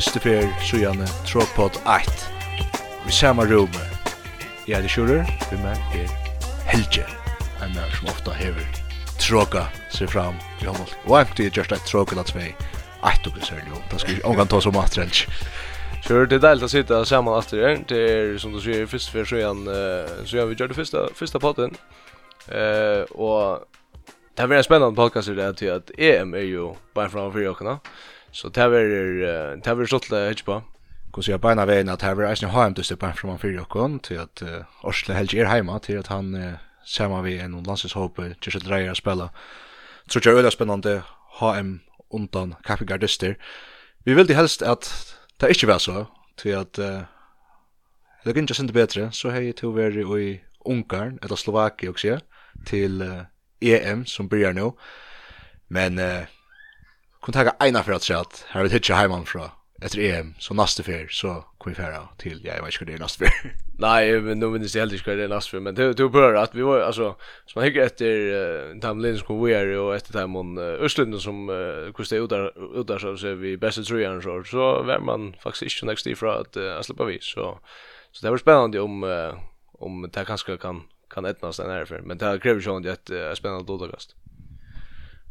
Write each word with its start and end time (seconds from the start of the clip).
første 0.00 0.20
fer 0.24 0.46
sujane 0.64 1.04
Tropod 1.28 1.74
8. 1.84 2.12
Vi 3.04 3.12
samme 3.12 3.44
rum. 3.44 3.74
Jeg 4.64 4.78
er 4.78 4.86
det 4.86 4.90
Sjurer, 4.90 5.26
vi 5.50 5.58
med 5.60 5.76
er 5.92 6.08
Helge. 6.70 7.04
En 7.60 7.74
mann 7.74 7.90
som 7.98 8.08
ofta 8.08 8.32
hever 8.32 8.64
tråka 9.20 9.66
seg 9.92 10.08
fram 10.08 10.38
i 10.62 10.64
håndboll. 10.64 10.94
Og 11.04 11.18
jeg 11.18 11.50
er 11.50 11.58
just 11.58 11.74
et 11.76 11.84
tråka 11.84 12.16
lats 12.16 12.32
tvei 12.32 12.54
Eit 13.04 13.28
og 13.28 13.36
gusser 13.36 13.60
jo, 13.60 13.76
da 13.90 14.00
skal 14.00 14.16
vi 14.16 14.24
omgang 14.24 14.48
ta 14.48 14.62
som 14.64 14.72
matrens 14.72 15.26
Sure, 16.00 16.26
det 16.26 16.34
är 16.34 16.38
deilt 16.48 16.62
att 16.62 16.70
sitta 16.70 17.04
samman 17.04 17.38
efter 17.38 17.56
det. 17.56 17.80
Det 17.88 18.12
är 18.12 18.38
som 18.38 18.52
du 18.52 18.60
säger, 18.60 18.86
först 18.86 19.08
för 19.08 19.24
sjön, 19.24 19.64
så 20.24 20.36
jag 20.36 20.46
vi 20.46 20.54
gjorde 20.54 20.74
första, 20.74 21.08
första 21.14 21.38
podden. 21.38 21.74
Eh, 22.48 23.02
och 23.02 23.68
det 24.34 24.42
här 24.42 24.46
blir 24.46 24.58
en 24.58 24.64
spännande 24.64 24.96
podcast 24.96 25.28
i 25.28 25.34
det 25.34 25.42
här 25.42 25.52
till 25.52 25.72
att 25.72 25.90
EM 25.98 26.34
är 26.34 26.38
ju 26.38 26.74
bara 26.94 27.08
framför 27.08 27.48
åkarna. 27.48 27.70
Eh, 27.70 27.78
Så 28.32 28.48
det 28.48 28.68
var 28.68 28.80
det 29.64 29.74
var 29.74 29.86
stolt 29.86 30.12
att 30.12 30.44
på. 30.44 30.62
Kus 31.12 31.28
jag 31.28 31.40
bara 31.40 31.66
vägen 31.66 31.88
att 31.88 32.02
här 32.02 32.22
är 32.22 32.38
jag 32.42 32.48
hem 32.48 32.74
till 32.74 32.84
Stefan 32.84 33.14
från 33.14 33.38
fyra 33.38 33.62
och 33.62 34.02
till 34.02 34.20
att 34.20 34.42
Orsle 34.82 35.14
helt 35.14 35.34
är 35.34 35.44
hemma 35.44 35.78
till 35.78 35.98
att 35.98 36.06
han 36.06 36.54
samma 36.84 37.22
vi 37.22 37.38
en 37.38 37.62
landslags 37.62 37.94
hopp 37.94 38.16
till 38.40 38.56
att 38.56 38.64
dra 38.64 38.94
spela. 38.94 39.30
Så 40.06 40.20
jag 40.24 40.34
är 40.34 40.38
öle 40.38 40.50
spännande 40.50 41.02
HM 41.40 41.80
undan 42.10 42.54
kaffegardister. 42.62 43.36
Vi 44.04 44.14
vill 44.14 44.26
det 44.26 44.34
helst 44.34 44.62
att 44.62 45.16
det 45.36 45.48
inte 45.48 45.66
var 45.66 45.78
så 45.78 46.06
till 46.36 46.56
att 46.56 46.72
Det 48.24 48.32
kan 48.32 48.38
inte 48.38 48.54
sända 48.54 48.72
bättre, 48.72 49.12
så 49.12 49.30
har 49.30 49.40
jag 49.40 49.56
till 49.56 49.68
att 49.68 49.74
i 50.20 50.40
Ungarn, 50.64 51.18
eller 51.22 51.36
Slovakia 51.36 51.90
också, 51.90 52.20
till 52.64 53.24
EM 53.60 54.06
som 54.06 54.28
börjar 54.28 54.52
nu. 54.52 54.72
Men 55.68 55.98
uh, 55.98 56.22
kunne 57.22 57.34
taka 57.34 57.56
eina 57.60 57.82
for 57.82 57.94
at 57.98 58.02
se 58.02 58.14
at 58.14 58.44
her 58.50 58.62
vil 58.62 58.72
hitje 58.72 58.96
heimann 58.96 59.26
fra 59.26 59.50
etter 59.82 60.00
EM 60.04 60.34
så 60.38 60.54
neste 60.54 60.84
fyr 60.84 61.08
så 61.12 61.40
kvar 61.60 61.74
til, 61.74 62.08
till 62.18 62.40
jag 62.44 62.64
vet 62.64 62.74
inte 62.74 62.84
hva 62.84 62.86
det 62.86 62.94
är 62.94 63.00
neste 63.00 63.24
fyr. 63.24 63.52
Nej, 63.80 64.20
men 64.20 64.38
nu 64.38 64.50
minns 64.50 64.74
jag 64.74 64.82
aldrig 64.82 65.00
hur 65.06 65.16
det 65.16 65.24
är 65.24 65.28
nästa 65.28 65.50
fyr 65.50 65.60
men 65.60 65.74
det 65.74 65.94
tog 65.94 66.12
på 66.12 66.24
att 66.38 66.54
vi 66.54 66.62
var 66.62 66.80
alltså 66.80 67.16
som 67.46 67.60
man 67.60 67.64
hickar 67.64 67.80
efter 67.80 68.06
uh, 68.06 68.80
Tamlin 68.80 69.18
som 69.18 69.44
vi 69.44 69.52
är 69.52 69.78
och 69.78 69.94
efter 69.94 70.12
Tamon 70.12 70.58
uh, 70.58 70.84
Östlund 70.84 71.20
som 71.20 71.48
uh, 71.48 71.92
kostade 71.92 72.22
ut 72.22 72.30
där 72.30 72.80
ut 72.80 72.86
där 72.86 73.16
så 73.16 73.34
vi 73.34 73.56
bästa 73.56 73.82
tröjan 73.82 74.22
så 74.22 74.44
så 74.44 74.82
var 74.82 74.98
man 74.98 75.34
faktiskt 75.42 75.82
inte 75.82 75.92
nästa 75.92 76.10
ifrån 76.10 76.40
att 76.40 76.56
uh, 76.56 76.80
släppa 76.80 77.04
vi 77.04 77.18
så 77.20 77.58
så 78.12 78.26
det 78.26 78.30
var 78.30 78.38
spännande 78.38 78.80
om 78.80 79.02
uh, 79.04 79.34
om 79.72 80.10
det 80.12 80.24
kanske 80.24 80.56
kan 80.56 80.82
kan 81.14 81.24
ettnas 81.24 81.56
den 81.56 81.70
här 81.70 81.84
för 81.84 82.00
men 82.00 82.18
det 82.18 82.38
kräver 82.42 82.60
ju 82.60 82.76
att 82.76 82.86
ett 82.86 83.10
uh, 83.10 83.34
spännande 83.34 83.64
då 83.66 83.88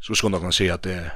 Så 0.01 0.15
ska 0.15 0.29
man 0.29 0.39
kunna 0.39 0.51
säga 0.51 0.73
att 0.73 0.81
det 0.81 1.11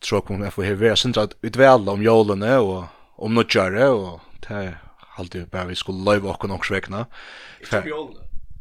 tror 0.00 0.20
kom 0.20 0.42
jag 0.42 0.52
får 0.52 0.62
här 0.62 0.74
vara 0.74 0.96
synd 0.96 1.18
att 1.18 1.32
utvälla 1.42 1.92
om 1.92 2.02
jolene 2.02 2.56
och 2.56 2.84
om 3.16 3.34
något 3.34 3.54
göra 3.54 3.90
och 3.90 4.20
det 4.48 4.74
halt 4.98 5.34
ju 5.34 5.46
bara 5.46 5.64
vi 5.64 5.76
skulle 5.76 6.12
live 6.12 6.28
och 6.28 6.40
kunna 6.40 6.54
också 6.54 6.74
väckna. 6.74 7.06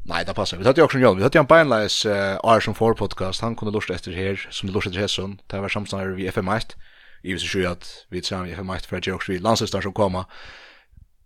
Nej, 0.06 0.26
det 0.26 0.34
passar. 0.34 0.58
Vi 0.58 0.66
hade 0.66 0.82
ju 0.82 0.86
också 0.86 0.98
en 0.98 1.04
jolene. 1.04 1.18
Vi 1.18 1.24
hade 1.24 1.38
ju 1.38 1.40
en 1.40 1.46
Beinleis 1.46 2.06
uh, 2.06 2.60
som 2.60 2.76
4 2.76 2.94
podcast. 2.94 3.42
Han 3.42 3.56
kunde 3.56 3.74
lusta 3.74 3.94
efter 3.94 4.12
här 4.12 4.48
som 4.52 4.68
det 4.68 4.74
lusta 4.74 4.90
efter 4.90 5.02
Hesson. 5.02 5.42
Det 5.48 5.60
var 5.60 5.70
samståndare 5.70 6.14
vid 6.14 6.32
FM1. 6.32 6.76
I 7.22 7.34
vill 7.34 7.40
sju 7.40 7.66
att 7.66 8.06
vi 8.10 8.22
tillsammans 8.22 8.50
vid 8.50 8.58
FM1 8.58 8.88
för 8.88 8.98
att 8.98 9.08
jag 9.08 9.16
också 9.16 9.32
vid 9.32 9.42
landslistar 9.42 9.82
som 9.82 9.94
kommer. 9.94 10.26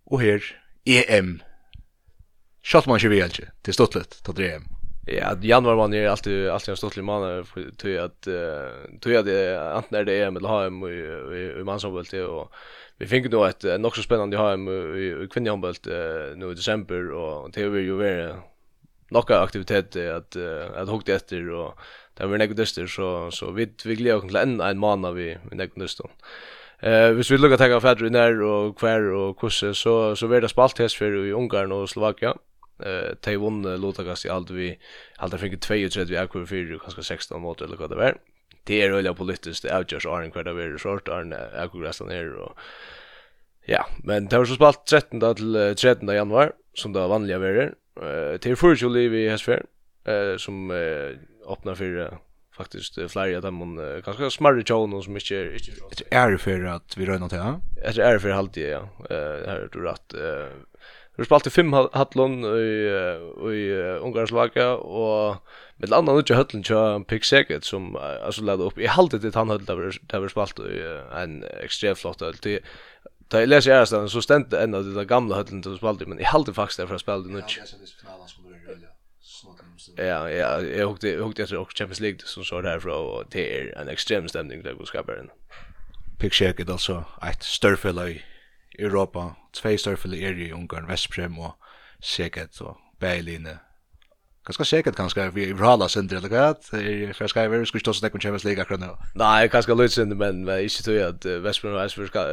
Och 0.05 0.21
här 0.21 0.43
EM. 0.85 1.43
Schalt 2.63 2.85
man 2.85 2.95
inte 2.95 3.07
väl 3.07 3.23
inte. 3.23 3.51
Det 3.61 3.71
är 3.71 3.73
stått 3.73 3.95
lite. 3.95 4.23
Ta 4.23 4.33
3 4.33 4.51
EM. 4.51 4.63
Ja, 5.05 5.35
januari 5.41 5.75
man 5.75 5.93
är 5.93 6.07
alltid 6.07 6.49
alltid 6.49 6.69
en 6.69 6.77
stolt 6.77 6.97
man 6.97 7.45
för 7.45 7.89
jag 7.89 8.05
att 8.05 8.21
tror 9.01 9.15
jag 9.15 9.25
det 9.25 9.73
antingen 9.73 10.01
är 10.01 10.05
det 10.05 10.23
EM 10.23 10.37
eller 10.37 10.49
HM 10.49 10.83
i 10.87 11.59
i 11.59 11.63
manshandboll 11.63 12.05
till 12.05 12.23
och 12.23 12.51
vi 12.97 13.07
fick 13.07 13.31
då 13.31 13.45
ett 13.45 13.65
också 13.85 14.01
spännande 14.01 14.37
HM 14.37 14.67
i 14.97 15.27
kvinnohandboll 15.31 15.73
nu 16.35 16.51
i 16.51 16.53
december 16.53 17.11
och 17.11 17.51
det 17.51 17.61
är 17.61 17.75
ju 17.75 17.97
vara 17.97 18.35
några 19.09 19.39
aktiviteter 19.39 20.13
att 20.13 20.35
att 20.75 20.89
hugga 20.89 21.15
efter 21.15 21.49
och 21.49 21.79
det 22.13 22.25
var 22.25 22.37
något 22.37 22.57
dyster 22.57 22.87
så 22.87 23.31
så 23.31 23.51
vi 23.51 23.73
vi 23.85 23.95
glädjer 23.95 24.15
oss 24.15 24.23
till 24.23 24.35
en 24.35 24.61
en 24.61 24.77
månad 24.77 25.15
vi 25.15 25.37
några 25.51 25.67
dyster. 25.75 26.09
Eh 26.79 27.11
hvis 27.11 27.31
vi 27.31 27.37
lukkar 27.37 27.57
taka 27.57 27.79
fætur 27.79 28.07
i 28.07 28.09
nær 28.09 28.41
og 28.43 28.75
kvær 28.75 29.11
og 29.15 29.37
kusse 29.37 29.73
så 29.73 30.15
så 30.15 30.27
verður 30.27 30.47
spalt 30.47 30.79
hest 30.79 30.97
fyrir 30.97 31.25
i 31.25 31.33
Ungarn 31.33 31.71
og 31.71 31.89
Slovakia 31.89 32.33
eh 32.79 33.13
tei 33.21 33.35
vunn 33.37 33.63
Lotagas 33.81 34.25
i 34.25 34.31
alt 34.33 34.51
vi 34.51 34.77
alt 35.19 35.37
fikk 35.39 35.59
32 35.61 36.17
akkur 36.17 36.45
4 36.49 36.79
kanskje 36.79 37.03
16 37.03 37.41
mot 37.41 37.61
eller 37.61 37.77
vad 37.77 37.89
det 37.89 37.99
var. 37.99 38.19
Det 38.67 38.81
er 38.83 38.95
øyla 38.95 39.13
politiskt 39.13 39.63
det 39.63 39.91
just 39.91 40.05
Arne 40.05 40.31
kvar 40.31 40.43
det 40.43 40.55
var 40.55 40.77
short 40.77 41.09
Arne 41.09 41.37
akkur 41.53 41.83
restan 41.83 42.11
her 42.11 42.33
og 42.35 42.57
ja, 43.67 43.83
men 44.03 44.27
det 44.27 44.37
var 44.37 44.45
så 44.45 44.55
spalt 44.55 44.85
13 44.87 45.19
da 45.19 45.33
til 45.33 45.75
13 45.75 46.07
da 46.07 46.13
januar 46.13 46.53
som 46.75 46.93
det 46.93 47.09
vanliga 47.09 47.39
verer. 47.39 47.75
Eh 48.01 48.39
til 48.39 48.55
juli 48.55 48.99
liv 48.99 49.13
i 49.13 49.29
Hesfer 49.29 49.65
eh 50.05 50.37
som 50.37 50.71
eh, 50.71 51.17
öppnar 51.47 51.75
för 51.75 52.17
faktiskt 52.57 53.11
flyga 53.11 53.41
dem 53.41 53.59
hon 53.59 53.79
uh, 53.79 54.01
ganska 54.01 54.29
smarre 54.29 54.63
tjonen 54.63 55.01
som 55.01 55.15
inte 55.15 55.35
är 55.35 55.53
inte 55.53 56.03
är 56.11 56.37
för 56.37 56.63
att 56.63 56.97
vi 56.97 57.05
rör 57.05 57.19
något 57.19 57.31
här. 57.31 57.59
Är 57.83 57.93
det 57.93 58.03
är 58.03 58.19
för 58.19 58.29
halt 58.29 58.57
ja. 58.57 58.89
Eh 59.09 59.47
här 59.47 59.69
du 59.71 59.79
rätt 59.79 60.13
eh 60.13 60.51
Vi 61.17 61.25
spalte 61.27 61.51
fem 61.53 61.73
hattlon 61.73 62.39
i, 62.41 62.69
i 63.53 63.65
Ungarns 64.01 64.31
laga, 64.33 64.71
og 64.81 65.35
med 65.77 65.91
landa 65.93 66.13
nu 66.13 66.21
nutja 66.21 66.39
høtlen 66.39 66.63
tja 66.65 66.79
Pick 67.05 67.27
Segert 67.27 67.67
som 67.69 67.93
altså 67.99 68.41
leda 68.41 68.65
opp. 68.65 68.79
Jeg 68.81 68.95
halte 68.95 69.19
til 69.21 69.35
han 69.35 69.53
høtlen 69.53 69.69
der, 69.69 69.99
der 70.09 70.23
vi 70.23 70.31
spalt 70.33 70.61
i 70.65 70.79
en 71.21 71.43
ekstremt 71.61 72.01
flott 72.01 72.25
høtl. 72.25 72.57
Da 73.29 73.43
jeg 73.43 73.49
leser 73.49 73.71
Gjærastaden, 73.71 74.09
så 74.09 74.21
stendte 74.21 74.59
en 74.61 74.75
av 74.77 74.89
de 74.89 75.05
gamle 75.09 75.37
høtlen 75.37 75.61
til 75.65 75.75
å 75.75 75.79
spalte, 75.79 76.09
men 76.09 76.21
jeg 76.21 76.33
halte 76.33 76.53
faktisk 76.53 76.81
der 76.81 76.89
for 76.89 76.97
å 76.97 77.03
spille 77.03 77.29
nutja. 77.29 77.61
Ja, 77.61 77.69
det 77.69 78.81
er. 78.81 78.89
Ja, 79.97 80.19
ja, 80.29 80.49
jeg 80.63 80.85
hukte 80.87 81.09
jag 81.09 81.23
hukte 81.23 81.43
efter 81.43 81.65
Champions 81.77 81.99
League 81.99 82.19
som 82.25 82.43
så 82.43 82.61
derfra, 82.61 82.93
og 82.93 83.33
det 83.33 83.43
er 83.43 83.81
en 83.81 83.89
extrem 83.89 84.27
stämning 84.27 84.63
där 84.63 84.73
går 84.73 84.85
skaparen. 84.85 85.29
Pick 86.19 86.33
Shake 86.33 86.71
alltså 86.71 87.05
ett 87.29 87.43
större 87.43 88.09
i 88.09 88.21
Europa, 88.79 89.29
tvei 89.53 89.77
størfelle 89.77 90.21
er 90.21 90.39
i 90.39 90.51
Ungarn, 90.51 90.87
Vestprem 90.87 91.37
og 91.39 91.53
Seket 92.01 92.61
og 92.61 92.77
Beiline. 92.99 93.59
Ganska 94.45 94.63
säkert 94.63 94.95
ganska 94.95 95.29
vi 95.29 95.43
i 95.43 95.53
Vrala 95.53 95.89
center 95.89 96.17
eller 96.17 96.29
gat 96.29 96.73
i 96.73 97.13
Färska 97.13 97.47
vi 97.47 97.65
skulle 97.65 97.79
stå 97.79 97.93
så 97.93 98.01
där 98.01 98.09
kunde 98.09 98.23
Champions 98.23 98.43
League 98.43 98.61
akkurat 98.61 98.79
nu. 98.79 98.89
Nej, 99.15 99.47
ganska 99.47 99.73
lite 99.73 99.93
sen 99.93 100.17
men 100.17 100.45
men 100.45 100.59
inte 100.59 100.83
tror 100.83 100.97
jag 100.97 101.15
att 101.15 101.25
Vestprem 101.25 101.73
och 101.73 101.79
Vestprem 101.79 102.07
ska 102.07 102.25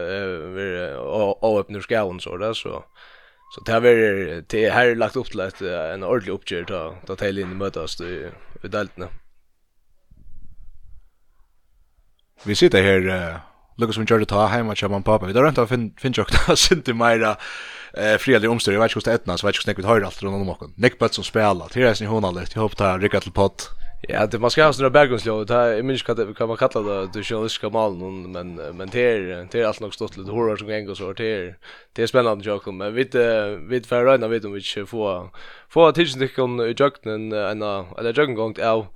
vi 0.55 0.95
och 0.99 1.61
öppnar 1.61 1.81
skallen 1.81 2.21
så 2.21 2.37
där 2.37 2.55
så 2.55 2.85
så 3.55 3.61
det 3.67 3.73
har 3.73 3.83
är 3.83 4.45
det 4.49 4.71
här 4.71 4.95
lagt 4.95 5.17
upp 5.17 5.31
till 5.31 5.41
ett 5.41 5.63
en 5.63 6.03
ordentlig 6.03 6.33
uppgör 6.33 6.65
då 6.65 6.97
då 7.07 7.17
till 7.17 7.39
in 7.39 7.53
i 7.53 7.55
mötas 7.55 8.01
i 8.01 8.31
i 8.63 8.69
deltarna. 8.69 9.09
Vi 12.45 12.55
sitter 12.55 12.83
här 12.83 13.41
Lucas 13.81 13.95
som 13.95 14.05
gjorde 14.05 14.27
ta 14.27 14.47
hemma 14.47 14.75
kör 14.75 14.89
man 14.89 15.03
pappa. 15.03 15.27
Vi 15.27 15.33
där 15.33 15.49
inte 15.49 15.67
fin 15.67 15.95
fin 15.99 16.13
jag 16.17 16.27
där 16.47 16.55
sent 16.55 16.89
i 16.89 16.93
mera 16.93 17.37
eh 17.95 18.17
friade 18.19 18.49
omstyr. 18.49 18.73
Jag 18.73 18.81
vet 18.81 18.97
inte 18.97 19.11
hur 19.11 19.17
etna 19.17 19.39
så 19.39 19.47
vet 19.47 19.57
inte 19.57 19.71
hur 19.71 19.77
vi 19.77 19.89
har 19.89 20.01
allt 20.01 20.23
runt 20.23 20.35
om 20.35 20.49
och. 20.49 20.71
Nick 20.77 20.99
Butts 20.99 21.15
som 21.15 21.25
spelar. 21.25 21.69
Det 21.75 21.83
är 21.83 22.03
ni 22.03 22.07
hon 22.07 22.25
alldeles. 22.25 22.55
Jag 22.55 22.63
hoppas 22.63 22.79
det 22.79 22.85
här 22.85 22.99
rycker 22.99 23.21
till 23.21 23.33
pott. 23.33 23.69
Ja, 24.09 24.27
det 24.27 24.39
man 24.39 24.51
ska 24.51 24.65
ha 24.65 24.73
såna 24.73 24.91
berggrundsljud. 24.91 25.47
Det 25.47 25.55
här 25.55 25.69
är 25.69 25.83
minst 25.83 26.05
kan 26.37 26.49
man 26.49 26.57
kalla 26.57 26.81
det 26.81 27.11
det 27.13 27.23
journalistiska 27.23 27.69
mal 27.71 27.97
någon 27.97 28.33
men 28.33 28.55
men 28.55 28.89
det 28.93 29.01
är 29.01 29.49
det 29.51 29.61
är 29.61 29.65
allt 29.65 29.81
nog 29.81 29.95
stått 29.95 30.17
lite 30.17 30.31
horror 30.31 30.57
som 30.57 30.69
gäng 30.69 30.89
och 30.89 30.97
så 30.97 31.13
det 31.13 31.27
är 31.27 31.57
det 31.93 32.03
är 32.03 32.07
spännande 32.07 32.45
jag 32.45 32.75
men 32.75 32.95
vi 32.95 33.05
vi 33.69 33.81
för 33.81 34.05
röna 34.05 34.29
vet 34.29 34.45
om 34.45 34.53
vi 34.53 34.87
får 34.87 35.31
få 35.69 35.93
tidsnyckeln 35.93 36.61
i 36.61 36.75
jukten 36.79 37.33
en 37.33 37.63
eller 37.99 38.19
jökngångt 38.19 38.59
av 38.59 38.87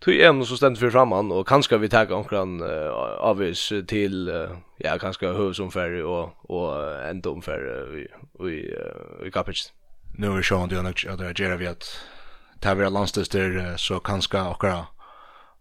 tog 0.00 0.20
en 0.20 0.44
som 0.44 0.56
stendt 0.56 0.80
för 0.80 0.90
framman 0.90 1.32
och 1.32 1.48
kanske 1.48 1.78
vi 1.78 1.88
tar 1.88 2.12
omkran 2.12 2.62
uh, 2.62 2.90
avvis 3.18 3.72
till 3.88 4.28
uh, 4.28 4.50
ja 4.78 4.98
kanske 4.98 5.26
huvudsomfärg 5.26 6.02
och 6.02 6.50
och 6.50 7.02
enda 7.08 7.30
omfärg 7.30 7.62
uh, 7.62 7.88
vi 7.92 8.08
vi 8.38 8.76
uh, 9.24 9.30
kapitch. 9.30 9.62
Nu 10.18 10.26
är 10.26 10.42
Sean 10.42 10.68
det 10.68 10.78
annars 10.78 11.06
att 11.06 11.38
göra 11.38 11.56
vi 11.56 11.66
at 11.66 11.84
ta 12.60 12.74
vi 12.74 12.90
landstester 12.90 13.74
så 13.76 14.00
kanske 14.00 14.40
okra 14.40 14.86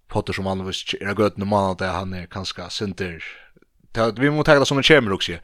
Potter 0.07 0.33
som 0.33 0.45
han 0.45 0.61
er 0.61 1.07
är 1.07 1.13
gott 1.13 1.37
när 1.37 1.45
man 1.45 1.71
att 1.71 1.81
han 1.81 2.13
er 2.13 2.25
kanskje 2.25 2.69
sinter. 2.69 3.23
Vi 4.19 4.29
måste 4.29 4.51
ta 4.51 4.59
det 4.59 4.65
som 4.65 4.77
en 4.77 4.83
kjemer 4.83 5.11
også, 5.11 5.39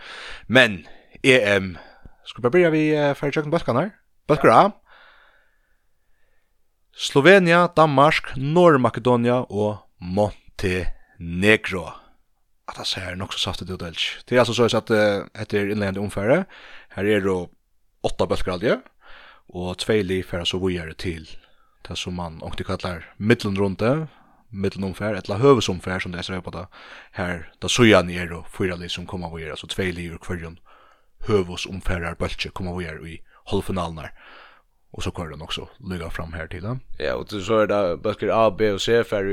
Men 0.47 0.85
EM 1.23 1.77
skal 2.25 2.43
vi 2.43 2.49
börja 2.49 2.69
vi 2.69 3.13
för 3.15 3.27
jag 3.27 3.33
kan 3.33 3.51
bara 4.27 4.37
kan 4.37 4.71
Slovenia, 7.01 7.65
Danmark, 7.73 8.35
Nord-Makedonia 8.37 9.39
og 9.49 9.77
Montenegro. 9.97 11.87
At 12.69 12.77
det 12.77 12.85
ser 12.91 13.15
nok 13.17 13.33
så 13.33 13.39
saftet 13.41 13.71
ut 13.73 13.81
ellers. 13.81 14.19
Det 14.29 14.35
er 14.35 14.43
altså 14.43 14.53
så 14.53 14.67
at 14.77 14.91
uh, 14.93 15.25
etter 15.33 15.71
innleggende 15.71 16.03
omfære, 16.03 16.43
her 16.93 17.09
er 17.09 17.23
det 17.25 17.33
åtta 18.05 18.27
bøtker 18.29 18.53
aldri, 18.53 18.75
og 19.49 19.79
tveili 19.81 20.19
færa 20.21 20.45
så 20.45 20.59
vujere 20.61 20.93
til 20.93 21.25
det 21.87 21.97
som 21.97 22.13
man 22.21 22.37
ångte 22.45 22.63
kallar 22.69 23.09
middelen 23.17 23.57
runde, 23.57 24.07
middelen 24.51 24.91
omfær, 24.91 25.17
etla 25.17 25.39
høvesomfær 25.41 26.05
som 26.05 26.13
det 26.13 26.29
er 26.29 26.45
på 26.45 26.53
det, 26.53 26.67
her 27.17 27.47
da 27.61 27.67
sujan 27.67 28.13
er 28.13 28.29
og 28.29 28.45
fyra 28.45 28.77
li 28.77 28.89
som 28.89 29.09
kommer 29.09 29.33
vujare, 29.33 29.57
altså 29.57 29.73
tvei 29.73 29.89
li 29.89 30.05
ur 30.13 30.21
kvarjon 30.21 30.59
høvesomfærar 31.25 32.13
bøltje 32.21 32.53
kommer 32.53 32.77
vujere 32.77 33.01
i 33.09 33.21
halvfinalen 33.49 34.05
her. 34.05 34.13
Och 34.91 35.03
så 35.03 35.11
kör 35.11 35.29
den 35.29 35.41
också 35.41 35.67
lyga 35.89 36.09
fram 36.09 36.33
här 36.33 36.47
till 36.47 36.63
den. 36.63 36.79
Ja, 36.97 37.15
och 37.15 37.29
så 37.29 37.59
är 37.59 37.67
det 37.67 37.97
böcker 37.97 38.29
A, 38.47 38.55
B 38.57 38.71
och 38.71 38.81
C 38.81 39.03
för 39.03 39.25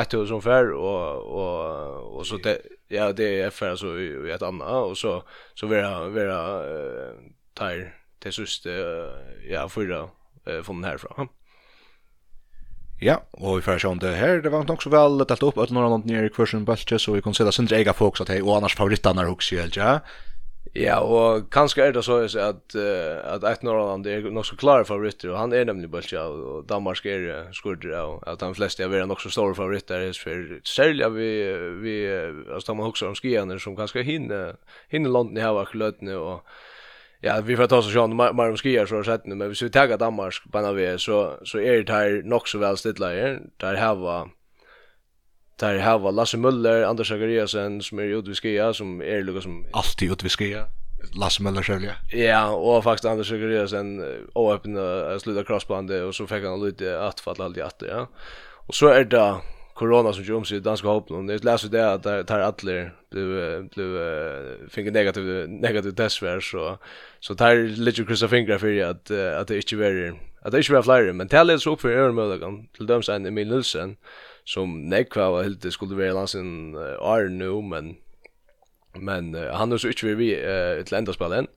ett 0.00 0.14
år 0.14 0.26
som 0.26 0.42
för 0.42 0.72
och 0.72 1.16
och 1.16 2.16
och 2.16 2.26
så 2.26 2.36
det 2.36 2.58
ja, 2.88 3.12
det 3.12 3.40
är 3.40 3.50
för 3.50 3.70
alltså 3.70 4.00
i 4.00 4.30
ett 4.30 4.42
annat 4.42 4.84
och 4.84 4.98
så 4.98 5.22
så 5.54 5.66
vill 5.66 5.82
vara 5.82 6.66
uh, 6.66 7.14
tar 7.54 7.94
till 8.18 8.32
sist 8.32 8.66
ja, 9.50 9.68
förra 9.68 10.02
uh, 10.02 10.62
från 10.62 10.80
den 10.80 10.90
härifrån. 10.90 11.28
Ja, 13.00 13.16
og 13.32 13.56
vi 13.56 13.62
får 13.62 13.78
se 13.78 13.88
om 13.88 13.98
det 13.98 14.14
her. 14.16 14.40
Det 14.40 14.52
var 14.52 14.64
nok 14.64 14.82
så 14.82 14.90
vel 14.90 15.18
delt 15.28 15.42
opp 15.42 15.58
at 15.58 15.70
något 15.70 16.06
nere 16.06 16.26
i 16.26 16.32
kursen 16.32 16.64
bøltje, 16.64 16.98
så 16.98 17.12
vi 17.12 17.20
kan 17.20 17.34
se 17.34 17.44
det 17.44 17.54
sindre 17.54 17.76
ega 17.80 17.92
folk 17.92 18.16
så 18.16 18.24
hei, 18.28 18.40
och 18.42 18.56
annars 18.56 18.76
favorittene 18.76 19.22
er 19.22 19.26
hos. 19.26 19.52
Ja. 19.52 20.00
Ja, 20.74 20.96
og 20.98 21.44
kanskje 21.54 21.84
er 21.84 21.92
det 21.94 22.02
så 22.02 22.16
at 22.26 22.74
uh, 22.74 23.34
at 23.34 23.44
ett 23.46 23.62
Norrland 23.62 24.06
er 24.10 24.24
nok 24.26 24.46
så 24.48 24.56
klar 24.58 24.82
favoritter, 24.84 25.30
og 25.30 25.38
han 25.38 25.52
er 25.54 25.68
nemlig 25.68 25.90
Bøltja, 25.90 26.24
og 26.26 26.66
Danmark 26.68 27.06
er 27.06 27.52
skurder, 27.54 27.94
og 28.00 28.24
at 28.26 28.42
han 28.42 28.56
fleste 28.58 28.82
er 28.82 29.06
nok 29.06 29.20
så 29.22 29.30
store 29.30 29.54
favoritter, 29.54 30.10
for 30.18 30.58
særlig 30.66 31.14
vi, 31.14 31.30
vi 31.78 31.94
altså, 32.06 32.72
da 32.72 32.74
man 32.74 32.90
også 32.90 33.06
om 33.06 33.14
skiene, 33.14 33.60
som 33.60 33.76
kanskje 33.76 34.02
hinner, 34.02 34.56
hinner 34.90 35.10
London 35.10 35.38
i 35.38 35.46
hava 35.46 35.64
kløtene, 35.64 36.16
og 36.16 36.42
ja, 37.22 37.38
vi 37.40 37.56
får 37.56 37.70
ta 37.70 37.78
oss 37.78 37.92
sjøen, 37.92 38.16
mer 38.18 38.50
om 38.50 38.58
skier, 38.58 38.86
så 38.86 38.98
har 38.98 39.06
sett 39.06 39.30
men 39.30 39.46
hvis 39.46 39.62
vi 39.62 39.70
tar 39.70 39.94
Danmark 39.94 40.42
på 40.50 40.58
en 40.58 40.72
av 40.72 40.74
vi, 40.74 40.90
så, 40.98 41.38
så 41.46 41.62
er 41.62 41.84
det 41.86 41.94
her 41.94 42.22
nok 42.24 42.48
så 42.48 42.58
vel 42.58 42.76
Där 42.76 43.50
der 43.60 43.76
hava, 43.76 44.30
där 45.56 45.78
här 45.78 45.98
var 45.98 46.12
Lasse 46.12 46.36
Müller, 46.36 46.84
Anders 46.84 47.08
Zachariasen 47.08 47.82
som 47.82 47.98
är 47.98 48.02
ute 48.02 48.28
vid 48.28 48.38
Skia 48.38 48.74
som 48.74 49.00
är 49.00 49.22
lika 49.22 49.40
som 49.40 49.66
alltid 49.72 50.12
ute 50.12 50.24
vid 50.24 50.32
Skia. 50.32 50.66
Lasse 51.20 51.42
Müller 51.42 51.62
själv. 51.62 51.90
Ja, 52.12 52.50
och 52.50 52.84
faktiskt 52.84 53.04
Anders 53.04 53.28
Zachariasen 53.28 54.04
öppna 54.34 55.18
sluta 55.18 55.44
crossbandet 55.44 56.02
och 56.02 56.14
så 56.14 56.26
fick 56.26 56.44
han 56.44 56.66
lite 56.66 57.00
att 57.00 57.20
falla 57.20 57.44
allt 57.44 57.56
i 57.56 57.62
att 57.62 57.82
ja. 57.88 58.08
Och 58.66 58.74
så 58.74 58.88
är 58.88 59.04
det 59.04 59.34
corona 59.74 60.12
som 60.12 60.24
gjorde 60.24 60.46
sig 60.46 60.60
danska 60.60 60.88
hopp 60.88 61.10
och 61.10 61.24
det 61.24 61.44
läser 61.44 61.68
det 61.68 61.92
att 61.92 62.02
det 62.02 62.24
tar 62.24 62.40
alla 62.40 62.90
blev 63.10 63.68
blev 63.74 64.68
fick 64.68 64.92
negativ 64.92 65.48
negativ 65.48 65.90
test 65.90 66.18
för 66.18 66.40
så 66.40 66.78
så 67.20 67.34
tar 67.34 67.56
lite 67.56 68.04
kryssa 68.04 68.28
fingrar 68.28 68.58
för 68.58 68.82
att 68.82 69.10
att 69.40 69.48
det 69.48 69.56
inte 69.56 69.76
var 69.76 70.18
att 70.42 70.52
det 70.52 70.58
inte 70.58 70.72
var 70.72 70.82
flyr 70.82 71.12
men 71.12 71.26
det 71.28 71.58
så 71.58 71.72
upp 71.72 71.80
för 71.80 71.90
övermödan 71.90 72.66
till 72.76 72.86
döms 72.86 73.08
en 73.08 73.26
Emil 73.26 73.48
Nilsson 73.48 73.96
som 74.44 74.76
nekva 74.92 75.30
var 75.32 75.46
helt 75.46 75.72
skulle 75.72 75.96
være 75.96 76.14
lansen 76.14 76.74
uh, 76.76 76.96
ar 77.00 77.28
nu 77.28 77.60
men 77.62 77.96
men 78.94 79.34
uh, 79.34 79.56
han 79.56 79.72
er 79.72 79.76
så 79.76 79.88
ikke 79.88 80.16
vi 80.16 80.34
uh, 80.36 80.84
til 80.84 80.98
enda 80.98 81.12
spillen 81.12 81.48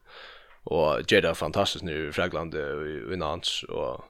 og 0.65 1.03
gjør 1.07 1.21
det 1.21 1.37
fantastisk 1.37 1.83
nu 1.83 1.91
i 1.91 2.11
Fragland 2.11 2.55
og 2.55 3.13
i 3.13 3.15
Nans 3.15 3.63
og 3.69 4.03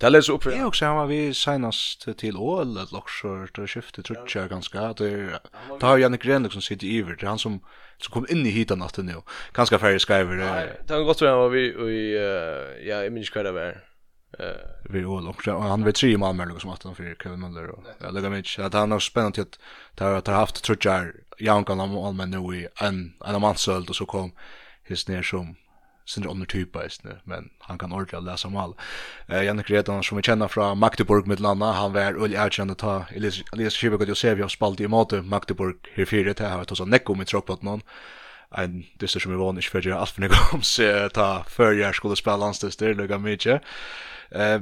Det 0.00 0.12
läser 0.12 0.32
upp. 0.32 0.46
Jeg 0.46 0.64
også, 0.64 0.86
han 0.86 0.96
var 0.96 1.06
vi 1.06 1.32
senast 1.32 2.08
til 2.18 2.36
Ål 2.36 2.76
et 2.76 2.90
loksjør 2.92 3.46
til 3.54 3.68
skiftet 3.68 4.04
tror 4.04 4.28
jag 4.34 4.50
ganske 4.50 4.78
det 4.78 5.38
det 5.80 5.82
har 5.82 5.96
Janne 5.96 6.18
Gren 6.18 6.50
som 6.50 6.60
sitter 6.60 6.86
i 6.86 7.00
det 7.00 7.28
han 7.28 7.38
som 7.38 7.60
som 7.98 8.12
kom 8.12 8.26
inn 8.28 8.46
i 8.46 8.50
hitan 8.50 8.78
natten 8.78 9.06
nu. 9.06 9.22
ganske 9.54 9.78
færre 9.78 9.98
skriver 9.98 10.36
det. 10.36 10.76
Det 10.88 10.96
har 10.96 11.04
gått 11.04 11.18
så 11.18 11.28
han 11.28 11.38
var 11.38 11.48
vi 11.48 11.64
i 11.68 12.12
ja, 12.86 13.00
jeg 13.00 13.12
minns 13.12 13.30
det 13.30 13.54
var 13.54 13.72
eh 14.38 14.90
vi 14.90 15.04
och 15.04 15.28
också 15.28 15.58
han 15.58 15.84
vet 15.84 15.94
tre 15.94 16.18
man 16.18 16.36
men 16.36 16.48
liksom 16.48 16.70
att 16.70 16.82
han 16.82 16.94
för 16.94 17.16
Kevin 17.22 17.40
Miller 17.40 17.70
och 17.70 17.84
jag 18.00 18.14
lägger 18.14 18.30
mig 18.30 18.44
att 18.58 18.72
han 18.72 18.92
har 18.92 18.98
spännande 18.98 19.42
att 19.42 19.58
ta 19.94 20.20
ta 20.20 20.32
haft 20.32 20.64
trutjar 20.64 21.14
young 21.38 21.64
kan 21.64 21.80
om 21.80 21.98
all 21.98 22.14
men 22.14 22.30
nu 22.30 22.56
i 22.56 22.68
en 22.80 23.14
en 23.26 23.40
man 23.40 23.56
sålt 23.56 23.90
och 23.90 23.96
så 23.96 24.06
kom 24.06 24.32
his 24.82 25.08
ner 25.08 25.22
som 25.22 25.56
sin 26.06 26.26
under 26.26 26.46
typ 26.46 26.76
just 26.82 27.04
nu 27.04 27.18
men 27.24 27.50
han 27.58 27.78
kan 27.78 27.92
ordentligt 27.92 28.22
läsa 28.22 28.48
mal. 28.48 28.74
Eh 29.28 29.42
Janne 29.42 29.62
Gretan 29.62 30.02
som 30.02 30.16
vi 30.16 30.22
känner 30.22 30.48
från 30.48 30.78
Magdeburg 30.78 31.26
med 31.26 31.40
landa 31.40 31.66
han 31.66 31.92
var 31.92 32.24
öl 32.24 32.34
erkänd 32.34 32.70
att 32.70 32.78
ta 32.78 33.04
Elias 33.52 33.74
Schibek 33.74 34.00
och 34.00 34.08
Josef 34.08 34.38
jag 34.38 34.50
spalt 34.50 34.80
i 34.80 34.88
mot 34.88 35.24
Magdeburg 35.24 35.76
här 35.94 36.04
fyra 36.04 36.34
det 36.34 36.48
har 36.48 36.64
tagit 36.64 36.78
så 36.78 36.84
necko 36.84 37.14
med 37.14 37.26
tråk 37.26 37.46
på 37.46 37.58
någon 37.60 37.82
en 38.50 38.84
dyster 38.98 39.20
som 39.20 39.32
vi 39.32 39.38
vanligt 39.38 39.64
för 39.64 39.78
att 39.78 39.86
å 39.86 39.88
gjøre 39.88 40.00
alt 40.00 40.18
om, 40.54 40.62
ta 41.14 41.42
før 41.48 41.72
jeg 41.72 41.94
skulle 41.94 42.16
spille 42.16 42.36
landsdyster, 42.36 42.94
lukket 42.94 43.20
mye. 43.20 43.60
Eh 44.30 44.60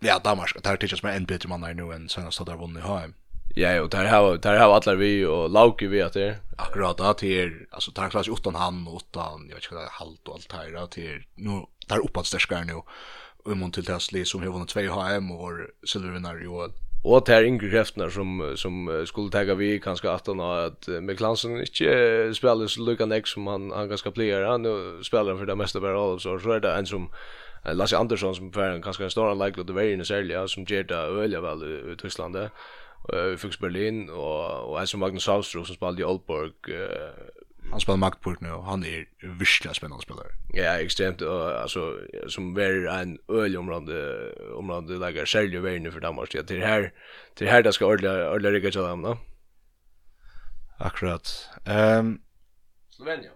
ja, 0.00 0.20
Danmark, 0.24 0.62
där 0.62 0.76
tycker 0.76 0.92
jag 0.92 0.98
som 0.98 1.08
en 1.08 1.24
bättre 1.24 1.48
man 1.48 1.60
där 1.60 1.74
nu 1.74 1.92
än 1.92 2.08
sen 2.08 2.32
så 2.32 2.44
där 2.44 2.56
vunnit 2.56 2.84
hem. 2.84 3.14
Ja, 3.54 3.82
och 3.82 3.90
där 3.90 4.04
har 4.04 4.36
där 4.36 4.58
har 4.58 4.74
alla 4.74 4.94
vi 4.94 5.24
och 5.24 5.50
Lauke 5.50 5.86
vi 5.86 6.02
att 6.02 6.12
det. 6.12 6.36
Akkurat 6.58 6.98
där 6.98 7.12
till 7.12 7.66
alltså 7.70 7.90
tar 7.92 8.10
klass 8.10 8.28
utan 8.28 8.54
han 8.54 8.88
och 8.88 9.02
utan 9.08 9.46
jag 9.48 9.54
vet 9.54 9.64
inte 9.72 9.88
halt 9.90 10.28
och 10.28 10.34
allt 10.34 10.52
här 10.52 10.86
till 10.86 11.22
nu 11.34 11.66
där 11.88 11.98
uppåt 11.98 12.26
stärskar 12.26 12.64
nu. 12.64 12.82
Och 13.44 13.56
mot 13.56 13.74
till 13.74 13.84
Tesla 13.84 14.24
som 14.24 14.42
har 14.42 14.52
vunnit 14.52 14.68
2 14.68 14.80
HM 14.80 15.30
och 15.30 15.52
silvervinnare 15.86 16.44
i 16.44 16.46
år 16.46 16.70
Och 17.04 17.24
det 17.26 17.34
är 17.34 17.44
yngre 17.44 17.70
kreftene 17.70 18.10
som, 18.10 18.54
som 18.56 19.04
skulle 19.06 19.30
tagga 19.30 19.54
vi 19.54 19.80
kanske 19.80 20.10
att 20.10 20.26
han 20.26 20.38
har 20.38 20.58
at 20.58 20.88
Miklansen 20.88 21.60
inte 21.60 22.34
spelar 22.34 22.66
så 22.66 22.80
lukka 22.80 23.06
nek 23.06 23.26
som 23.26 23.46
han, 23.46 23.70
han 23.70 23.88
ganska 23.88 24.10
pleier 24.10 24.42
han 24.42 24.64
spelar 25.04 25.36
för 25.36 25.46
det 25.46 25.56
mesta 25.56 25.80
bara 25.80 26.00
av 26.00 26.18
så 26.18 26.52
är 26.52 26.60
det 26.60 26.72
en 26.72 26.86
som 26.86 27.10
Lasse 27.64 27.96
Andersson 27.96 28.34
som 28.34 28.52
för 28.52 28.70
en 28.70 28.80
ganska 28.80 29.10
stor 29.10 29.46
like 29.46 29.64
the 29.64 29.72
very 29.72 29.96
necessarily 29.96 30.48
som 30.48 30.64
ger 30.64 30.82
det 30.84 30.94
öliga 30.94 31.40
väl 31.40 31.92
i 31.92 31.96
Tyskland 31.96 32.34
där 32.34 32.50
eh 33.12 33.36
Fuchs 33.36 33.58
Berlin 33.58 34.10
och 34.10 34.70
och 34.70 34.80
alltså 34.80 34.98
Magnus 34.98 35.24
Saustro 35.24 35.64
som 35.64 35.74
spelade 35.74 36.02
i 36.02 36.04
Oldborg 36.04 36.52
han 37.70 37.80
spelar 37.80 37.96
Magdeburg 37.96 38.36
nu 38.40 38.52
och 38.52 38.64
han 38.64 38.84
är 38.84 39.06
virkelig 39.38 39.76
spännande 39.76 40.02
spelare. 40.02 40.26
Ja, 40.52 40.78
extremt 40.78 41.20
och 41.20 41.60
alltså 41.60 41.98
som 42.28 42.56
är 42.56 42.86
en 42.86 43.18
öl 43.28 43.56
område 43.56 44.32
område 44.54 44.98
lägger 44.98 45.26
själv 45.26 45.52
ju 45.52 45.78
nu 45.78 45.90
för 45.90 46.00
Danmark 46.00 46.30
till 46.30 46.60
det 46.60 46.66
här 46.66 46.92
till 47.34 47.48
här 47.48 47.62
det 47.62 47.72
ska 47.72 47.86
ordla 47.86 48.32
ordla 48.32 48.50
rycka 48.50 48.70
till 48.70 48.80
dem 48.80 49.02
då. 49.02 49.18
Akkurat. 50.78 51.48
Ehm 51.66 52.06
um, 52.06 52.20
Slovenien. 52.90 53.32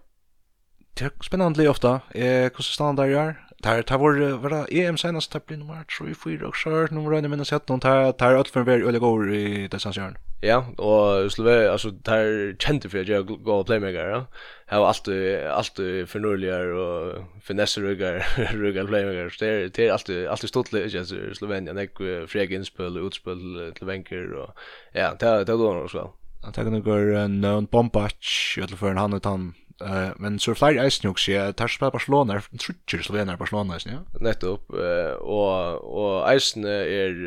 Det 0.93 1.05
är 1.05 1.11
spännande 1.23 1.69
ofta. 1.69 2.01
Eh, 2.09 2.51
hur 2.55 2.61
ska 2.61 2.93
der 2.93 3.05
gjør? 3.05 3.45
tar 3.65 3.81
tar 3.81 3.97
var 3.97 4.37
var 4.37 4.49
det 4.49 4.81
EM 4.81 4.97
senast 4.97 5.31
tar 5.31 5.41
blir 5.47 5.57
nummer 5.57 5.83
3 5.99 6.13
4 6.23 6.47
och 6.47 6.55
så 6.55 6.69
nummer 6.69 7.17
en 7.17 7.29
minus 7.31 7.49
17 7.49 7.79
tar 7.79 8.11
tar 8.11 8.35
allt 8.35 8.47
för 8.47 8.63
väl 8.63 8.87
eller 8.87 8.99
går 8.99 9.33
i 9.33 9.67
det 9.67 9.79
sen 9.79 10.17
Ja, 10.41 10.65
och 10.77 11.31
Slove 11.31 11.71
alltså 11.71 11.91
tar 11.91 12.55
kände 12.59 12.89
för 12.89 13.09
jag 13.09 13.25
går 13.25 13.63
playmaker 13.63 14.07
ja. 14.09 14.25
Har 14.67 14.87
allt 14.87 15.07
allt 15.51 15.75
för 16.11 16.19
nullar 16.19 16.65
och 16.67 17.23
finesser 17.41 17.81
ruggar 17.81 18.15
ruggar 18.53 18.85
playmaker 18.85 19.35
det 19.39 19.47
är 19.47 19.69
det 19.75 19.87
är 19.87 19.91
allt 19.91 20.09
allt 20.29 20.49
stolt 20.49 20.91
känns 20.91 21.13
Slovenien 21.33 21.77
jag 21.77 22.29
fräg 22.29 22.53
inspel 22.53 22.97
utspel 22.97 23.71
till 23.75 23.87
vänker 23.87 24.33
och 24.33 24.49
ja, 24.93 25.15
det 25.19 25.25
det 25.45 25.51
då 25.51 25.73
nog 25.73 25.91
så. 25.91 26.13
Han 26.43 26.53
tar 26.53 26.63
några 26.63 27.27
någon 27.27 27.65
bombach 27.65 28.57
eller 28.57 28.77
för 28.77 28.93
han 28.93 29.13
utan 29.13 29.53
Uh, 29.81 30.13
men 30.23 30.37
så 30.39 30.53
flere 30.55 30.85
eisen 30.85 31.03
jo 31.03 31.11
ikke 31.11 31.21
sier 31.25 31.49
at 31.49 31.57
Tarsus 31.59 31.81
Barcelona 31.83 32.37
er 32.37 32.45
trutter 32.55 33.01
slovener 33.03 33.35
Barcelona 33.35 33.75
eisen, 33.75 33.91
ja? 33.91 34.21
Nettopp, 34.23 34.71
uh, 34.71 35.19
og, 35.19 35.81
og 35.83 36.13
eisen 36.31 36.63
er, 36.63 37.17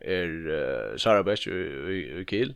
er 0.00 0.32
uh, 0.48 0.94
Sarabek 0.96 1.44
i, 1.50 1.58
i, 1.92 1.98
i 2.22 2.24
Kiel, 2.24 2.54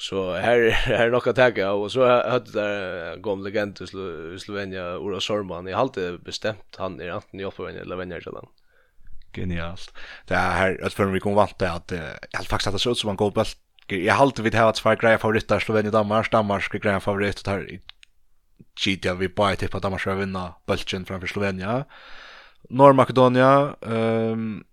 så 0.00 0.30
her, 0.40 0.70
her 0.86 1.10
er 1.10 1.12
nok 1.12 1.28
å 1.28 1.36
tagge 1.36 1.66
av, 1.66 1.84
og 1.84 1.92
så 1.92 2.08
hadde 2.08 2.56
der 2.56 3.20
gom 3.24 3.44
legend 3.44 3.84
i 3.84 3.90
Slo 3.90 4.08
Slovenia, 4.40 4.94
Ura 4.96 5.20
Sorman, 5.20 5.68
jeg 5.68 5.76
har 5.76 5.84
alltid 5.84 6.24
bestemt 6.24 6.80
han 6.80 6.96
er 7.04 7.12
enten 7.18 7.44
i 7.44 7.44
oppvendig 7.44 7.84
eller 7.84 8.00
venner 8.00 8.24
til 8.24 8.40
han. 8.40 8.48
Genialt. 9.36 9.92
Det 10.30 10.40
er 10.40 10.56
her, 10.56 10.78
at 10.88 10.96
før 10.96 11.12
vi 11.12 11.20
kom 11.20 11.36
vant 11.36 11.58
det, 11.60 11.68
at 11.68 11.92
jeg 11.92 12.32
hadde 12.32 12.48
faktisk 12.48 12.72
hatt 12.72 12.78
det 12.78 12.84
så 12.86 12.96
ut 12.96 13.02
som 13.02 13.12
en 13.12 13.20
god 13.20 13.36
bølt 13.36 13.60
Jag 13.92 14.14
har 14.14 14.22
alltid 14.22 14.44
vid 14.46 14.54
hava 14.56 14.72
tvær 14.72 14.96
grejer 14.96 15.20
favoritter 15.20 15.60
Slovenia 15.60 15.92
Danmark, 15.92 16.30
Danmark 16.32 16.72
greia 16.80 17.02
favoritt 17.04 17.42
og 17.42 17.44
tar 17.44 17.66
Gidia 18.80 19.14
vi 19.14 19.28
bara 19.28 19.56
tippa 19.56 19.76
att 19.76 19.82
Danmark 19.82 20.00
ska 20.00 20.14
vinna 20.14 20.54
bulchen 20.66 21.04
framför 21.04 21.26
Slovenia. 21.26 21.84
Norr-Makedonia, 22.70 23.76
um, 23.80 24.64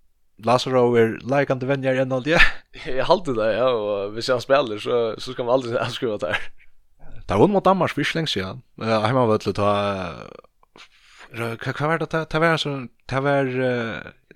Lazaro 0.43 0.95
är 0.95 1.39
likande 1.39 1.65
vänjer 1.65 1.95
än 1.95 2.11
allt 2.11 2.25
det. 2.25 2.41
Jag 2.85 3.05
håller 3.05 3.33
det, 3.33 3.53
ja, 3.53 3.69
och 3.69 4.13
hvis 4.13 4.29
han 4.29 4.41
spelar 4.41 4.77
så, 4.77 5.15
så 5.17 5.33
ska 5.33 5.43
man 5.43 5.53
aldrig 5.53 5.77
avskriva 5.77 6.17
det 6.17 6.27
här. 6.27 6.37
Det 7.27 7.35
var 7.35 7.47
mot 7.47 7.63
Danmark 7.63 7.91
för 7.91 8.15
länge 8.15 8.27
sedan. 8.27 8.61
Jag 8.75 9.01
har 9.01 9.27
var 9.27 9.39
det 9.45 9.53
ta... 9.53 9.63
Vad 11.33 11.81
var 11.81 11.97
det? 11.97 12.25
Det 12.29 12.39
var 12.39 12.47
en 12.47 12.89
Det 13.05 13.19
var... 13.19 13.43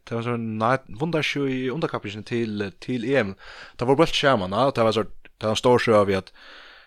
Det 0.04 0.16
var 0.16 0.22
sån... 0.22 0.58
Nej, 0.58 0.78
vundarsjö 0.88 1.48
i 1.48 1.70
underkappingen 1.70 2.24
till, 2.24 2.72
till 2.80 3.16
EM. 3.16 3.36
Det 3.76 3.86
var 3.86 3.96
bara 3.96 4.04
ett 4.04 4.16
skärmarna. 4.16 4.72
Det 4.72 4.84
var 4.84 4.92
så... 4.92 5.04
Det 5.38 5.44
var 5.44 5.50
en 5.50 5.56
stor 5.56 5.80
sjö 5.80 5.96
av 5.98 6.10
att 6.10 6.34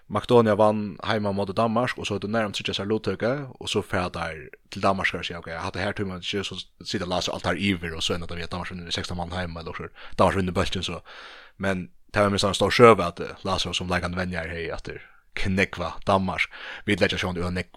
Makedonia 0.08 0.54
vann 0.56 0.96
heima 1.04 1.32
mot 1.32 1.50
Danmark, 1.56 1.98
og 1.98 2.06
så 2.06 2.18
det 2.18 2.30
nærmest 2.30 2.66
sig 2.66 2.74
så 2.74 2.84
lottøke, 2.84 3.46
og 3.60 3.68
så 3.68 3.82
fer 3.82 4.08
der 4.08 4.48
til 4.72 4.82
Danmark 4.82 5.14
og 5.14 5.24
sier, 5.24 5.38
ok, 5.38 5.46
jeg 5.46 5.60
hadde 5.60 5.78
her 5.78 5.92
tur, 5.92 6.06
men 6.06 6.22
ikke 6.22 6.44
så 6.44 6.64
sitte 6.84 7.04
og 7.04 7.34
alt 7.34 7.46
her 7.46 7.52
iver, 7.52 7.96
og 7.96 8.02
så 8.02 8.14
enda 8.14 8.26
det 8.26 8.36
vi 8.36 8.42
at 8.42 8.52
Danmark 8.52 8.70
vinner 8.70 8.90
16 8.90 9.16
mann 9.16 9.32
heima, 9.32 9.60
eller 9.60 9.72
så 9.72 9.88
Danmark 10.18 10.36
vinner 10.36 10.52
bulten 10.52 10.82
så. 10.82 11.00
Men 11.58 11.90
det 12.14 12.22
var 12.22 12.28
med 12.28 12.44
en 12.44 12.54
stor 12.54 12.70
sjøve 12.70 13.04
at 13.04 13.20
Lasse 13.44 13.74
som 13.74 13.88
lägger 13.88 14.16
venner 14.16 14.48
her 14.48 14.74
at 14.74 14.86
det 14.86 14.98
knekva 15.34 15.92
Danmark. 16.06 16.40
Vi 16.86 16.94
legger 16.94 17.18
sjån 17.18 17.38
uan 17.38 17.54
nek 17.54 17.68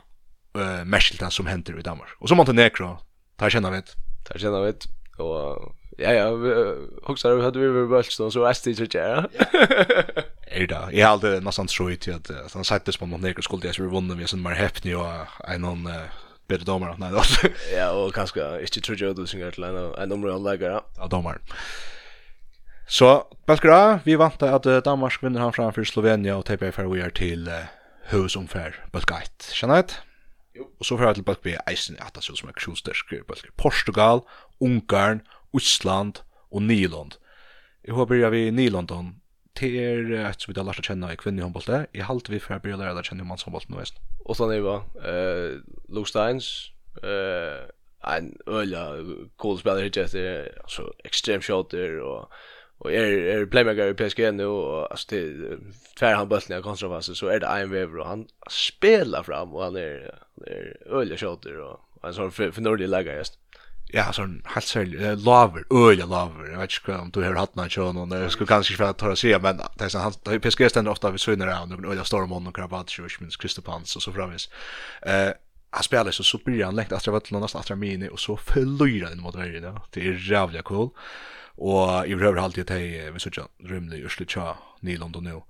eh 0.55 0.83
merskiltan 0.85 1.31
som 1.31 1.45
henter 1.45 1.79
i 1.79 1.81
Danmark. 1.81 2.09
Og 2.21 2.29
så 2.29 2.35
Montenegro, 2.35 2.97
der 3.39 3.49
kjenner 3.49 3.71
vet 3.71 3.95
tar 4.25 4.39
kjenner 4.39 4.65
vet. 4.65 4.87
og 5.19 5.75
ja, 5.99 6.11
ja, 6.11 6.29
vi, 6.31 6.49
vi 6.49 7.43
hadde 7.43 7.59
vi 7.59 7.69
vært 7.69 7.89
bølgen, 7.89 8.31
så 8.31 8.45
er 8.47 8.59
det 8.63 8.79
ikke, 8.79 8.99
ja. 8.99 9.25
är 10.51 10.67
det. 10.67 10.89
Jag 10.91 11.07
hade 11.07 11.39
nästan 11.39 11.67
trott 11.67 12.07
att 12.07 12.29
att 12.29 12.53
han 12.53 12.63
sattes 12.63 12.97
på 12.97 13.05
någon 13.05 13.21
näker 13.21 13.41
skulle 13.41 13.65
jag 13.65 13.73
skulle 13.73 13.89
vinna 13.89 14.15
vi 14.15 14.27
som 14.27 14.43
mer 14.43 14.51
häpni 14.51 14.93
och 14.93 15.09
en 15.47 15.61
någon 15.61 15.89
bättre 16.47 16.65
domare 16.65 16.95
nej 16.97 17.11
då. 17.11 17.21
Ja, 17.77 17.91
och 17.91 18.13
kanske 18.13 18.61
inte 18.61 18.81
tror 18.81 19.03
jag 19.03 19.15
du 19.15 19.27
synger 19.27 19.51
till 19.51 19.63
en 19.63 19.93
en 19.93 20.09
nummer 20.09 20.27
jag 20.27 20.43
lägger. 20.43 20.81
Ja, 20.97 21.07
domare. 21.07 21.37
Så 22.87 23.27
Belgra, 23.45 23.99
vi 24.03 24.15
vant 24.15 24.43
att 24.43 24.83
Danmark 24.83 25.23
vinner 25.23 25.39
han 25.39 25.53
framför 25.53 25.83
Slovenien 25.83 26.35
och 26.35 26.45
TP 26.45 26.71
för 26.71 26.85
vi 26.85 27.01
är 27.01 27.09
till 27.09 27.47
uh, 27.47 27.53
husomfär 28.03 28.85
Belgait. 28.91 29.49
Känner 29.53 29.75
Jo. 30.53 30.67
Och 30.79 30.85
så 30.85 30.97
får 30.97 31.05
att 31.05 31.15
till 31.15 31.23
Belgby 31.23 31.57
Eisen 31.65 31.97
att 31.99 32.13
det 32.13 32.21
så 32.21 32.35
som 32.35 32.49
är 32.49 32.53
kjolstärsk 32.53 33.13
Portugal, 33.55 34.21
Ungarn, 34.59 35.21
Island 35.53 36.19
och 36.49 36.61
Nyland. 36.61 37.15
Jag 37.81 37.95
har 37.95 38.05
vi 38.29 38.47
i 38.47 38.51
Nyland 38.51 38.91
det 39.59 39.71
er 39.81 40.29
et 40.29 40.41
som 40.41 40.51
vi 40.51 40.57
har 40.57 40.65
lært 40.67 40.81
å 40.81 40.85
kjenne 40.85 41.11
i 41.11 41.19
kvinne 41.19 41.41
i 41.41 41.45
håndbollet. 41.45 41.91
Jeg 41.97 42.07
halte 42.07 42.31
vi 42.33 42.39
før 42.39 42.55
jeg 42.55 42.63
blir 42.65 42.79
lært 42.79 43.01
å 43.01 43.03
kjenne 43.05 43.25
i 43.25 43.27
mannshåndbollet 43.27 43.71
nå. 43.71 43.83
Og 44.25 44.37
sånn 44.37 44.53
er 44.55 44.63
det 44.63 44.77
uh, 45.03 45.59
Luke 45.91 46.09
Steins, 46.09 46.71
uh, 47.03 47.67
en 48.07 48.31
øyla 48.47 48.85
cool 49.41 49.59
spiller 49.59 49.85
hit 49.85 49.99
etter, 50.01 50.49
altså 50.63 50.87
ekstrem 51.05 51.43
shooter, 51.45 51.99
og, 52.05 52.31
og 52.81 52.95
er, 52.95 53.13
er 53.33 53.45
playmaker 53.51 53.91
i 53.91 53.97
PSG 53.97 54.31
nu 54.33 54.47
og 54.47 54.87
altså 54.87 55.11
til 55.11 55.43
tver 55.99 56.17
han 56.17 56.31
bøttene 56.31 56.61
av 56.61 56.65
kontrafasen, 56.65 57.17
så 57.17 57.29
er 57.29 57.43
det 57.43 57.51
Ein 57.51 57.69
Weaver, 57.73 58.01
og 58.01 58.09
han 58.09 58.25
spelar 58.49 59.27
fram, 59.27 59.53
og 59.53 59.67
han 59.67 59.77
er, 59.83 60.09
han 60.39 60.49
er 60.55 60.73
øyla 60.89 61.19
shooter, 61.19 61.61
og 61.67 62.07
en 62.07 62.17
sånn 62.17 62.33
fornøylig 62.33 62.89
lager, 62.89 63.21
just 63.21 63.40
ja 63.93 64.07
sånn 64.15 64.41
helt 64.53 64.67
særlig, 64.67 64.99
uh, 65.01 65.13
laver, 65.25 65.63
øyla 65.71 66.05
laver, 66.05 66.49
jeg 66.51 66.59
vet 66.59 66.77
ikke 66.77 66.97
om 66.97 67.11
du 67.11 67.21
har 67.23 67.39
hatt 67.39 67.55
noen 67.55 67.69
kjøn, 67.71 67.97
og 67.97 68.15
jag 68.15 68.31
skulle 68.31 68.47
kanske 68.47 68.75
för 68.77 68.89
att 68.89 69.03
å 69.03 69.15
si, 69.15 69.31
men 69.37 69.57
det 69.57 69.85
er 69.85 69.93
sånn, 69.93 70.01
han 70.01 70.17
det 70.25 70.41
PSG 70.41 70.69
ständer 70.69 70.91
ofta 70.91 71.11
vid 71.11 71.41
av, 71.41 71.69
noen 71.69 71.85
øyla 71.85 71.91
öliga 71.91 72.05
stormon 72.05 72.47
och 72.47 72.55
krabat 72.55 72.91
ikke 72.91 73.21
minst 73.21 73.39
Kristopans 73.39 73.95
og 73.95 74.01
så 74.01 74.11
framis 74.11 74.49
Uh, 75.07 75.33
han 75.71 75.83
spelar 75.83 76.11
så 76.11 76.23
så 76.23 76.37
blir 76.37 76.65
han 76.65 76.75
lengt 76.75 76.91
att 76.91 77.05
jag 77.05 77.13
vet 77.13 77.31
någonstans 77.31 77.71
att 77.71 77.77
mini 77.77 78.09
och 78.09 78.19
så 78.19 78.37
förlorar 78.37 79.09
den 79.09 79.21
mot 79.21 79.35
världen 79.35 79.63
ja. 79.63 79.81
Det 79.89 80.07
är 80.07 80.31
jävligt 80.31 80.63
cool. 80.63 80.89
Och 81.55 82.07
i 82.07 82.15
behöver 82.15 82.41
alltid 82.41 82.71
att 82.71 82.77
vi 82.77 83.19
så 83.19 83.29
tjän 83.29 83.47
rymlig 83.63 83.99
urslit 83.99 84.29
tja 84.29 84.57
Nilon 84.79 85.15
och 85.15 85.23
nu 85.23 85.41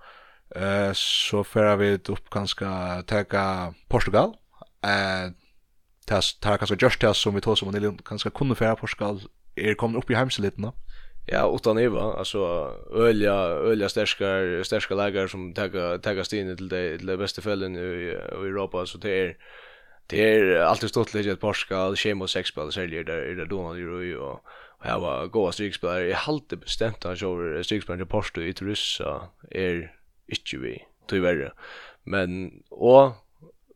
eh 0.55 0.91
så 0.93 1.43
för 1.43 1.75
vi 1.75 1.93
upp 1.93 2.29
ganska 2.29 3.03
ta 3.07 3.74
Portugal. 3.88 4.29
Uh, 4.86 5.31
tas 6.08 6.34
tar 6.34 6.58
kanskje 6.58 6.77
just 6.81 7.01
tas 7.01 7.17
som 7.17 7.36
vi 7.36 7.41
tog 7.41 7.58
som 7.58 7.67
en 7.70 7.75
del 7.75 7.98
kanskje 8.05 8.31
kunne 8.31 8.55
færa 8.55 8.75
på 8.75 8.88
skal 8.88 9.22
er 9.58 9.75
kommer 9.75 10.00
upp 10.00 10.12
i 10.12 10.15
heimselitna. 10.15 10.72
Ja, 11.27 11.46
utan 11.55 11.77
eva, 11.77 12.13
alltså 12.17 12.39
ölja 12.91 13.34
ölja 13.72 13.89
stärskar 13.89 14.63
stärska 14.63 14.96
läger 14.96 15.27
som 15.27 15.53
tagga 15.53 15.98
tagga 15.98 16.24
stin 16.24 16.58
till 16.58 16.70
det 16.70 16.98
till 16.98 17.08
det 17.08 17.17
bästa 17.17 17.41
fällen 17.41 17.75
i, 17.75 17.79
i 17.79 18.10
Europa. 18.50 18.86
Så 18.86 18.98
det 18.98 19.12
är 19.12 19.38
det 20.08 20.36
är 20.36 20.60
alltid 20.60 20.89
stått 20.89 21.13
lite 21.13 21.36
Portugal, 21.36 21.39
par 21.39 21.53
skal 21.53 21.96
schema 21.96 22.27
sex 22.27 22.50
spel 22.50 22.72
så 22.72 22.79
där 22.79 23.22
är 23.29 23.36
det 23.36 23.46
då 23.46 23.77
ju 23.77 24.17
och 24.17 24.41
och 24.81 24.88
här 24.88 25.00
var 25.00 25.27
goda 25.27 25.51
strikspelare 25.51 26.10
i 26.10 26.13
halde 26.13 26.58
bestämt 26.58 27.03
han 27.03 27.15
kör 27.15 27.63
strykspelare 27.63 28.05
Porsche 28.05 28.41
i 28.41 28.51
Ryssa 28.51 29.29
är 29.51 29.93
inte 30.27 30.58
vi 30.58 30.81
tyvärr 31.08 31.53
men 32.03 32.51
och 32.70 33.13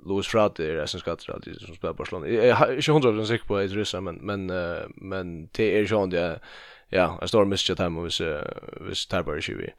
Louis 0.05 0.27
Frati 0.27 0.69
är 0.69 0.85
sen 0.85 0.99
skattar 0.99 1.33
alltid 1.33 1.61
som 1.61 1.75
spelar 1.75 1.93
Barcelona. 1.93 2.27
Jag 2.27 2.69
är 2.69 2.75
inte 2.75 2.91
hundra 2.91 3.09
procent 3.09 3.27
säker 3.27 3.45
på 3.45 3.61
Idrissa 3.61 4.01
men 4.01 4.15
men 4.15 4.45
men 4.95 5.49
det 5.51 5.77
är 5.77 5.79
ju 5.79 6.07
det 6.07 6.39
ja, 6.89 7.17
jag 7.19 7.29
står 7.29 7.45
mest 7.45 7.69
jag 7.69 7.79
hem 7.79 7.97
och 7.97 8.13
så 8.13 8.41
vis 8.81 9.07
Tarbar 9.07 9.41
20. 9.41 9.73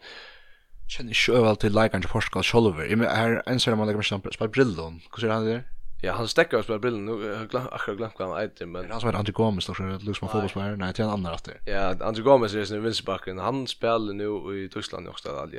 Känner 0.89 1.13
ju 1.29 1.35
över 1.35 1.55
till 1.55 1.73
like 1.73 1.89
kanske 1.89 2.13
Portugal 2.13 2.45
Solver. 2.45 2.85
Jag 2.85 3.01
är 3.01 3.43
en 3.47 3.61
sån 3.61 3.79
man 3.79 3.87
lägger 3.87 4.19
mig 4.19 4.39
på 4.39 4.49
Brillon. 4.49 5.01
Hur 5.15 5.21
ser 5.21 5.29
han 5.29 5.45
där? 5.45 5.63
Ja, 6.03 6.13
han 6.13 6.29
stäcker 6.29 6.59
oss 6.59 6.67
på 6.67 6.79
Brillon. 6.79 7.07
Nu 7.07 7.13
har 7.13 7.49
jag 7.53 7.69
akkurat 7.73 7.97
glömt 7.97 8.15
vad 8.19 8.29
han 8.29 8.41
heter 8.41 8.67
men 8.67 8.91
han 8.91 9.01
som 9.01 9.09
heter 9.09 9.19
Andre 9.19 9.33
Gomes 9.33 9.67
då 9.67 9.75
så 9.75 9.83
det 9.83 10.05
looks 10.05 10.21
man 10.21 10.31
fotbollsspelare. 10.31 10.77
Nej, 10.77 10.95
till 10.95 11.05
en 11.05 11.11
annan 11.11 11.35
efter. 11.35 11.61
Ja, 11.65 11.95
Andre 12.01 12.23
Gomes 12.23 12.55
är 12.55 12.59
ju 12.59 12.77
en 12.77 12.83
vinstbacken. 12.83 13.39
Han 13.39 13.67
spelar 13.67 14.13
nu 14.13 14.59
i 14.65 14.69
Tyskland 14.69 15.09
också 15.09 15.29
där 15.29 15.41
alltså 15.41 15.57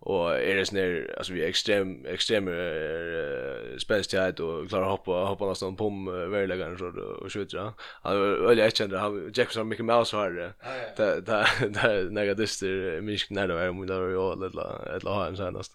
och 0.00 0.36
är 0.36 0.56
det 0.56 0.66
snär 0.66 1.14
alltså 1.18 1.32
vi 1.32 1.44
är 1.44 1.48
extrem 1.48 2.06
extrem 2.06 2.48
uh, 2.48 3.78
spänstighet 3.78 4.40
och 4.40 4.68
klarar 4.68 4.90
hoppa 4.90 5.12
hoppa 5.12 5.48
nästan 5.48 5.76
på 5.76 5.86
om 5.86 6.08
uh, 6.08 6.28
värläggaren 6.28 6.78
så 6.78 6.86
och 7.24 7.32
så 7.32 7.38
vidare. 7.38 7.72
Alltså 8.02 8.46
väl 8.46 8.58
jag 8.58 8.76
kände 8.76 8.98
han 8.98 9.32
Jackson 9.34 9.68
Mickey 9.68 9.82
Mouse 9.82 10.16
har 10.16 10.30
det. 10.30 10.52
Det 10.96 11.20
det 11.20 11.46
det 11.68 12.10
några 12.10 12.34
minst 12.34 12.62
minsk 13.02 13.30
när 13.30 13.48
det 13.48 13.54
var 13.54 13.72
men 13.72 13.86
det 13.86 14.00
var 14.00 14.08
ju 14.08 14.48
lilla 14.48 14.96
ett 14.96 15.02
lag 15.02 15.36
senast. 15.36 15.72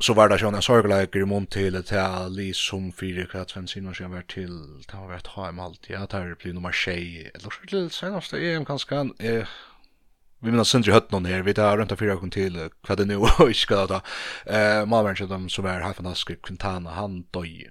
Så 0.00 0.14
var 0.14 0.28
det 0.28 0.38
sånn 0.40 0.54
en 0.56 0.62
sorgleik 0.64 1.16
i 1.16 1.24
mån 1.28 1.46
til 1.46 1.82
till 1.82 1.96
ett 1.96 2.30
li 2.32 2.52
som 2.56 2.92
fire 2.92 3.26
kvart 3.26 3.52
fem 3.52 3.66
sen 3.66 3.94
sen 3.94 4.10
var 4.10 4.22
til 4.22 4.54
det 4.86 4.96
har 4.96 5.08
varit 5.08 5.26
HM 5.26 5.60
allt. 5.60 5.90
Ja, 5.90 6.06
det 6.06 6.12
har 6.12 6.34
blitt 6.34 6.54
nummer 6.54 6.72
6 6.72 6.96
eller 7.34 7.50
så 7.50 7.60
til 7.60 7.68
till 7.68 7.90
senaste 7.90 8.40
EM 8.40 8.64
kanske 8.64 9.10
eh 9.20 9.44
vi 10.40 10.50
minns 10.50 10.68
sindri 10.68 10.92
hött 10.92 11.10
någon 11.10 11.24
här 11.24 11.42
vi 11.42 11.54
tar 11.54 11.76
runt 11.76 11.98
fyra 11.98 12.16
kun 12.16 12.30
till 12.30 12.68
vad 12.88 12.98
det 12.98 13.04
nu, 13.04 13.16
och 13.38 13.56
ska 13.56 13.74
då 13.74 13.86
det 13.86 14.00
da. 14.46 14.86
Malveren 14.86 15.16
som 15.16 15.28
de 15.28 15.48
så 15.48 15.62
var 15.62 15.80
helt 15.80 15.96
fantastisk, 15.96 16.42
Quintana, 16.42 16.90
han 16.90 17.24
døy. 17.32 17.70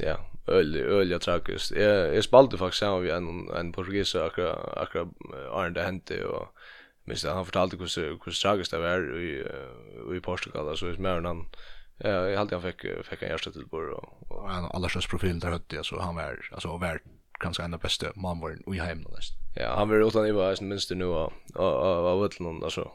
Ja, 0.00 0.16
øyelig, 0.48 0.82
øyelig 0.82 1.20
tragisk. 1.20 1.72
Jeg, 1.72 2.14
jeg 2.14 2.24
spalte 2.24 2.58
faktisk 2.58 2.78
sammen 2.78 3.02
med 3.02 3.16
en, 3.16 3.50
en 3.60 3.72
portugis 3.72 4.14
akra 4.14 4.52
akra 4.76 5.06
Arne 5.52 5.74
det 5.74 5.84
hendte, 5.84 6.26
och 6.26 6.48
minst 7.04 7.26
han 7.26 7.44
fortalte 7.44 7.76
hur 7.76 8.18
hur 8.24 8.32
tragiskt 8.32 8.70
det 8.70 8.78
var 8.78 9.18
i, 9.18 9.42
i 10.16 10.20
Portugal, 10.20 10.76
så 10.76 10.86
hvis 10.86 10.98
mer 10.98 11.20
han, 11.20 11.46
ja, 12.04 12.10
jag 12.10 12.38
hade 12.38 12.54
han 12.54 12.62
fick 12.62 12.86
fick 13.04 13.22
en 13.22 13.28
hjertetilbord. 13.28 13.88
Og, 13.88 14.32
och 14.32 14.50
en 14.50 14.70
allerstens 14.74 15.06
profil 15.06 15.40
der 15.40 15.50
høtte, 15.50 15.84
så 15.84 16.00
han 16.00 16.16
var, 16.16 16.38
alltså 16.52 16.76
var 16.76 16.98
kanske 17.40 17.62
en 17.62 17.74
av 17.74 17.80
bästa 17.80 18.12
mannvaren 18.16 18.74
i 18.74 18.78
hemma 18.78 19.10
nästan 19.10 19.47
Ja, 19.60 19.74
han 19.76 19.88
vill 19.90 20.06
utan 20.06 20.26
i 20.26 20.32
var 20.32 20.62
minst 20.62 20.90
nu 20.90 21.04
av 21.04 21.32
av 21.54 22.18
Woodland 22.18 22.64
alltså. 22.64 22.90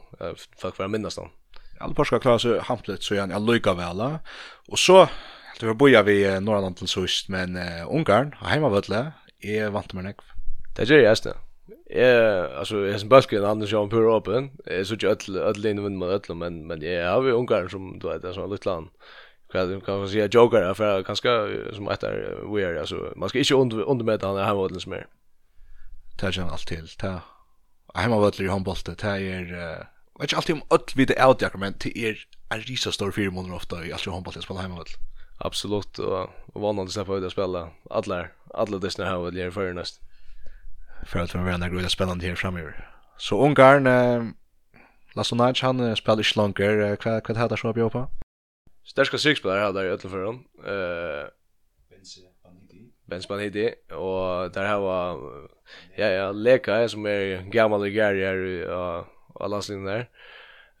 Fuck 0.56 0.78
vad 0.78 0.90
minnas 0.90 1.16
han. 1.16 1.28
Alla 1.80 1.94
Porsche 1.94 2.18
klarar 2.18 2.38
sig 2.38 2.60
hamplet 2.60 3.02
så 3.02 3.14
gärna 3.14 3.38
lycka 3.38 3.74
väl. 3.74 4.00
Och 4.68 4.78
så 4.78 5.08
Det 5.60 5.66
var 5.66 5.74
boja 5.74 6.02
vi 6.02 6.40
Norrland 6.40 6.76
til 6.76 6.88
sust, 6.88 7.28
men 7.28 7.56
uh, 7.56 7.86
Ungarn, 7.86 8.34
heimavøtle, 8.42 9.12
är 9.42 9.70
vant 9.70 9.94
med 9.94 10.02
nek. 10.04 10.22
Det 10.76 10.88
gjør 10.88 10.98
jeg 10.98 11.12
æstne. 11.12 11.32
Jeg, 11.90 12.48
altså, 12.58 12.80
jeg 12.88 13.00
som 13.00 13.08
bøsken, 13.08 13.44
han 13.46 13.62
er 13.62 13.70
sjåan 13.70 13.90
pur 13.92 14.08
åpen. 14.10 14.50
Jeg 14.66 14.86
så 14.86 14.98
ikke 14.98 15.12
ødel, 15.12 15.36
ødel 15.36 15.68
inn 15.70 15.82
vinn 15.84 15.98
med 16.00 16.10
ødel, 16.16 16.34
men, 16.36 16.64
men 16.66 16.82
jeg 16.82 17.06
har 17.06 17.22
vi 17.22 17.32
Ungarn 17.32 17.70
som, 17.70 17.92
du 18.02 18.08
vet, 18.08 18.24
en 18.24 18.34
så 18.34 18.46
litt 18.50 18.66
land. 18.66 18.90
Kan 19.52 19.78
man 19.86 20.08
si, 20.10 20.18
joker, 20.34 20.72
for 20.74 20.84
jeg 20.84 21.06
kanskje 21.06 21.34
som 21.76 21.90
etter, 21.94 22.16
alltså 22.42 22.50
man 22.50 22.78
altså, 22.80 23.02
man 23.16 23.28
skal 23.28 23.44
ikke 23.44 23.84
undermøte 23.84 24.26
han 24.26 24.40
er 24.40 24.48
heimavøtlen 24.48 24.82
som 24.82 24.96
er 24.98 25.06
tar 26.16 26.32
han 26.32 26.50
allt 26.50 26.66
till 26.66 26.88
ta 26.88 27.20
hemma 27.94 28.18
vad 28.18 28.40
i 28.40 28.48
handbollen 28.48 28.96
ta 28.96 29.18
är 29.18 29.88
vet 30.20 30.22
inte 30.22 30.36
alltid 30.36 30.54
om 30.54 30.62
öll 30.70 30.84
vid 30.96 31.08
det 31.08 31.26
out 31.26 31.42
jag 31.42 31.58
men 31.58 31.74
det 31.78 31.96
er 31.96 32.14
en 32.50 32.60
risa 32.60 32.90
stor 32.92 33.12
fyra 33.12 33.30
månader 33.30 33.54
ofta 33.54 33.86
i 33.86 33.92
alltså 33.92 34.10
handbollen 34.10 34.42
spelar 34.42 34.62
hemma 34.62 34.76
väl 34.76 34.86
absolut 35.38 35.98
och 35.98 36.30
vanligt 36.54 36.92
så 36.92 37.04
får 37.04 37.22
jag 37.22 37.32
spela 37.32 37.70
alla 37.90 38.28
alla 38.54 38.78
dessa 38.78 39.04
här 39.04 39.30
väl 39.30 39.52
för 39.52 39.72
näst 39.72 40.00
för 41.06 41.18
att 41.18 41.34
vara 41.34 41.54
en 41.54 41.70
grov 41.70 41.88
spännande 41.88 42.26
här 42.26 42.34
framöver 42.34 42.90
så 43.16 43.46
Ungarn 43.46 43.86
uh, 43.86 44.30
Lasse 45.14 45.34
Lasonaj 45.34 45.54
han 45.62 45.80
uh, 45.80 45.94
spelar 45.94 46.20
i 46.20 46.24
Slanker 46.24 46.96
vad 46.96 47.28
vad 47.28 47.36
heter 47.36 47.56
så 47.56 47.72
på 47.90 48.10
Stärska 48.84 49.18
sykspelare 49.18 49.60
hade 49.60 49.84
jag 49.84 49.88
i 49.88 49.90
alla 49.90 50.10
fall. 50.10 50.34
Eh 50.66 51.28
Bensman 53.10 53.42
hiti 53.44 53.68
og 53.92 54.54
der 54.54 54.66
har 54.66 54.80
var 54.80 55.18
ja 55.98 56.08
ja 56.08 56.30
Leka 56.32 56.86
som 56.88 57.06
er 57.06 57.44
gammal 57.52 57.84
og 57.84 57.92
gärd 57.92 58.16
er 58.16 58.70
og 58.72 59.06
alla 59.40 59.60
sin 59.62 59.86
der. 59.86 60.06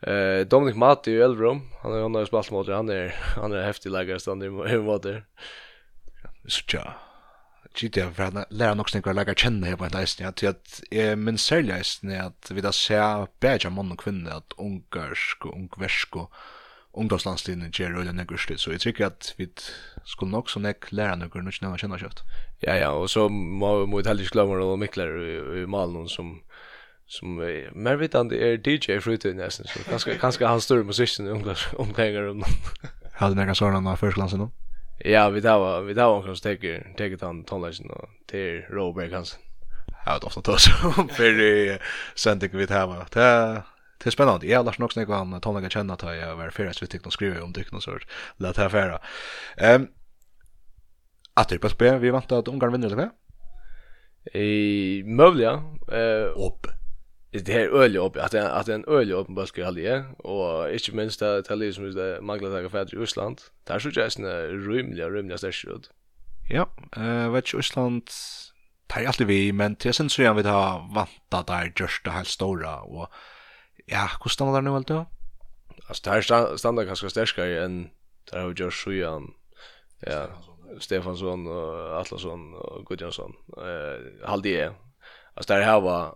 Eh 0.06 0.44
Dominic 0.46 0.76
Matti 0.76 1.10
i 1.10 1.20
Elvrum, 1.20 1.62
han 1.82 1.92
har 1.92 2.20
ju 2.20 2.26
spalt 2.26 2.50
mot 2.50 2.68
han 2.68 2.90
er 2.90 3.08
han 3.36 3.52
er 3.52 3.66
heftig 3.66 3.92
lagar 3.92 4.18
stand 4.18 4.44
i 4.44 4.48
moder. 4.48 5.24
Så 6.46 6.62
tja. 6.66 6.94
for 7.74 8.14
för 8.14 8.22
att 8.22 8.76
nok 8.76 8.94
nog 8.94 9.06
å 9.06 9.12
lage 9.12 9.34
kjenne 9.34 9.66
her 9.66 9.76
på 9.76 9.84
ett 9.84 9.94
läsning 9.94 10.28
at 10.28 10.42
min 10.90 11.24
men 11.24 11.38
sälja 11.38 11.76
är 11.76 12.26
at 12.26 12.50
vi 12.50 12.60
da 12.60 12.72
ser 12.72 13.26
bedre 13.40 13.70
mann 13.70 13.92
og 13.92 13.98
kvinne, 13.98 14.30
at 14.30 14.54
ungarsk 14.58 15.46
og 15.46 15.54
ungversk 15.54 16.16
og 16.16 16.30
ungdomslandslinjen 16.96 17.72
ger 17.72 17.98
øyne 17.98 18.12
nekker 18.12 18.56
så 18.56 18.70
jag 18.70 18.80
tycker 18.80 19.06
att 19.06 19.34
vi 19.36 19.48
skulle 20.04 20.30
nog 20.30 20.50
så 20.50 20.60
nek 20.60 20.92
lära 20.92 21.16
nekker 21.16 21.40
nu 21.40 21.50
när 21.60 21.68
man 21.68 21.78
känner 21.78 21.98
kött. 21.98 22.22
Ja, 22.60 22.76
ja, 22.76 22.90
och 22.90 23.10
så 23.10 23.28
må 23.28 23.86
vi 23.86 24.08
heller 24.08 24.22
ikke 24.22 24.32
glemme 24.32 24.58
noen 24.58 24.80
mikler 24.80 25.16
i, 25.20 25.62
i 25.62 25.66
Malmö 25.66 26.06
som 26.08 26.40
som 27.06 27.38
är 27.38 27.70
mer 27.74 27.96
vitande 27.96 28.36
är 28.36 28.68
DJ 28.68 29.00
Fruity 29.00 29.32
nästan 29.32 29.66
så 29.66 29.78
kanske 29.90 30.14
kanske 30.14 30.46
han 30.46 30.60
större 30.60 30.84
musiken 30.84 31.28
omkring 31.76 32.28
om 32.28 32.44
hade 33.12 33.34
några 33.34 33.54
sådana 33.54 33.96
försklansen 33.96 34.38
då 34.38 34.50
Ja, 35.04 35.28
vi 35.30 35.42
tar 35.42 35.58
var 35.58 35.82
vi 35.82 35.94
tar 35.94 36.06
var 36.06 36.22
kanske 36.22 36.42
täcker 36.42 36.92
täcker 36.96 37.26
han 37.26 37.44
tonlagen 37.44 37.90
och 37.90 38.08
till 38.26 38.62
Robert 38.70 39.10
kanske. 39.10 39.36
Ja, 40.06 40.18
det 40.18 40.26
ofta 40.26 40.42
tagit 40.42 40.60
så 40.60 40.70
för 41.16 41.78
sen 42.14 42.40
tycker 42.40 42.58
vi 42.58 42.66
tar 42.66 42.88
här. 42.88 43.06
Det 43.10 43.62
Det 44.04 44.08
är 44.08 44.10
spännande. 44.10 44.46
Jag 44.46 44.58
har 44.58 44.64
lärt 44.64 44.80
också 44.80 45.00
något 45.00 45.20
om 45.20 45.40
tonlaga 45.40 45.70
känna 45.70 45.94
att 45.94 46.02
jag 46.02 46.36
var 46.36 46.50
färdigt 46.50 46.82
vid 46.82 46.90
tyckte 46.90 47.10
skriva 47.10 47.42
om 47.42 47.52
tyckte 47.52 47.80
så 47.80 47.98
lät 48.36 48.56
här 48.56 48.68
färra. 48.68 49.00
Ehm 49.56 49.86
att 51.34 51.48
det 51.48 51.58
på 51.58 51.68
spel 51.68 51.98
vi 51.98 52.10
väntar 52.10 52.38
att 52.38 52.48
Ungarn 52.48 52.72
vinner 52.72 52.96
det. 52.96 53.10
I 54.38 55.02
möjliga 55.06 55.52
eh 55.92 56.46
upp. 56.46 56.66
Det 57.30 57.52
här 57.52 57.68
öliga 57.68 58.02
upp 58.02 58.16
att 58.16 58.34
en, 58.34 58.46
att 58.46 58.68
en 58.68 58.84
öliga 58.88 59.16
upp 59.16 59.28
bara 59.28 59.46
ska 59.46 59.64
hålla 59.64 60.04
och 60.18 60.70
inte 60.70 60.94
minst 60.94 61.22
att 61.22 61.48
det 61.48 61.72
som 61.72 61.94
det 61.94 62.20
manglar 62.22 62.50
där 62.50 62.68
för 62.68 62.94
i 62.94 62.98
Ryssland. 62.98 63.40
Där 63.64 63.78
så 63.78 63.88
just 63.88 64.18
en 64.18 64.66
rymliga 64.66 65.10
rymliga 65.10 65.38
session. 65.38 65.82
Ja, 66.48 66.68
eh 66.96 67.30
vet 67.30 67.54
Ryssland 67.54 68.10
tar 68.86 69.04
alltid 69.04 69.26
vi 69.26 69.52
men 69.52 69.76
till 69.76 69.94
sen 69.94 70.10
så 70.10 70.30
att 70.30 70.36
vi 70.36 70.48
har 70.48 70.94
vantat 70.94 71.46
där 71.46 71.72
just 71.80 72.04
det 72.04 72.10
här 72.10 72.24
stora 72.24 72.80
och 72.80 73.08
ja, 73.86 74.10
hur 74.24 74.28
stannar 74.28 74.52
det 74.52 74.60
nu 74.60 74.70
allt 74.70 74.88
då? 74.88 75.06
Alltså 75.88 76.10
där 76.10 76.56
stannar 76.56 76.84
ganska 76.84 77.10
starkare 77.10 77.64
än 77.64 77.90
där 78.30 78.40
har 78.40 78.54
Josh 78.56 78.70
Shuyan. 78.70 79.34
Ja. 80.00 80.28
Stefansson 80.80 81.46
och 81.46 82.00
Atlasson 82.00 82.54
och 82.54 82.86
Gudjonsson. 82.86 83.32
Eh 83.56 84.28
halde 84.28 84.72
Alltså 85.34 85.54
där 85.54 85.62
har 85.62 85.80
var 85.80 86.14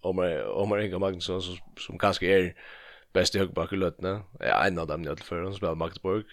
Omar 0.00 0.46
Omar 0.46 0.78
Inga 0.78 0.98
Magnusson 0.98 1.42
som, 1.42 1.56
som 1.78 1.98
kanske 1.98 2.26
är 2.26 2.54
bäst 3.12 3.34
i 3.34 3.38
högerback 3.38 3.72
i 3.72 3.76
Lötne. 3.76 4.22
Ja, 4.40 4.66
en 4.66 4.78
av 4.78 4.86
dem 4.86 5.04
i 5.04 5.08
alla 5.08 5.16
fall 5.16 5.44
som 5.44 5.54
spelar 5.54 5.74
Magdeburg. 5.74 6.24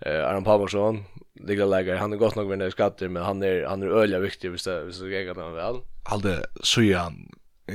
Eh 0.00 0.28
Aron 0.28 0.44
Palmersson, 0.44 1.04
ligger 1.34 1.66
lägger 1.66 1.96
han 1.96 2.12
är 2.12 2.16
gott 2.16 2.34
nog 2.34 2.50
vinner 2.50 2.70
skatter 2.70 3.08
men 3.08 3.22
han 3.22 3.42
är 3.42 3.64
han 3.64 3.82
är 3.82 3.86
öliga 3.86 4.18
viktig 4.18 4.50
visst 4.50 4.66
visst 4.66 5.02
jag 5.02 5.36
kan 5.36 5.54
väl. 5.54 5.76
Alde 6.04 6.46
Shuyan 6.62 7.28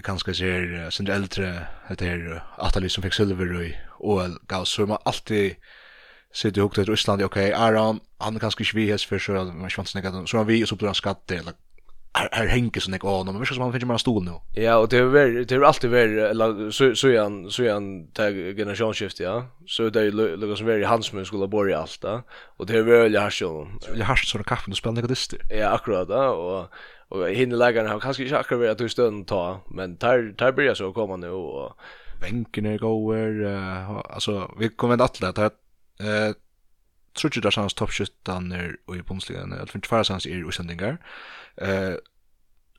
kanske 0.03 0.33
ser 0.33 0.89
sin 0.89 1.07
äldre 1.07 1.67
etter 1.89 2.05
her 2.05 2.43
Atali 2.57 2.89
som 2.89 3.03
fick 3.03 3.13
silver 3.13 3.61
i 3.61 3.75
OL 3.99 4.37
gav 4.47 4.65
så 4.65 4.85
man 4.85 4.97
alltid 5.05 5.55
sitter 6.33 6.61
hukt 6.61 6.77
etter 6.77 6.93
Island 6.93 7.21
okej 7.21 7.53
Aron 7.53 7.99
han 8.19 8.39
kanske 8.39 8.39
kanskje 8.39 8.63
ikke 8.63 8.75
vi 8.75 8.91
hest 8.91 9.07
for 9.09 9.17
så 9.17 9.33
man 9.33 9.69
ikke 9.69 10.11
vant 10.11 10.29
så 10.29 10.37
han 10.37 10.47
vi 10.47 10.65
så 10.65 10.75
blir 10.75 10.87
han 10.87 10.95
skatt 10.95 11.31
eller 11.31 11.53
här 12.17 12.29
här 12.31 12.47
hänker 12.47 12.81
så 12.81 12.91
nek 12.91 13.01
honom 13.01 13.35
men 13.35 13.39
visst 13.39 13.53
som 13.53 13.63
han 13.63 13.73
finner 13.73 13.85
man 13.85 13.99
stol 13.99 14.23
nu. 14.23 14.31
Ja 14.53 14.77
och 14.77 14.89
det 14.89 14.97
är 14.97 15.03
väl 15.03 15.45
det 15.45 15.55
är 15.55 15.61
alltid 15.61 15.89
väl 15.89 16.19
eller 16.19 16.71
så 16.71 16.95
så 16.95 17.07
är 17.07 17.19
han 17.21 17.51
så 17.51 17.63
är 17.63 17.73
han 17.73 18.07
tag 18.07 18.33
generationsskifte 18.33 19.23
ja. 19.23 19.45
Så 19.65 19.89
det 19.89 20.01
är 20.01 20.11
lugg 20.11 20.57
som 20.57 20.67
väl 20.67 20.83
hans 20.83 21.13
men 21.13 21.25
skulle 21.25 21.47
börja 21.47 21.79
allt 21.79 22.01
där 22.01 22.21
och 22.57 22.65
det 22.65 22.77
är 22.77 22.81
väl 22.81 23.13
jag 23.13 23.21
har 23.21 23.29
så. 23.29 23.67
Jag 23.95 24.05
har 24.05 24.15
så 24.15 24.43
kaffe 24.43 24.71
och 24.71 24.77
spelar 24.77 25.01
nek 25.01 25.41
Ja 25.49 25.69
akkurat 25.69 26.07
då 26.07 26.15
och 26.15 26.69
och 27.09 27.29
hinne 27.29 27.55
läggarna 27.55 27.89
har 27.89 27.99
kanske 27.99 28.23
inte 28.23 28.39
akkurat 28.39 28.59
varit 28.59 28.81
att 28.81 28.91
stund 28.91 29.27
ta 29.27 29.61
men 29.69 29.97
tar 29.97 30.33
tar 30.37 30.51
börjar 30.51 30.73
så 30.73 30.93
komma 30.93 31.15
nu 31.15 31.29
och 31.29 31.77
bänken 32.21 32.65
är 32.65 32.77
goer 32.77 33.41
uh, 33.41 33.97
alltså 34.09 34.51
vi 34.59 34.69
kommer 34.69 34.93
att 34.93 35.23
alla 35.23 35.33
ta 35.33 35.45
eh 35.45 36.33
tror 37.19 37.31
ju 37.35 37.41
där 37.41 37.51
chans 37.51 37.73
topp 37.73 37.91
17 37.91 38.51
är 38.51 38.77
och 38.85 38.95
i 38.95 39.01
Bundesligan 39.01 39.53
eller 39.53 39.65
för 39.65 39.79
två 39.79 40.03
chans 40.03 40.25
är 40.25 40.49
usändningar 40.49 40.97
eh 41.57 41.93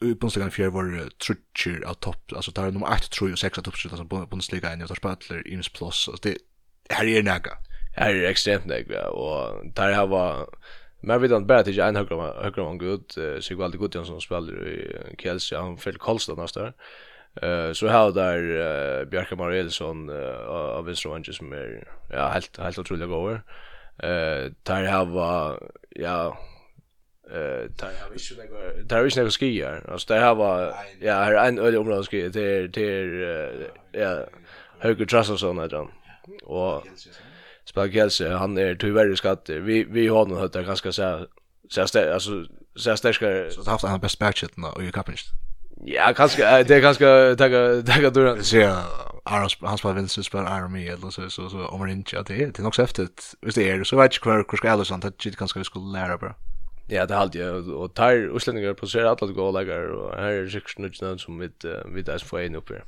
i 0.00 0.14
Bundesliga 0.14 0.50
fjärde 0.50 0.70
var 0.70 1.08
trutcher 1.08 1.84
av 1.86 1.94
topp 1.94 2.32
alltså 2.36 2.50
där 2.50 2.70
nummer 2.70 2.94
1, 2.94 3.10
tror 3.10 3.30
jag 3.30 3.38
6 3.38 3.58
av 3.58 3.62
toppskyttarna 3.62 3.96
som 3.96 4.08
Bundesliga 4.08 4.72
inne 4.72 4.86
tar 4.86 4.94
spelar 4.94 5.48
Ims 5.48 5.68
plus 5.68 6.08
alltså 6.08 6.18
det 6.22 6.38
här 6.90 7.06
är 7.06 7.22
näga 7.22 7.52
här 7.96 8.14
är 8.14 8.30
extremt 8.30 8.66
näga 8.66 9.08
och 9.08 9.66
där 9.74 9.92
har 9.92 10.06
var 10.06 10.48
Men 11.00 11.20
vi 11.22 11.28
vet 11.28 11.46
bara 11.46 11.58
att 11.58 11.68
en 11.68 11.96
högra 11.96 12.42
högra 12.42 12.64
man 12.64 12.78
god 12.78 13.12
så 13.40 13.54
går 13.54 13.64
alltid 13.64 13.80
Gudjon 13.80 14.06
som 14.06 14.20
spelar 14.20 14.68
i 14.68 14.96
Kelsey 15.18 15.58
han 15.58 15.76
fyller 15.76 15.98
Karlstad 15.98 16.34
nästa. 16.34 16.72
Eh 17.42 17.72
så 17.72 17.88
har 17.88 18.12
där 18.12 19.04
Bjarke 19.04 19.36
Marielsson 19.36 20.10
av 20.48 20.84
Vinstrovange 20.84 21.32
som 21.32 21.52
är 21.52 21.88
ja 22.10 22.28
helt 22.28 22.58
helt 22.58 22.78
otroligt 22.78 23.08
goda. 23.08 23.34
Eh 24.02 24.52
där 24.62 24.84
har 24.84 25.58
ja 25.90 26.38
eh 27.30 27.64
där 27.78 27.92
har 28.02 28.10
vi 28.10 28.18
ju 28.18 28.36
några 28.36 28.82
där 28.84 28.96
har 28.96 29.04
vi 29.04 29.10
några 29.16 29.30
skier. 29.30 29.90
Alltså 29.92 30.14
där 30.14 30.20
har 30.20 30.74
ja 31.00 31.14
här 31.14 31.48
en 31.48 31.58
ölig 31.58 31.80
område 31.80 32.02
skier 32.02 32.30
till 32.30 32.72
till 32.72 33.20
ja 33.92 34.24
Höger 34.78 35.06
Trasson 35.06 35.58
heter 35.58 35.76
då. 35.76 35.90
Och 36.42 36.86
Spagelsi, 37.68 38.28
han 38.28 38.58
är 38.58 38.74
tyvärr 38.74 39.14
skatt. 39.14 39.48
Vi 39.48 39.84
vi 39.84 40.08
har 40.08 40.26
nog 40.26 40.38
hört 40.38 40.52
ganska 40.52 40.92
så 40.92 41.26
så 41.68 41.80
alltså 41.80 42.44
så 42.76 42.90
här 42.90 42.96
starka 42.96 43.50
så 43.50 43.70
haft 43.70 43.84
han 43.84 44.00
bäst 44.00 44.18
patchen 44.18 44.64
och 44.74 44.84
ju 44.84 44.92
kapen. 44.92 45.14
Ja, 45.84 46.12
kanske 46.16 46.62
det 46.62 46.80
ganska 46.80 47.34
tagga 47.38 47.82
tagga 47.82 48.10
då. 48.10 48.42
Så 48.42 48.56
ja, 48.56 48.82
Aros 49.24 49.56
han 49.60 49.78
spelar 49.78 49.94
vänster 49.94 50.22
spelar 50.22 50.44
Army 50.44 50.86
eller 50.88 51.10
så 51.10 51.30
så 51.30 51.50
så 51.50 51.66
om 51.66 51.86
det 51.86 51.92
inte 51.92 52.16
det 52.22 52.34
det 52.34 52.58
är 52.58 52.66
också 52.66 52.82
efter 52.82 53.02
att 53.02 53.34
visst 53.40 53.58
det 53.58 53.70
är 53.70 53.84
så 53.84 53.96
vet 53.96 54.14
jag 54.14 54.22
kvar 54.22 54.42
kvar 54.42 54.56
ska 54.56 54.70
alla 54.70 54.84
sånt 54.84 55.04
att 55.04 55.18
det 55.18 55.36
kanske 55.36 55.58
vi 55.58 55.64
skulle 55.64 55.98
lära 55.98 56.18
bra. 56.18 56.34
Ja, 56.88 57.06
det 57.06 57.14
hade 57.14 57.38
jag 57.38 57.68
och 57.68 57.94
tar 57.94 58.12
utlänningar 58.36 58.74
på 58.74 58.86
sig 58.86 59.04
alla 59.04 59.26
lägga 59.54 59.76
och 59.92 60.14
här 60.14 60.32
är 60.32 60.48
6 60.48 60.72
som 61.22 61.38
vi 61.38 61.46
vi 61.94 62.02
där 62.02 62.18
får 62.18 62.42
in 62.42 62.54
upp 62.54 62.70
här 62.70 62.84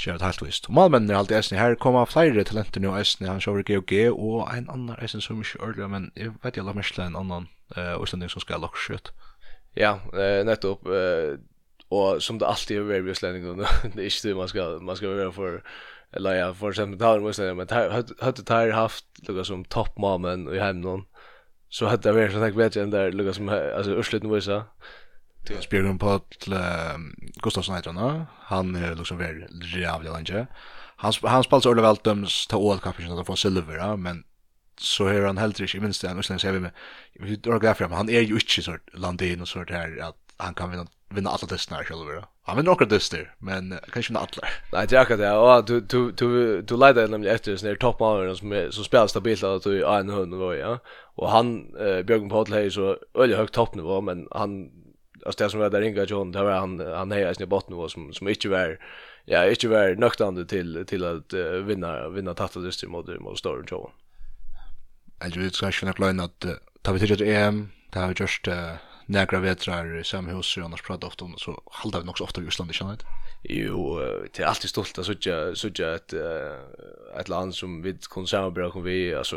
gjør 0.00 0.18
det 0.18 0.26
helt 0.26 0.42
vist. 0.44 0.68
Og 0.70 0.76
malmennene 0.78 1.14
er 1.14 1.20
alltid 1.20 1.36
eisen 1.38 1.58
her, 1.58 1.76
kommer 1.80 2.08
flere 2.08 2.44
talenter 2.48 2.82
nå 2.82 2.94
eisen, 2.98 3.28
han 3.28 3.42
kjører 3.42 3.66
GOG, 3.68 3.94
og 4.14 4.48
en 4.48 4.70
annan 4.72 4.98
eisen 5.02 5.22
som 5.24 5.40
ikke 5.42 5.60
ordentlig, 5.60 5.90
men 5.92 6.08
jeg 6.16 6.32
vet 6.44 6.56
jeg 6.56 6.66
la 6.66 6.74
mest 6.76 6.96
til 6.96 7.04
en 7.04 7.18
annan 7.20 7.48
uh, 7.76 8.00
Østlending 8.00 8.32
som 8.32 8.44
skal 8.44 8.62
lukke 8.64 8.80
skjøtt. 8.80 9.12
Ja, 9.78 9.98
eh, 10.18 10.40
nettopp, 10.42 10.88
eh, 10.90 11.36
og 11.94 12.22
som 12.22 12.40
det 12.40 12.48
alltid 12.48 12.80
er 12.80 12.88
ved 12.88 13.12
Østlending, 13.12 13.46
det 13.94 14.00
er 14.00 14.08
ikke 14.08 14.28
det 14.28 14.36
man 14.36 14.50
skal, 14.50 14.80
man 14.82 14.98
skal 14.98 15.16
være 15.18 15.32
for, 15.32 15.60
eller 16.16 16.38
ja, 16.38 16.48
for 16.50 16.74
eksempel 16.74 16.98
tar 16.98 17.20
man 17.20 17.30
Østlending, 17.30 17.60
men 17.60 17.70
hadde 18.24 18.46
tar 18.46 18.74
haft 18.74 19.06
lukka 19.28 19.46
som 19.46 19.64
toppmamen 19.64 20.48
i 20.50 20.58
hjemme 20.58 21.02
så 21.70 21.86
hadde 21.86 22.02
det 22.02 22.16
vært 22.16 22.34
sånn, 22.34 22.42
jeg 22.48 22.56
vet 22.58 22.74
ikke, 22.74 22.82
enn 22.82 22.94
der 22.94 23.12
lukka 23.14 23.36
som, 23.36 23.50
altså, 23.52 23.94
Østlending 24.00 24.32
viser, 24.32 24.64
Spjörgen 25.60 25.98
på 25.98 26.20
Gustafsson 27.42 27.76
heter 27.76 27.92
han. 27.92 28.26
Han 28.40 28.74
är 28.74 28.94
liksom 28.94 29.18
väldigt 29.18 29.76
jävla 29.76 30.12
länge. 30.12 30.46
Han 30.96 31.12
han 31.22 31.44
spelar 31.44 31.60
så 31.60 31.74
väl 31.74 31.96
döms 32.02 32.46
ta 32.46 32.72
all 32.72 32.78
kapitän 32.78 33.18
att 33.18 33.26
få 33.26 33.36
silver, 33.36 33.96
men 33.96 34.24
så 34.80 35.06
är 35.06 35.22
han 35.22 35.38
helt 35.38 35.60
riktigt 35.60 35.82
minst 35.82 36.02
han 36.02 36.18
Östland 36.18 36.40
ser 36.40 36.52
vi 36.52 36.60
med. 36.60 36.70
Vi 37.12 37.36
drar 37.36 37.58
graf 37.58 37.76
fram. 37.76 37.92
Han 37.92 38.08
är 38.08 38.20
ju 38.20 38.34
inte 38.34 38.62
så 38.62 38.76
landin 38.92 39.40
och 39.40 39.48
så 39.48 39.64
där 39.64 39.98
att 40.02 40.16
han 40.36 40.54
kan 40.54 40.70
vinna 40.70 40.86
vinna 41.14 41.30
alla 41.30 41.38
testerna 41.38 41.84
själv. 41.84 42.24
Han 42.42 42.56
vinner 42.56 42.70
några 42.70 42.86
tester, 42.86 43.34
men 43.38 43.78
kanske 43.92 44.12
inte 44.12 44.20
alla. 44.20 44.48
Nej, 44.72 44.86
det 44.88 44.96
är 44.96 45.00
akkurat 45.00 45.20
det. 45.20 45.32
Och 45.32 45.64
du 45.64 45.80
du 45.80 46.12
du 46.12 46.62
du 46.62 46.76
leder 46.76 47.08
nämligen 47.08 47.34
efter 47.34 47.56
sån 47.56 47.68
där 47.68 47.76
toppmannen 47.76 48.36
som 48.36 48.52
är 48.52 48.70
så 48.70 48.84
spelar 48.84 49.06
stabilt 49.06 49.44
att 49.44 49.62
du 49.62 49.84
är 49.84 50.00
en 50.00 50.08
hund 50.08 50.34
och 50.34 50.56
ja. 50.56 50.78
Och 51.14 51.30
han 51.30 51.76
eh, 51.76 52.02
Björgen 52.02 52.28
Paul 52.28 52.52
är 52.52 52.70
så 52.70 52.96
öle 53.14 53.36
högt 53.36 53.54
toppnivå, 53.54 54.00
men 54.00 54.28
han 54.30 54.70
alltså 55.26 55.44
det 55.44 55.50
som 55.50 55.60
var 55.60 55.70
där 55.70 55.82
Inga 55.82 56.04
John 56.04 56.32
där 56.32 56.44
var 56.44 56.52
han 56.52 56.80
han 56.80 57.12
är 57.12 57.42
i 57.42 57.46
botten 57.46 57.74
och 57.74 57.90
som 57.90 58.12
som 58.12 58.28
inte 58.28 58.48
var 58.48 58.78
ja 59.24 59.50
inte 59.50 59.68
var 59.68 59.94
nöktande 59.94 60.46
till 60.46 60.84
till 60.86 61.04
att 61.04 61.34
uh, 61.34 61.52
vinna 61.52 62.08
vinna 62.08 62.34
tattelist 62.34 62.84
mot 62.88 63.20
mot 63.20 63.38
Storm 63.38 63.64
John. 63.70 63.90
Alltså 65.18 65.40
det 65.40 65.54
ska 65.54 65.70
ju 65.70 65.86
nog 65.86 65.96
klara 65.96 66.24
att 66.24 66.44
ta 66.82 66.92
vi 66.92 66.98
till 66.98 67.22
EM, 67.22 67.68
det 67.92 67.98
har 67.98 68.14
just 68.18 68.48
några 69.10 69.40
vetrar 69.40 70.02
samhus 70.02 70.56
och 70.56 70.64
annars 70.64 70.82
pratar 70.82 71.08
ofta 71.08 71.24
om 71.24 71.34
så 71.38 71.62
halda 71.70 72.00
vi 72.00 72.08
också 72.08 72.24
ofta 72.24 72.42
i 72.42 72.46
Island 72.46 72.68
inte 72.68 72.78
sant? 72.78 73.02
Jo, 73.42 73.98
det 74.32 74.42
är 74.42 74.46
alltid 74.46 74.70
stolt 74.70 74.98
att 74.98 75.06
söka 75.06 75.54
söka 75.54 75.94
ett 75.94 76.14
ett 77.20 77.28
land 77.28 77.54
som 77.54 77.82
vi 77.82 77.98
kan 78.14 78.26
samarbeta 78.26 78.74
med 78.74 78.82
vi 78.82 79.14
alltså 79.14 79.36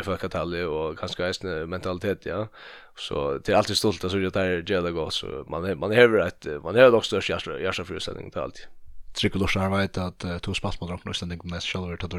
i 0.00 0.02
folkatalet 0.02 0.66
och 0.66 0.98
kanske 0.98 1.24
även 1.24 1.70
mentalitet 1.70 2.26
ja. 2.26 2.48
Så 2.96 3.38
det 3.38 3.52
är 3.52 3.56
alltid 3.56 3.76
stolt 3.76 4.04
att 4.04 4.12
söka 4.12 4.30
där 4.30 4.64
Jeda 4.70 4.90
går 4.90 5.10
så 5.10 5.44
man 5.48 5.78
man 5.78 5.96
har 5.96 6.18
ett 6.18 6.46
man 6.62 6.74
har 6.74 6.94
också 6.94 7.06
störst 7.08 7.30
hjärta 7.30 7.60
hjärta 7.60 7.84
för 7.84 7.98
sändning 7.98 8.30
till 8.30 8.40
allt. 8.40 8.68
Trycker 9.14 9.38
då 9.38 9.46
så 9.46 9.68
vet 9.68 9.98
att 9.98 10.42
två 10.42 10.54
spalt 10.54 10.80
mot 10.80 10.90
Rocknosten 10.90 11.28
den 11.28 11.40
med 11.44 11.62
själva 11.62 11.96
to 11.96 12.06
då 12.06 12.18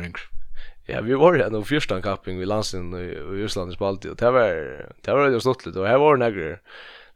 Ja, 0.86 1.02
vi 1.02 1.14
var 1.14 1.34
ju 1.34 1.42
en 1.58 1.66
första 1.66 2.02
kapping 2.02 2.40
vid 2.40 2.48
landsin 2.48 2.94
i 2.94 3.08
Ryssland 3.08 3.72
i 3.72 3.76
Spalti 3.76 4.10
och 4.10 4.16
det 4.16 4.32
var 4.32 4.46
det 5.02 5.14
var 5.14 5.30
ju 5.30 5.40
stort 5.40 5.66
lite 5.66 5.80
och 5.80 5.88
här 5.88 5.98
var 5.98 6.18
några 6.18 6.58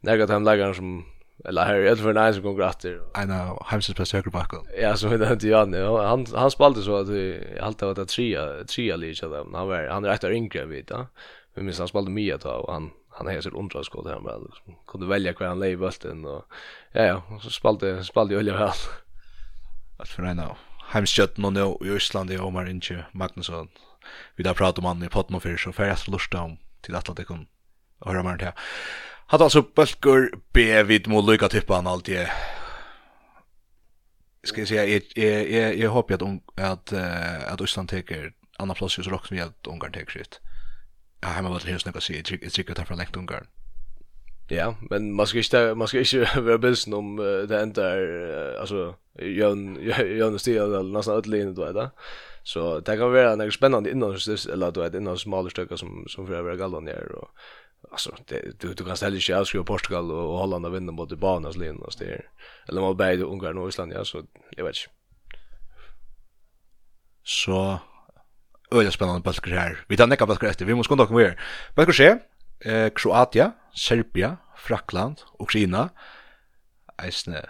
några 0.00 0.34
av 0.34 0.42
de 0.44 0.74
som 0.74 1.04
eller 1.44 1.64
här 1.64 1.74
är 1.74 1.90
det 1.90 1.96
för 1.96 2.12
nice 2.12 2.40
som 2.40 2.54
går 2.54 2.68
åter. 2.68 2.94
I 2.94 3.24
know, 3.24 3.62
Hamsens 3.66 3.96
på 3.96 4.06
cirkelback. 4.06 4.52
Ja, 4.80 4.96
så 4.96 5.08
det 5.08 5.32
inte 5.32 5.48
jag. 5.48 5.98
Han 5.98 6.26
han 6.34 6.50
spelade 6.50 6.82
så 6.82 6.96
att 6.96 7.08
vi 7.08 7.42
alltid 7.60 7.88
var 7.88 8.02
att 8.02 8.08
trea 8.08 8.64
trea 8.64 8.96
lite 8.96 9.28
där. 9.28 9.44
Han 9.52 9.68
var 9.68 9.88
han 9.88 10.04
är 10.04 10.08
efter 10.08 10.32
yngre 10.32 10.64
vet 10.64 10.88
då. 10.88 11.06
Vi 11.54 11.62
minns 11.62 11.78
han 11.78 11.88
spelade 11.88 12.10
mycket 12.10 12.40
då 12.40 12.50
och 12.50 12.72
han 12.72 12.90
han 13.08 13.28
är 13.28 13.40
så 13.40 13.50
underskott 13.50 14.06
här 14.06 14.20
med 14.20 14.40
kunde 14.86 15.06
välja 15.06 15.32
kvar 15.32 15.46
han 15.46 15.58
lejbulten 15.58 16.24
och 16.24 16.44
ja 16.92 17.02
ja, 17.02 17.22
så 17.42 17.50
spelade 17.50 18.04
spelade 18.04 18.34
ju 18.34 18.52
väl. 18.52 18.70
Att 19.98 20.08
för 20.08 20.22
now 20.22 20.69
heimskjøtten 20.94 21.46
og 21.46 21.54
nå 21.54 21.66
i 21.86 21.94
Øslandi 21.94 22.38
og 22.38 22.50
Omar 22.50 22.68
Inge 22.70 23.04
Magnusson. 23.12 23.70
Vi 24.36 24.44
da 24.46 24.54
prater 24.56 24.82
om 24.82 24.88
han 24.90 25.06
i 25.06 25.12
potten 25.12 25.36
og 25.38 25.42
fyrir, 25.42 25.58
så 25.60 25.72
fyrir 25.72 25.92
jeg 25.92 25.98
så 25.98 26.10
lurt 26.10 26.34
om 26.34 26.56
til 26.84 26.96
at 26.96 27.10
det 27.16 27.26
kun 27.28 27.46
høre 28.06 28.24
mer 28.24 28.40
til. 28.40 28.52
Hadde 29.30 29.44
altså 29.44 29.62
bølgur 29.62 30.30
B 30.52 30.58
vid 30.88 31.06
må 31.06 31.20
lykka 31.22 31.48
tippa 31.48 31.78
han 31.78 31.86
alltid. 31.86 32.26
Skal 34.44 34.62
jeg 34.62 34.68
si, 34.68 34.74
jeg, 34.74 35.02
jeg, 35.16 35.50
jeg, 35.52 35.78
jeg 35.78 35.88
håper 35.88 36.14
at, 36.14 36.22
at, 36.56 36.92
at 37.52 37.60
Østland 37.60 37.88
teker 37.88 38.30
annan 38.58 38.76
plass 38.76 38.96
hos 38.96 39.08
Rock 39.08 39.28
som 39.28 39.36
jeg 39.36 39.46
at 39.46 39.68
Ungarn 39.68 39.92
teker 39.92 40.12
sitt. 40.12 40.40
Ja, 41.22 41.28
har 41.36 41.44
var 41.44 41.58
vært 41.58 41.68
hos 41.68 41.86
nekka 41.86 42.00
si, 42.00 42.16
jeg 42.16 42.52
trykker 42.52 42.74
det 42.74 42.86
fra 42.88 42.96
lengt 42.96 43.16
Ungarn. 43.16 43.46
Ja, 44.52 44.74
men 44.90 45.12
man 45.12 45.26
ska 45.26 45.38
inte 45.38 45.74
man 45.74 45.88
ska 45.88 45.98
inte 45.98 46.28
vara 46.40 46.58
bilsen 46.58 46.94
om 46.94 47.16
det 47.48 47.62
inte 47.62 47.82
är 47.82 48.56
alltså 48.60 48.94
Jön 49.18 49.78
Jön 50.18 50.38
Stia 50.38 50.64
eller 50.64 50.82
nästan 50.82 51.14
öll 51.14 51.34
in 51.34 51.54
då 51.54 51.72
där. 51.72 51.90
Så 52.42 52.80
det 52.80 52.96
kan 52.96 53.12
vara 53.12 53.36
något 53.36 53.54
spännande 53.54 53.90
innan 53.90 54.10
eller 54.52 54.70
då 54.70 54.86
innan 54.86 55.18
smala 55.18 55.50
stycken 55.50 55.78
som 55.78 56.04
som 56.08 56.26
för 56.26 56.34
över 56.34 56.56
gallan 56.56 56.84
ner 56.84 57.12
och 57.12 57.28
alltså 57.90 58.14
det 58.26 58.60
du 58.60 58.74
du 58.74 58.84
kan 58.84 58.96
ställa 58.96 59.20
sig 59.20 59.34
avskriva 59.34 59.64
Portugal 59.64 60.10
och 60.10 60.38
Holland 60.38 60.66
och 60.66 60.74
vinna 60.74 60.92
mot 60.92 61.18
Banas 61.18 61.56
linje 61.56 61.82
och 61.82 61.92
så. 61.92 62.04
Eller 62.68 62.80
mot 62.80 62.96
både 62.96 63.22
Ungern 63.22 63.58
och 63.58 63.68
Island 63.68 63.92
ja 63.92 64.04
så 64.04 64.22
jag 64.56 64.64
vet 64.64 64.76
inte. 64.76 64.94
Så 67.22 67.78
öliga 68.70 68.90
spännande 68.90 69.20
balkar 69.20 69.50
här. 69.50 69.84
Vi 69.88 69.96
tar 69.96 70.06
näka 70.06 70.26
balkar 70.26 70.48
efter. 70.48 70.64
Vi 70.64 70.74
måste 70.74 70.88
komma 70.88 71.02
dock 71.02 71.10
mer. 71.10 71.40
Balkar 71.74 71.92
sker 71.92 72.20
eh, 72.64 72.90
Kroatia, 72.94 73.52
Serbia, 73.74 74.36
Frakland, 74.56 75.16
Ukraina, 75.38 75.88
eisne 76.98 77.42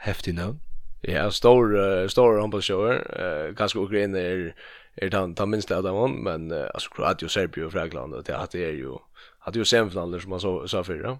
heftig 0.00 0.34
navn. 0.34 0.60
Ja, 1.02 1.30
stor, 1.30 1.76
uh, 1.76 2.08
stor 2.08 2.40
håndballsjøer, 2.40 3.02
Eh, 3.18 3.54
kanske 3.54 3.78
Ukraina 3.78 4.18
är 4.18 4.54
är 4.96 5.08
den, 5.10 5.34
den 5.34 5.50
minst 5.50 5.70
av 5.70 5.82
dem, 5.82 6.24
men 6.24 6.52
uh, 6.52 6.66
alltså 6.74 6.90
Kroatia, 6.90 7.28
Serbia 7.28 7.66
och 7.66 7.72
Frakland, 7.72 8.12
det, 8.12 8.48
det 8.52 8.64
är 8.64 8.72
ju 8.72 8.94
att 9.40 9.54
det 9.54 9.58
är 9.58 9.60
jo 9.60 9.64
semifinaler 9.64 10.18
som 10.18 10.30
man 10.30 10.40
så, 10.40 10.68
så 10.68 10.84
för 10.84 11.02
då. 11.02 11.18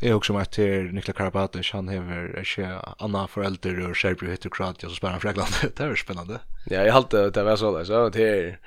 Jag 0.00 0.16
också 0.16 0.32
med 0.32 0.50
till 0.50 0.92
Nikla 0.92 1.12
Karabatic, 1.12 1.70
han 1.72 1.88
har 1.88 2.38
ikke 2.40 2.80
anna 2.98 3.26
föräldrar 3.28 3.90
och 3.90 3.96
Serbia 3.96 4.30
heter 4.30 4.50
Kroatia, 4.50 4.88
så 4.88 4.94
spelar 4.94 5.12
han 5.12 5.20
Frakland, 5.20 5.50
det 5.76 5.84
är 5.84 5.94
spännande. 5.94 6.40
Ja, 6.66 6.82
jeg 6.84 6.92
halte 6.92 7.30
det 7.30 7.42
var 7.42 7.56
så 7.56 7.76
där 7.78 7.84
så 7.84 8.08
det 8.08 8.28
är 8.28 8.58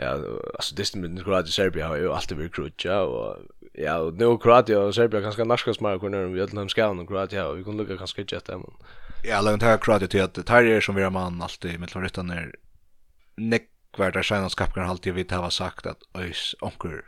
ja, 0.00 0.18
alltså 0.54 0.74
det 0.74 0.94
med 0.94 1.10
den 1.10 1.24
Kroatien 1.24 1.52
Serbia 1.52 1.88
har 1.88 1.96
ju 1.96 2.12
alltid 2.12 2.36
varit 2.36 2.54
krutja 2.54 3.02
och 3.02 3.36
ja, 3.72 3.98
och 3.98 4.14
nu 4.14 4.38
Kroatien 4.38 4.78
och 4.82 4.94
Serbia 4.94 5.22
kanske 5.22 5.44
norska 5.44 5.74
smakar 5.74 5.98
kunde 5.98 6.26
vi 6.26 6.42
alla 6.42 6.68
ska 6.68 6.88
och 6.88 7.08
Kroatien 7.08 7.46
och 7.46 7.58
vi 7.58 7.64
kunde 7.64 7.82
lucka 7.82 7.96
kanske 7.96 8.20
inte 8.20 8.40
det 8.46 8.58
men 8.58 8.72
ja, 9.24 9.40
långt 9.40 9.62
här 9.62 9.78
Kroatia 9.78 10.08
till 10.08 10.22
att 10.22 10.46
Tyrier 10.46 10.80
som 10.80 10.94
vi 10.94 11.02
har 11.02 11.10
man 11.10 11.42
alltid 11.42 11.80
med 11.80 11.94
Loretta 11.94 12.22
när 12.22 12.54
vart 13.96 14.14
där 14.14 14.22
sen 14.22 14.50
skapar 14.50 14.82
alltid 14.82 15.14
vi 15.14 15.26
har 15.30 15.50
sagt 15.50 15.86
att 15.86 15.98
ös 16.14 16.54
onkel 16.60 17.00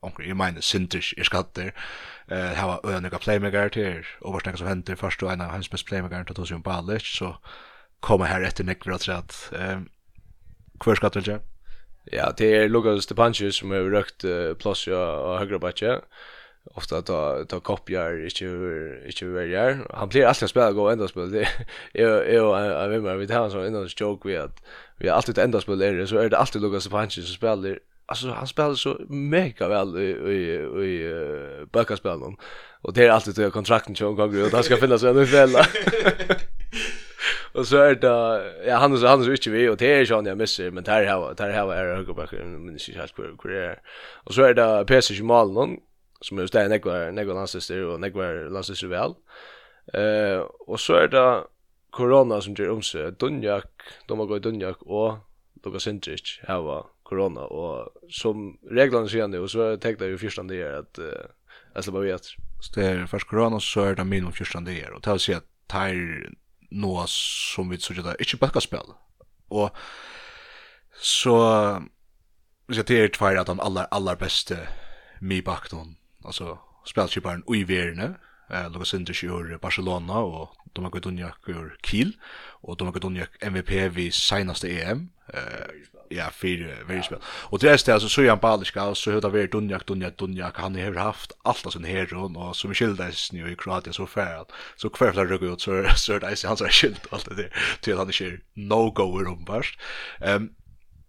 onkel 0.00 0.26
i 0.26 0.34
mina 0.34 0.60
syntish 0.60 1.14
är 1.16 1.24
skatter. 1.24 1.74
Eh 2.28 2.52
ha 2.54 2.80
öniga 2.84 3.18
playmaker 3.18 3.68
till 3.68 4.04
och 4.20 4.32
vart 4.32 4.58
som 4.58 4.66
händer 4.66 4.96
först 4.96 5.22
och 5.22 5.32
en 5.32 5.40
av 5.40 5.50
hans 5.50 5.70
bästa 5.70 5.88
playmaker 5.88 6.24
till 6.24 6.34
Tosion 6.34 6.62
Balic 6.62 7.02
så 7.18 7.36
kommer 8.00 8.24
här 8.24 8.42
efter 8.42 8.64
nekvar 8.64 8.94
att 8.94 9.52
ehm 9.58 9.88
kvar 10.80 10.94
skattar 10.94 11.20
Ja, 12.12 12.32
det 12.36 12.56
är 12.56 12.68
Lukas 12.68 13.04
Stepanchus 13.04 13.56
som 13.56 13.70
har 13.70 13.78
rökt 13.78 14.24
uh, 14.24 14.54
plus 14.54 14.86
och 14.86 15.38
högra 15.38 15.58
backe. 15.58 16.00
Ofta 16.74 17.02
ta 17.02 17.44
ta 17.44 17.60
kopiar 17.60 18.24
inte 18.24 18.44
inte 19.06 19.24
väljer. 19.24 19.86
Han 19.90 20.08
blir 20.08 20.26
alltid 20.26 20.48
spela 20.48 20.72
gå 20.72 20.88
ända 20.88 21.08
spel. 21.08 21.30
Det 21.30 21.48
är 21.92 22.32
jag 22.32 22.88
vet 22.88 22.98
inte 22.98 23.16
vi 23.16 23.26
tar 23.26 23.50
så 23.50 23.60
ända 23.60 23.86
joke 23.96 24.28
vi 24.28 24.36
att 24.36 24.62
vi 24.98 25.08
har 25.08 25.16
alltid 25.16 25.38
ända 25.38 25.60
spel 25.60 25.82
är 25.82 26.06
så 26.06 26.18
är 26.18 26.28
det 26.28 26.38
alltid 26.38 26.62
Lukas 26.62 26.82
Stepanchus 26.82 27.26
som 27.26 27.34
spelar 27.34 27.78
alltså 28.06 28.28
han 28.30 28.46
spelar 28.46 28.74
så 28.74 29.00
mega 29.08 29.68
väl 29.68 29.98
i 29.98 30.10
i 30.32 30.54
i 30.84 31.66
backaspelen. 31.72 32.36
Och 32.80 32.92
det 32.92 33.04
är 33.04 33.10
alltid 33.10 33.34
till 33.34 33.50
kontrakten 33.50 33.96
som 33.96 34.16
går 34.16 34.36
ut. 34.36 34.52
Han 34.52 34.62
ska 34.62 34.76
finnas 34.76 35.02
en 35.02 35.26
fälla. 35.26 35.66
Och 37.52 37.66
så 37.66 37.76
är 37.76 37.94
det 37.94 38.66
ja 38.66 38.76
han 38.76 38.92
är 38.92 39.06
han 39.06 39.22
är 39.22 39.30
inte 39.30 39.50
vi 39.50 39.68
och 39.68 39.76
det 39.76 39.86
är 39.86 40.10
Jean 40.10 40.26
jag 40.26 40.38
missar 40.38 40.70
men 40.70 40.84
där 40.84 41.06
har 41.06 41.34
där 41.34 41.52
har 41.52 41.74
är 41.74 41.96
höger 41.96 42.12
back 42.12 42.32
men 42.32 42.68
inte 42.68 42.92
helt 42.92 43.14
kvar 43.14 43.36
kvar. 43.38 43.80
Och 44.24 44.34
så 44.34 44.42
är 44.42 44.54
det 44.54 44.84
Pesce 44.86 45.14
Jamal 45.14 45.52
någon 45.52 45.76
som 46.20 46.38
är 46.38 46.46
ständ 46.46 46.70
några 46.70 47.10
några 47.10 47.34
landsister 47.34 47.84
och 47.84 48.00
några 48.00 48.48
landsister 48.48 48.86
väl. 48.86 49.14
Eh 49.92 50.38
och 50.66 50.80
så 50.80 50.94
är 50.94 51.08
det 51.08 51.44
Corona 51.90 52.40
som 52.40 52.54
gör 52.54 52.70
om 52.70 52.82
sig 52.82 53.12
Dunjak, 53.12 53.70
de 54.06 54.18
har 54.18 54.26
gått 54.26 54.42
Dunjak 54.42 54.82
och 54.82 55.18
Lukas 55.64 55.86
här 56.42 56.54
har 56.54 56.86
corona 57.02 57.40
och 57.40 57.88
som 58.10 58.58
reglerna 58.70 59.08
säger 59.08 59.28
nu 59.28 59.48
så 59.48 59.76
tänkte 59.76 60.04
jag 60.04 60.10
ju 60.10 60.18
första 60.18 60.42
det 60.42 60.62
är 60.62 60.72
att 60.72 60.98
jag 61.86 61.94
bara 61.94 62.02
vet. 62.02 62.24
Så 62.60 62.80
det 62.80 62.86
är 62.86 63.06
först 63.06 63.28
corona 63.28 63.60
så 63.60 63.80
är 63.80 63.94
det 63.94 64.04
minimum 64.04 64.32
första 64.32 64.60
det 64.60 64.80
är 64.80 64.92
och 64.92 65.00
det 65.00 65.10
vill 65.10 65.20
säga 65.20 65.38
att 65.38 65.68
noe 66.70 67.06
som 67.08 67.70
vi 67.70 67.78
tror 67.80 68.02
det 68.02 68.14
er 68.14 68.24
ikke 68.24 68.40
bøkkaspill. 68.44 68.94
Og 69.50 69.70
så 71.00 71.38
så 72.68 72.82
det 72.82 72.98
er 73.00 73.08
tvær 73.08 73.40
at 73.40 73.48
han 73.48 73.60
aller, 73.64 73.86
aller 73.92 74.14
beste 74.14 74.58
mi 75.20 75.40
bakton, 75.40 75.96
altså 76.24 76.58
spelskiparen 76.84 77.44
ui 77.48 77.62
verene, 77.68 78.16
eh 78.50 78.68
Lucas 78.72 78.88
Sinders 78.88 79.20
gjør 79.24 79.58
Barcelona 79.58 80.22
og 80.24 80.56
Dona 80.76 80.88
Godunjak 80.88 81.46
gjør 81.46 81.76
Kiel 81.82 82.14
og 82.62 82.78
Dona 82.78 82.90
Godunjak 82.90 83.38
MVP 83.42 83.94
vi 83.94 84.10
seinaste 84.10 84.70
EM 84.70 85.10
eh 85.34 85.88
ja 86.10 86.28
fyrir 86.32 86.84
very 86.88 87.02
spel. 87.02 87.18
Og 87.50 87.60
det 87.60 87.68
er 87.68 87.92
altså 87.92 88.08
så 88.08 88.22
Jan 88.22 88.38
Baliska 88.38 88.94
så 88.94 89.12
hur 89.12 89.20
det 89.20 89.32
var 89.32 89.46
Dunjak 89.46 89.88
Dunjak 89.88 90.20
Dunjak 90.20 90.56
han 90.56 90.74
har 90.74 90.98
haft 90.98 91.32
allt 91.44 91.66
av 91.66 91.72
sin 91.72 91.84
hero 91.84 92.28
og 92.34 92.56
som 92.56 92.74
skildes 92.74 93.32
nu 93.32 93.46
i 93.46 93.54
Kroatien 93.54 93.92
så 93.92 94.06
fær 94.06 94.46
så 94.76 94.88
kvarfla 94.88 95.24
rugg 95.24 95.42
ut 95.42 95.62
så 95.62 95.82
så 95.96 96.14
er 96.14 96.46
han 96.48 96.56
så 96.56 96.68
skilt 96.70 97.06
alt 97.12 97.28
det 97.36 97.50
till 97.82 97.98
han 97.98 98.08
er 98.08 98.38
no 98.56 98.90
go 98.90 99.04
om 99.04 99.44
bast. 99.44 99.74
Ehm 100.22 100.50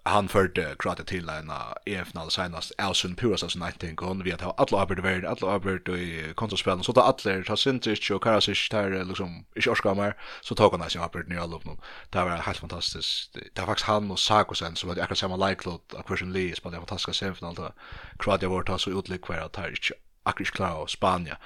han 0.10 0.28
förde 0.28 0.76
Kroatien 0.80 1.06
till 1.06 1.30
en 1.30 1.52
EF-final 1.86 2.32
senast. 2.32 2.72
Elsun 2.78 3.16
Puras 3.16 3.44
alltså 3.44 3.60
19 3.60 3.96
kon 3.96 4.24
vi 4.24 4.32
att 4.34 4.42
ha 4.42 4.54
alla 4.58 4.82
arbete 4.82 5.02
värd 5.02 5.26
alla 5.26 5.52
arbete 5.52 5.92
i 5.92 6.34
kontraspelen 6.36 6.84
så 6.84 6.92
att 6.92 6.98
alla 6.98 7.44
tar 7.44 7.56
sin 7.56 7.80
till 7.80 8.16
och 8.16 8.24
Karasic 8.24 8.70
där 8.70 9.06
liksom 9.06 9.46
i 9.56 9.70
Oskarmar 9.70 10.18
så 10.42 10.56
tog 10.56 10.80
han 10.80 10.90
sig 10.90 11.02
arbete 11.02 11.30
nya 11.30 11.46
lopp 11.46 11.66
nu 11.66 11.72
det 12.10 12.24
var 12.24 12.30
helt 12.30 12.58
fantastiskt 12.58 13.34
det 13.54 13.62
var 13.62 13.68
faktiskt 13.68 13.88
han 13.88 14.12
och 14.12 14.20
Sakosen 14.20 14.76
som 14.76 14.90
hade 14.90 15.04
akkurat 15.04 15.18
samma 15.18 15.48
likelot 15.50 15.94
av 15.94 16.04
Christian 16.08 16.34
Lee 16.34 16.56
spelade 16.56 16.78
en 16.78 16.82
fantastisk 16.82 17.20
semifinal 17.20 17.56
där 17.56 17.72
Kroatien 18.20 18.52
var 18.52 18.78
så 18.78 19.00
utlik 19.00 19.22
kvar 19.22 19.38
att 19.38 19.56
här 19.56 19.74
akkurat 20.24 20.52
klara 20.52 20.88
Spanien 20.88 21.38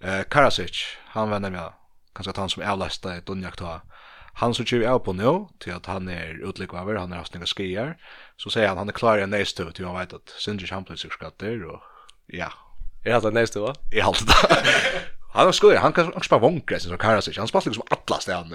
eh 0.00 0.22
Karasic 0.22 0.96
han 1.04 1.30
vände 1.30 1.50
mig 1.50 1.60
kanske 2.12 2.30
att 2.30 2.36
han 2.36 2.48
som 2.48 2.62
avlastade 2.62 3.20
Donjak 3.20 3.58
då 3.58 3.80
han 4.40 4.54
som 4.54 4.66
kjører 4.66 4.94
av 4.94 5.02
på 5.04 5.12
nå, 5.12 5.32
til 5.60 5.74
at 5.76 5.86
han 5.86 6.08
er 6.08 6.40
utlikvaver, 6.46 6.98
han 6.98 7.12
er 7.12 7.20
hastning 7.20 7.44
av 7.44 7.50
skier, 7.50 7.96
så 8.40 8.52
sier 8.52 8.70
han 8.70 8.80
han 8.80 8.88
er 8.88 8.96
klar 8.96 9.20
i 9.20 9.26
en 9.26 9.34
neistøv 9.34 9.72
til 9.72 9.86
han 9.86 9.98
vet 9.98 10.14
at 10.16 10.36
Sindri 10.40 10.70
han 10.70 10.86
plötsligt 10.88 11.14
skatter, 11.18 11.66
og 11.68 11.80
ja. 12.32 12.48
Er 13.04 13.18
han 13.18 13.32
en 13.32 13.40
neistøv, 13.42 13.68
va? 13.68 13.74
I 13.92 14.00
alt 14.00 14.24
det. 14.26 14.38
Han 15.32 15.46
var 15.46 15.52
skojar, 15.52 15.80
han 15.80 15.92
kan 15.92 16.14
också 16.14 16.30
bara 16.30 16.40
vonkra 16.40 16.78
sin 16.78 16.88
som 16.88 16.98
Karasic. 16.98 17.38
Han 17.38 17.48
spalt 17.48 17.64
liksom 17.64 17.84
alla 17.88 18.20
ställen. 18.20 18.48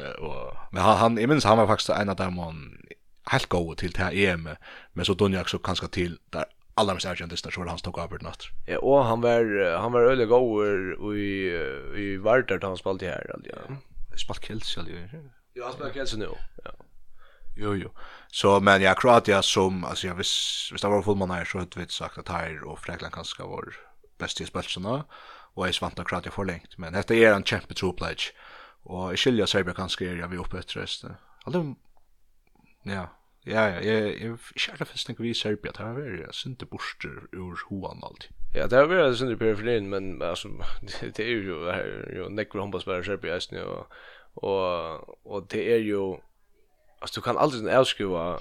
Men 0.72 0.82
han, 0.82 0.98
han, 0.98 1.18
jag 1.18 1.30
minns 1.30 1.46
han 1.46 1.58
var 1.58 1.68
faktiskt 1.68 1.90
en 1.90 2.10
av 2.10 2.16
dem 2.16 2.38
han 2.38 2.78
helt 3.32 3.50
god 3.50 3.78
till 3.78 3.92
det 3.92 4.12
EM. 4.14 4.50
Men 4.94 5.06
så 5.06 5.14
Donjak 5.14 5.50
så 5.50 5.60
kanske 5.60 5.88
till 5.88 6.18
där 6.30 6.46
alla 6.74 6.94
mest 6.94 7.06
argentistar 7.06 7.52
så 7.52 7.68
han 7.68 7.78
tog 7.78 8.00
över 8.00 8.20
natt. 8.20 8.44
Ja, 8.66 8.78
och 8.78 9.06
han 9.06 9.22
var 9.22 9.78
han 9.78 9.92
var 9.92 10.02
öle 10.02 10.26
god 10.26 10.66
i 11.18 11.52
i 11.96 12.18
vart 12.18 12.48
där 12.48 12.60
han 12.62 12.78
spelade 12.78 13.06
här 13.06 13.32
alltså. 13.34 13.76
Spalt 14.16 14.40
kills 14.40 14.78
alltså. 14.78 14.94
Jo, 15.58 15.64
han 15.64 15.74
spelar 15.74 15.92
kanske 15.92 16.18
nu. 16.18 16.30
Ja. 16.64 16.72
Jo, 17.56 17.76
jo. 17.76 17.90
Så, 18.28 18.60
men 18.60 18.82
ja, 18.82 18.94
Kroatia 18.94 19.42
som, 19.42 19.84
alltså 19.84 20.08
jag 20.08 20.16
visst, 20.16 20.72
visst 20.72 20.82
det 20.82 20.90
var 20.90 21.02
fullman 21.02 21.32
här 21.32 21.46
så 21.46 21.58
hade 21.58 21.80
vi 21.80 21.88
sagt 21.88 22.18
att 22.18 22.30
här 22.30 22.64
och 22.64 22.80
Fräkland 22.80 23.14
kanske 23.14 23.44
var 23.44 23.76
bäst 24.18 24.42
i 24.42 24.46
spelserna. 24.46 25.06
Och 25.54 25.68
är 25.68 25.72
svant 25.72 26.00
att 26.00 26.08
Kroatia 26.08 26.32
får 26.32 26.46
längt. 26.46 26.78
Men 26.78 26.94
detta 26.94 27.16
är 27.16 27.34
en 27.34 27.44
kämpe 27.44 27.74
pledge. 27.98 28.34
Och 28.84 29.14
i 29.14 29.18
skilja 29.18 29.48
Serbia 29.48 29.74
kanske 29.74 30.06
är 30.06 30.16
jag 30.16 30.28
vi 30.28 30.38
uppe 30.38 30.60
ett 30.60 30.76
röst. 30.76 31.06
Alltså, 31.44 31.76
ja. 32.84 33.10
Ja, 33.44 33.70
ja, 33.70 33.82
jag 33.82 34.22
jag 34.22 34.40
kärna 34.56 34.86
fast 34.86 35.08
tenker 35.08 35.24
vi 35.24 35.34
Serbia 35.34 35.72
det 35.78 35.84
har 35.84 35.94
vært 35.94 36.20
jag 36.20 36.36
synte 36.36 36.66
borster 36.66 37.28
ur 37.32 37.60
hoan 37.70 38.04
alltid. 38.04 38.32
Ja, 38.54 38.68
det 38.68 38.76
har 38.76 38.86
varit 38.86 39.18
synte 39.18 39.38
periferien, 39.38 39.90
men 39.90 40.22
alltså 40.22 40.48
det 41.16 41.20
är 41.20 41.28
ju 41.28 41.44
ju 42.16 42.30
nekker 42.30 42.60
hoppas 42.60 42.86
bara 42.86 43.04
Serbia 43.04 43.34
just 43.34 43.52
nu 43.52 43.64
och 43.64 43.94
og 44.44 45.26
og 45.26 45.52
det 45.52 45.74
er 45.74 45.78
jo 45.78 46.20
altså 47.02 47.20
du 47.20 47.22
kan 47.22 47.38
aldri 47.38 47.70
avskriva 47.70 48.38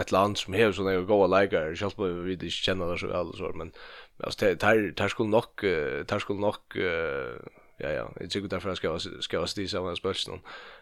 ett 0.00 0.12
land 0.12 0.36
som 0.36 0.54
har 0.54 0.72
såna 0.72 1.00
goda 1.00 1.26
läkare 1.26 1.76
själv 1.76 1.96
på 1.96 2.04
vi 2.04 2.36
det 2.36 2.50
känner 2.50 2.90
det 2.90 2.98
så 2.98 3.06
väl 3.06 3.32
så 3.36 3.52
men 3.54 3.72
alltså 4.24 4.44
det 4.44 4.56
tar 4.56 4.92
tar 4.96 5.08
skulle 5.08 5.30
nog 5.30 5.64
tar 6.06 6.18
skulle 6.18 6.40
nog 6.40 6.76
ja 7.78 7.90
ja 7.90 8.12
jag 8.20 8.30
tycker 8.30 8.48
därför 8.48 8.74
ska 8.74 8.98
ska 9.20 9.46
sti 9.46 9.68
samma 9.68 9.96
spörsmål 9.96 10.40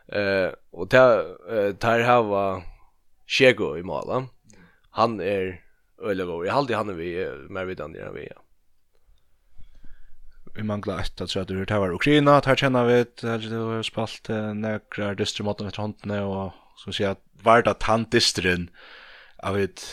eh 0.08 0.50
och 0.70 0.90
tar 0.90 1.72
tar 1.72 2.00
hava 2.00 2.62
Chego 3.26 3.76
i 3.76 3.82
Mala 3.82 4.26
han 4.90 5.20
är 5.20 5.60
öligo 5.98 6.44
i 6.44 6.48
halde 6.48 6.76
han 6.76 6.88
är 6.88 6.94
vi 6.94 7.30
mer 7.48 7.64
vidare 7.64 8.06
än 8.06 8.14
vi 8.14 8.28
ja 8.34 8.42
vi 10.56 10.62
mangla 10.62 11.00
ett 11.00 11.20
att 11.20 11.30
så 11.30 11.40
att 11.40 11.48
det 11.48 11.78
var 11.78 11.94
Ukraina 11.94 12.36
att 12.36 12.44
här 12.44 12.56
känner 12.56 12.84
vi 12.84 13.00
att 13.00 13.16
det 13.16 13.56
har 13.56 13.82
spalt 13.82 14.28
några 14.28 15.14
dystra 15.14 15.44
mot 15.44 15.60
med 15.60 15.76
handen 15.76 16.10
och 16.10 16.52
så 16.76 16.92
säga 16.92 17.10
att 17.10 17.20
vart 17.42 17.66
att 17.66 17.82
han 17.82 18.04
dystren 18.10 18.70
av 19.36 19.54
vet 19.54 19.84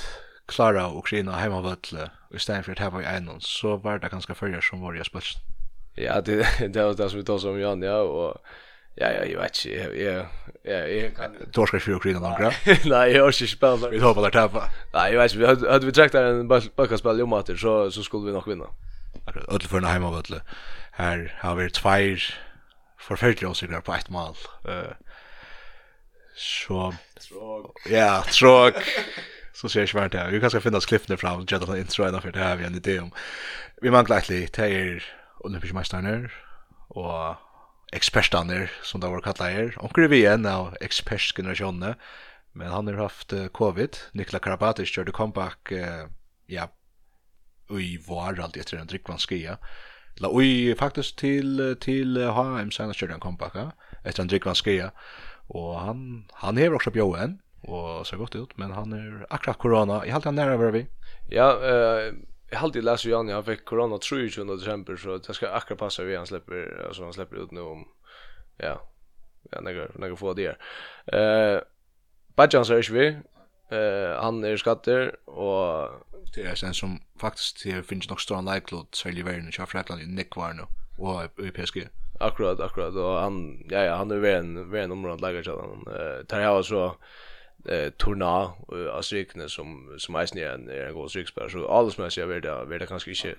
klara 0.45 0.97
Ukraina 0.97 1.31
hemma 1.31 1.61
völle 1.61 2.11
och 2.29 2.35
istället 2.35 2.65
för 2.65 2.71
att 2.71 2.79
ha 2.79 3.01
en 3.01 3.29
så 3.39 3.77
var 3.77 3.99
det 3.99 4.09
ganska 4.09 4.35
förra 4.35 4.61
som 4.61 4.81
var 4.81 4.93
jag 4.93 5.05
spalt. 5.05 5.35
Ja, 5.95 6.21
det 6.21 6.47
det 6.73 6.83
var 6.83 6.93
det 6.93 7.09
som 7.09 7.19
vi 7.19 7.25
tog 7.25 7.41
som 7.41 7.59
Jan 7.59 7.81
ja 7.81 8.01
och 8.01 8.37
Ja, 8.95 9.11
ja, 9.11 9.25
jag 9.25 9.39
vet 9.41 9.65
inte. 9.65 9.79
Jag, 9.79 10.25
jag, 10.63 10.91
jag, 10.95 11.15
kan... 11.15 11.31
Torskar 11.51 11.79
för 11.79 11.91
Ukraina 11.91 12.19
några? 12.19 12.51
Nej, 12.85 13.11
jag 13.11 13.23
har 13.23 13.27
inte 13.27 13.47
spelat. 13.47 13.91
Vi 13.91 13.99
hoppar 13.99 14.21
där 14.21 14.29
tappa. 14.29 14.63
Nej, 14.93 15.13
jag 15.13 15.21
vet 15.21 15.35
inte. 15.35 15.71
Hade 15.71 15.85
vi 15.85 15.91
träckt 15.91 16.11
där 16.11 16.23
en 16.23 16.47
backaspel 16.47 17.19
i 17.19 17.23
omater 17.23 17.55
så, 17.55 17.91
så 17.91 18.03
skulle 18.03 18.25
vi 18.25 18.31
nog 18.31 18.47
vinna 18.47 18.65
öll 19.47 19.61
för 19.61 19.81
heima 19.81 20.07
av 20.07 20.15
öll. 20.15 20.41
Här 20.91 21.39
har 21.39 21.55
vi 21.55 21.69
två 21.69 21.89
förfärliga 22.99 23.49
åsikter 23.49 23.81
på 23.81 23.93
ett 23.93 24.09
mål. 24.09 24.35
Eh 24.65 24.93
så 26.35 26.93
ja, 27.89 28.23
tråk. 28.39 28.73
Så 29.53 29.69
ser 29.69 29.95
jag 29.95 30.05
inte 30.05 30.17
här. 30.17 30.31
Vi 30.31 30.39
kanske 30.39 30.61
finnas 30.61 30.85
klippen 30.85 31.17
fram, 31.17 31.45
jag 31.49 31.65
tar 31.65 31.77
intro 31.77 32.07
ena 32.07 32.21
för 32.21 32.31
det 32.31 32.39
här 32.39 32.55
vi 32.55 32.63
har 32.63 32.69
en 32.69 32.75
idé 32.75 32.99
om. 32.99 33.11
Vi 33.81 33.91
manglar 33.91 34.23
lite 34.29 34.61
här 34.61 35.03
olympiska 35.39 35.75
mästarna 35.75 36.29
och 36.87 37.35
expertaner 37.91 38.71
som 38.81 39.01
det 39.01 39.07
var 39.07 39.21
kallat 39.21 39.39
här. 39.39 39.75
Onkel 39.77 40.07
vi 40.07 40.25
en 40.25 40.45
av 40.45 40.77
expertgenerationen. 40.81 41.95
Men 42.51 42.67
han 42.67 42.87
har 42.87 42.93
haft 42.93 43.33
covid. 43.51 43.97
Nikola 44.11 44.39
Karabatis 44.39 44.89
körde 44.89 45.11
comeback 45.11 45.71
uh, 45.71 46.05
ja, 46.45 46.67
i 47.79 48.03
var 48.07 48.39
alltid 48.39 48.61
efter 48.61 48.77
en 48.77 48.87
drickvanskia. 48.87 49.57
La 50.15 50.29
oj 50.31 50.75
faktiskt 50.75 51.17
till 51.17 51.75
till 51.79 52.17
HM 52.17 52.71
senast 52.71 52.99
körde 52.99 53.13
han 53.13 53.19
kompaka 53.19 53.71
efter 54.03 54.21
en 54.21 54.27
drickvanskia 54.27 54.91
och 55.47 55.79
han 55.79 56.25
han 56.31 56.57
är 56.57 56.73
också 56.73 56.91
bjöen 56.91 57.39
och 57.61 58.07
så 58.07 58.17
gott 58.17 58.35
ut 58.35 58.57
men 58.57 58.71
han 58.71 58.93
är 58.93 59.25
akkurat 59.29 59.57
corona 59.57 60.05
i 60.05 60.11
allt 60.11 60.25
han 60.25 60.35
nära 60.35 60.71
vi. 60.71 60.87
Ja, 61.29 61.59
eh 61.63 62.13
jag 62.51 62.59
hade 62.59 62.81
läst 62.81 63.05
ju 63.05 63.15
han 63.15 63.43
fick 63.43 63.65
corona 63.65 63.97
23 64.01 64.43
december 64.43 64.95
så 64.95 65.17
det 65.17 65.33
ska 65.33 65.49
akkurat 65.49 65.79
passa 65.79 66.03
vi 66.03 66.15
han 66.15 66.27
släpper 66.27 66.85
alltså 66.87 67.03
han 67.03 67.13
släpper 67.13 67.43
ut 67.43 67.51
nu 67.51 67.61
om 67.61 67.87
ja. 68.57 68.89
Ja, 69.51 69.61
några 69.61 69.87
några 69.95 70.15
få 70.15 70.33
det. 70.33 70.57
Eh 71.05 71.61
Badjans 72.35 72.69
är 72.69 72.91
vi, 72.91 73.17
Eh 73.69 74.21
han 74.21 74.43
är 74.43 74.57
skatter 74.57 75.29
och 75.29 75.89
det 76.35 76.41
är 76.41 76.55
sen 76.55 76.73
som 76.73 77.01
faktiskt 77.19 77.63
det 77.63 77.83
finns 77.83 78.09
nog 78.09 78.21
stora 78.21 78.41
likelihood 78.41 78.95
sälj 78.95 79.21
värden 79.21 79.49
i 79.49 79.51
Frankland 79.51 80.01
i 80.01 80.05
Nick 80.05 80.35
var 80.35 80.53
nu 80.53 80.63
och 80.97 81.45
i 81.45 81.51
PSG. 81.51 81.87
Akkurat 82.19 82.59
akkurat 82.59 82.95
och 82.95 83.19
han 83.19 83.65
ja 83.69 83.83
ja 83.83 83.95
han 83.95 84.11
är 84.11 84.17
väl 84.17 84.39
en 84.39 84.71
väl 84.71 84.83
en 84.83 84.91
område 84.91 85.21
lägger 85.21 85.43
så 85.43 85.61
han 85.61 85.95
eh 85.95 86.25
tar 86.25 86.39
jag 86.39 86.65
så 86.65 86.95
eh 87.69 87.91
turna 87.91 88.53
av 88.91 89.01
strykne 89.01 89.49
som 89.49 89.95
som 89.97 90.15
är 90.15 90.25
snär 90.25 90.53
en 90.53 90.69
en 90.69 90.93
god 90.93 91.09
strykspelare 91.09 91.51
så 91.51 91.67
alls 91.67 91.97
men 91.97 92.09
jag 92.15 92.27
vet 92.27 92.43
det 92.43 92.65
vet 92.65 92.79
det 92.79 92.87
kanske 92.87 93.11
inte. 93.11 93.35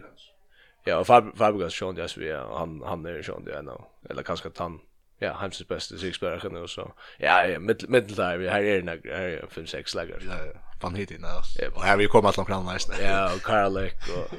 Ja, 0.84 1.04
Fabregas 1.04 1.74
Sean 1.74 1.94
det 1.94 2.16
vi 2.16 2.32
han 2.32 2.82
han 2.86 3.06
är 3.06 3.22
Sean 3.22 3.44
det 3.44 3.58
ändå 3.58 3.86
eller 4.10 4.22
kanske 4.22 4.50
tant 4.50 4.82
ja, 5.18 5.36
heimsins 5.40 5.68
beste 5.68 5.98
sexbärare 5.98 6.48
nu 6.48 6.68
så. 6.68 6.94
Ja, 7.18 7.46
ja, 7.46 7.58
mitt 7.58 7.88
mitt 7.88 8.16
där 8.16 8.38
vi 8.38 8.48
här 8.48 8.62
är 8.62 8.76
det 8.76 8.82
några 8.82 9.16
här 9.16 9.28
är 9.28 9.46
fem 9.50 9.66
sex 9.66 9.94
lägger. 9.94 10.18
Ja, 10.28 10.60
fan 10.80 10.94
hit 10.94 11.10
inne 11.10 11.28
alltså. 11.28 11.64
Och 11.74 11.82
här 11.82 11.96
vi 11.96 12.06
kommer 12.06 12.28
att 12.28 12.36
långt 12.36 12.66
näst. 12.66 12.90
Ja, 13.02 13.34
och 13.34 13.42
Karlek 13.42 13.94
och 14.16 14.36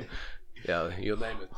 ja, 0.63 0.91
you 0.99 1.19
name 1.19 1.43
it. 1.43 1.49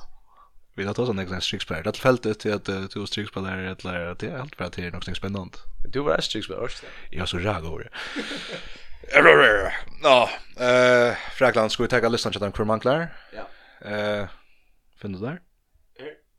Vi 0.76 0.86
har 0.86 0.94
tagit 0.94 1.10
en 1.10 1.20
extra 1.20 1.42
sexbärare. 1.42 1.84
Det 1.84 1.98
fällt 1.98 2.26
ut 2.26 2.40
till 2.40 2.54
att 2.54 2.66
två 2.66 3.06
sexbärare 3.06 3.72
att 3.72 3.84
lära 3.84 4.12
att 4.12 4.20
det 4.20 4.28
är 4.28 4.38
allt 4.38 4.56
för 4.56 4.66
att 4.66 4.74
det 4.74 4.86
är 4.86 4.92
något 4.92 5.18
spännande. 5.18 5.58
Du 5.90 6.00
var 6.00 6.20
sexbärare. 6.20 6.70
Jag 7.12 7.30
så 7.30 7.38
ragar. 7.38 7.92
Ja, 10.04 10.30
eh 10.60 11.16
Frankland 11.32 11.72
ska 11.72 11.84
vi 11.84 11.90
ta 11.90 12.10
listan 12.10 12.32
till 12.32 12.42
den 12.42 12.52
kurmanklar. 12.52 13.08
Ja. 13.34 13.48
Eh, 13.90 14.28
finner 15.02 15.20
du 15.20 15.26
där? 15.26 15.42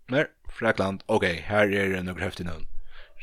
Mer. 0.06 0.28
Frakland, 0.58 1.00
ok, 1.08 1.24
her 1.24 1.70
er 1.70 1.92
det 1.92 2.02
noen 2.02 2.18
heftig 2.22 2.46
navn. 2.48 2.66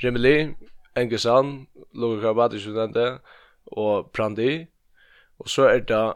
Remeli, 0.04 0.54
Engesan, 0.96 1.68
Logo 1.94 2.22
Karabati, 2.22 2.60
som 2.60 2.78
nevnte, 2.78 3.18
og 3.76 4.12
Prandi, 4.16 4.66
og 5.40 5.50
så 5.50 5.68
er 5.72 5.80
det 5.80 6.14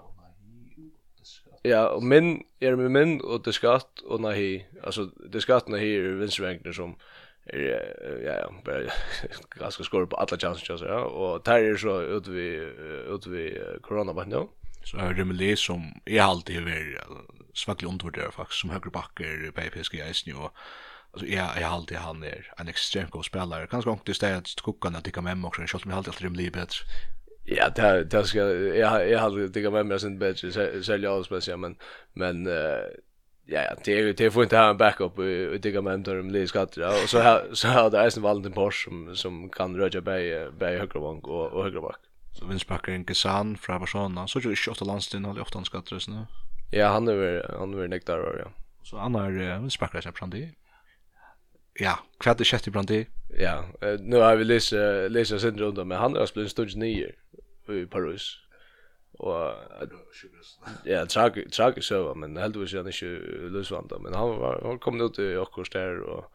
Ja, 1.66 1.82
og 1.84 2.04
min, 2.04 2.46
er 2.62 2.76
med 2.76 2.90
min, 2.90 3.22
og 3.24 3.46
det 3.46 3.54
skatt, 3.54 4.02
og 4.06 4.22
nahi, 4.22 4.64
altså, 4.84 5.10
det 5.34 5.42
skatt 5.44 5.68
nahi 5.70 5.90
er 5.98 6.16
vinstvengne 6.16 6.72
som, 6.74 6.94
er, 7.46 7.60
ja, 8.24 8.38
ja, 8.40 8.48
bare 8.66 8.88
ganske 9.60 9.84
skor 9.84 10.06
på 10.06 10.16
alle 10.16 10.40
chansen, 10.40 10.88
ja, 10.88 11.02
og 11.04 11.46
der 11.46 11.54
er 11.54 11.78
så 11.78 11.98
ut 12.16 12.32
vi, 12.32 12.48
ut 13.12 13.28
vi 13.32 13.50
koronaband, 13.84 14.34
ja. 14.34 14.46
Så 14.86 14.98
er 14.98 15.14
det 15.14 15.28
med 15.28 15.38
det 15.38 15.58
som, 15.60 15.84
jeg 16.08 16.24
alltid 16.24 16.62
har 16.62 16.70
vært 16.70 17.52
svaklig 17.54 17.90
undervurdere, 17.90 18.32
faktisk, 18.32 18.62
som 18.62 18.70
høyre 18.70 18.92
bakker 18.96 19.52
på 19.52 19.68
EPSG-eisen, 19.68 20.32
og, 20.40 20.56
Alltså 21.12 21.28
ja, 21.28 21.60
jag 21.60 21.68
har 21.68 21.76
alltid 21.76 21.98
han 21.98 22.24
är 22.24 22.54
en 22.58 22.68
extremt 22.68 23.12
god 23.12 23.26
spelare. 23.26 23.68
Kanske 23.68 23.92
inte 23.92 24.14
det 24.20 24.38
att 24.38 24.62
kocka 24.62 24.90
när 24.90 25.02
tycka 25.02 25.22
med 25.22 25.38
mig 25.38 25.48
också, 25.48 25.62
jag 25.62 25.68
har 25.92 25.98
alltid 25.98 26.10
alltid 26.10 26.24
rimligt 26.24 26.54
bättre. 26.54 26.86
Ja, 27.46 27.70
det 27.70 28.04
det 28.04 28.24
ska 28.26 28.40
jag 28.40 29.10
jag 29.10 29.20
hade 29.20 29.50
tycka 29.50 29.72
med 29.72 29.86
mig 29.86 30.00
sen 30.00 30.20
bättre 30.20 30.84
sälja 30.84 31.12
oss 31.12 31.30
men 31.48 31.60
men 31.60 31.78
men 32.14 32.46
ja 33.46 33.62
ja 33.62 33.76
det 33.86 34.14
det 34.14 34.32
får 34.32 34.44
inte 34.44 34.58
ha 34.58 34.70
en 34.70 34.78
backup 34.78 35.20
och 35.20 35.62
tycka 35.62 35.82
med 35.82 36.00
då 36.00 36.12
om 36.20 36.32
Lee 36.32 36.44
och 37.04 37.10
så 37.10 37.20
här 37.20 37.48
så 37.54 37.68
har 37.68 37.90
det 37.90 38.00
Eisen 38.00 38.24
Valentin 38.24 38.52
Porsche 38.52 38.84
som 38.84 39.16
som 39.16 39.50
kan 39.50 39.76
röja 39.78 40.02
bäj 40.02 40.52
bäj 40.60 40.88
bank 40.94 41.28
och 41.28 41.52
och 41.52 41.64
högerback. 41.64 42.00
Så 42.32 42.46
vinstbacken 42.46 43.06
Gesan 43.08 43.58
från 43.58 43.80
Barcelona 43.80 44.28
så 44.28 44.42
tror 44.42 44.52
jag 44.52 44.58
28 44.58 44.86
landstinn 44.86 45.26
har 45.26 45.42
8 45.42 45.64
skatter 45.64 46.04
nu. 46.10 46.26
Ja, 46.72 46.88
han 46.88 47.08
är 47.08 47.56
han 47.60 47.74
är 47.74 47.88
nektar 47.88 48.40
ja. 48.40 48.52
Så 48.84 48.98
han 48.98 49.16
är 49.16 49.60
vinstbacken 49.60 50.02
sen 50.02 50.14
från 50.14 50.30
det 50.30 50.50
ja, 51.80 51.96
hva 52.20 52.34
er 52.34 52.40
det 52.40 52.50
kjøtt 52.50 52.68
i 52.70 52.76
brandi? 52.76 53.00
Ja, 53.38 53.56
nu 54.02 54.20
har 54.24 54.40
vi 54.40 54.48
lest 54.48 54.74
lest 55.14 55.36
oss 55.36 55.46
inn 55.48 55.60
rundt, 55.62 55.82
men 55.86 56.00
han 56.00 56.18
har 56.18 56.32
blitt 56.34 56.52
stort 56.52 56.76
nye 56.76 57.12
i 57.70 57.86
Paris. 57.90 58.32
Og 59.20 59.54
ja, 60.88 61.04
trag 61.06 61.38
trag 61.52 61.82
så 61.84 62.14
men 62.16 62.38
heldigvis 62.40 62.78
han 62.78 62.88
ikke 62.88 63.12
løsvanda, 63.52 64.00
men 64.00 64.16
han 64.16 64.38
var 64.40 64.62
han 64.64 64.80
kom 64.80 65.02
ut 65.02 65.20
i 65.20 65.34
akkurat 65.40 65.74
der 65.76 66.00
og 66.04 66.30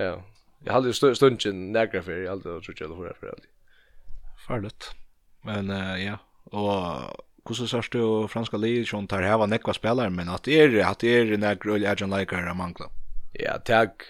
ja, 0.00 0.16
jeg 0.64 0.72
hadde 0.72 0.94
stundjen 0.94 1.68
nægra 1.72 2.02
for, 2.02 2.18
jeg 2.18 2.30
hadde 2.30 2.56
tror 2.64 2.74
ikke 2.74 2.88
det 2.88 2.98
var 2.98 3.16
for 3.20 3.30
alltid. 3.30 3.50
Farligt. 4.46 4.90
Men 5.44 5.70
uh, 5.70 5.94
ja, 6.00 6.16
og 6.52 7.14
hvordan 7.44 7.68
sørst 7.68 7.92
du 7.92 8.26
franska 8.32 8.56
livet 8.56 8.88
som 8.88 9.06
tar 9.06 9.22
heva 9.22 9.46
nekva 9.46 9.74
spelare, 9.76 10.10
men 10.10 10.28
at 10.32 10.48
det 10.48 10.58
er, 10.60 10.76
at 10.88 11.04
det 11.04 11.14
er 11.14 11.36
nekva 11.38 11.76
ull 11.76 11.84
er 11.84 11.94
likar 12.00 12.10
Leikar 12.10 12.54
mangla? 12.56 12.88
Ja, 13.38 13.58
takk. 13.58 14.06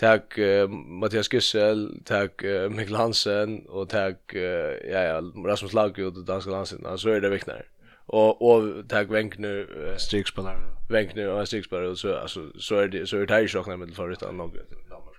Tack 0.00 0.38
uh, 0.38 0.68
Mattias 0.68 1.28
Gissel, 1.28 2.00
tack 2.04 2.44
uh, 2.44 2.70
Mikkel 2.70 2.94
Hansen 2.94 3.66
och 3.68 3.88
tack 3.88 4.34
uh, 4.34 4.42
ja, 4.90 5.02
ja, 5.02 5.22
Rasmus 5.46 5.72
Lago 5.72 6.06
och 6.06 6.24
danska 6.24 6.50
Hansen. 6.50 6.98
Så 6.98 7.08
är 7.08 7.20
det 7.20 7.28
viktigare. 7.28 7.62
Och 8.06 8.50
och 8.50 8.88
tack 8.88 9.10
Wenkner 9.10 9.56
uh, 9.56 9.96
strykspelare. 9.96 10.56
Wenkner 10.88 11.28
och 11.28 11.48
strykspelare 11.48 11.96
så 11.96 12.16
alltså 12.16 12.52
så 12.58 12.76
är 12.76 12.88
det 12.88 13.06
så 13.06 13.16
är 13.16 13.26
det 13.26 13.40
ju 13.40 13.48
chockna 13.48 13.76
med 13.76 13.94
förut 13.94 14.18
utan 14.22 14.36
något. 14.36 14.54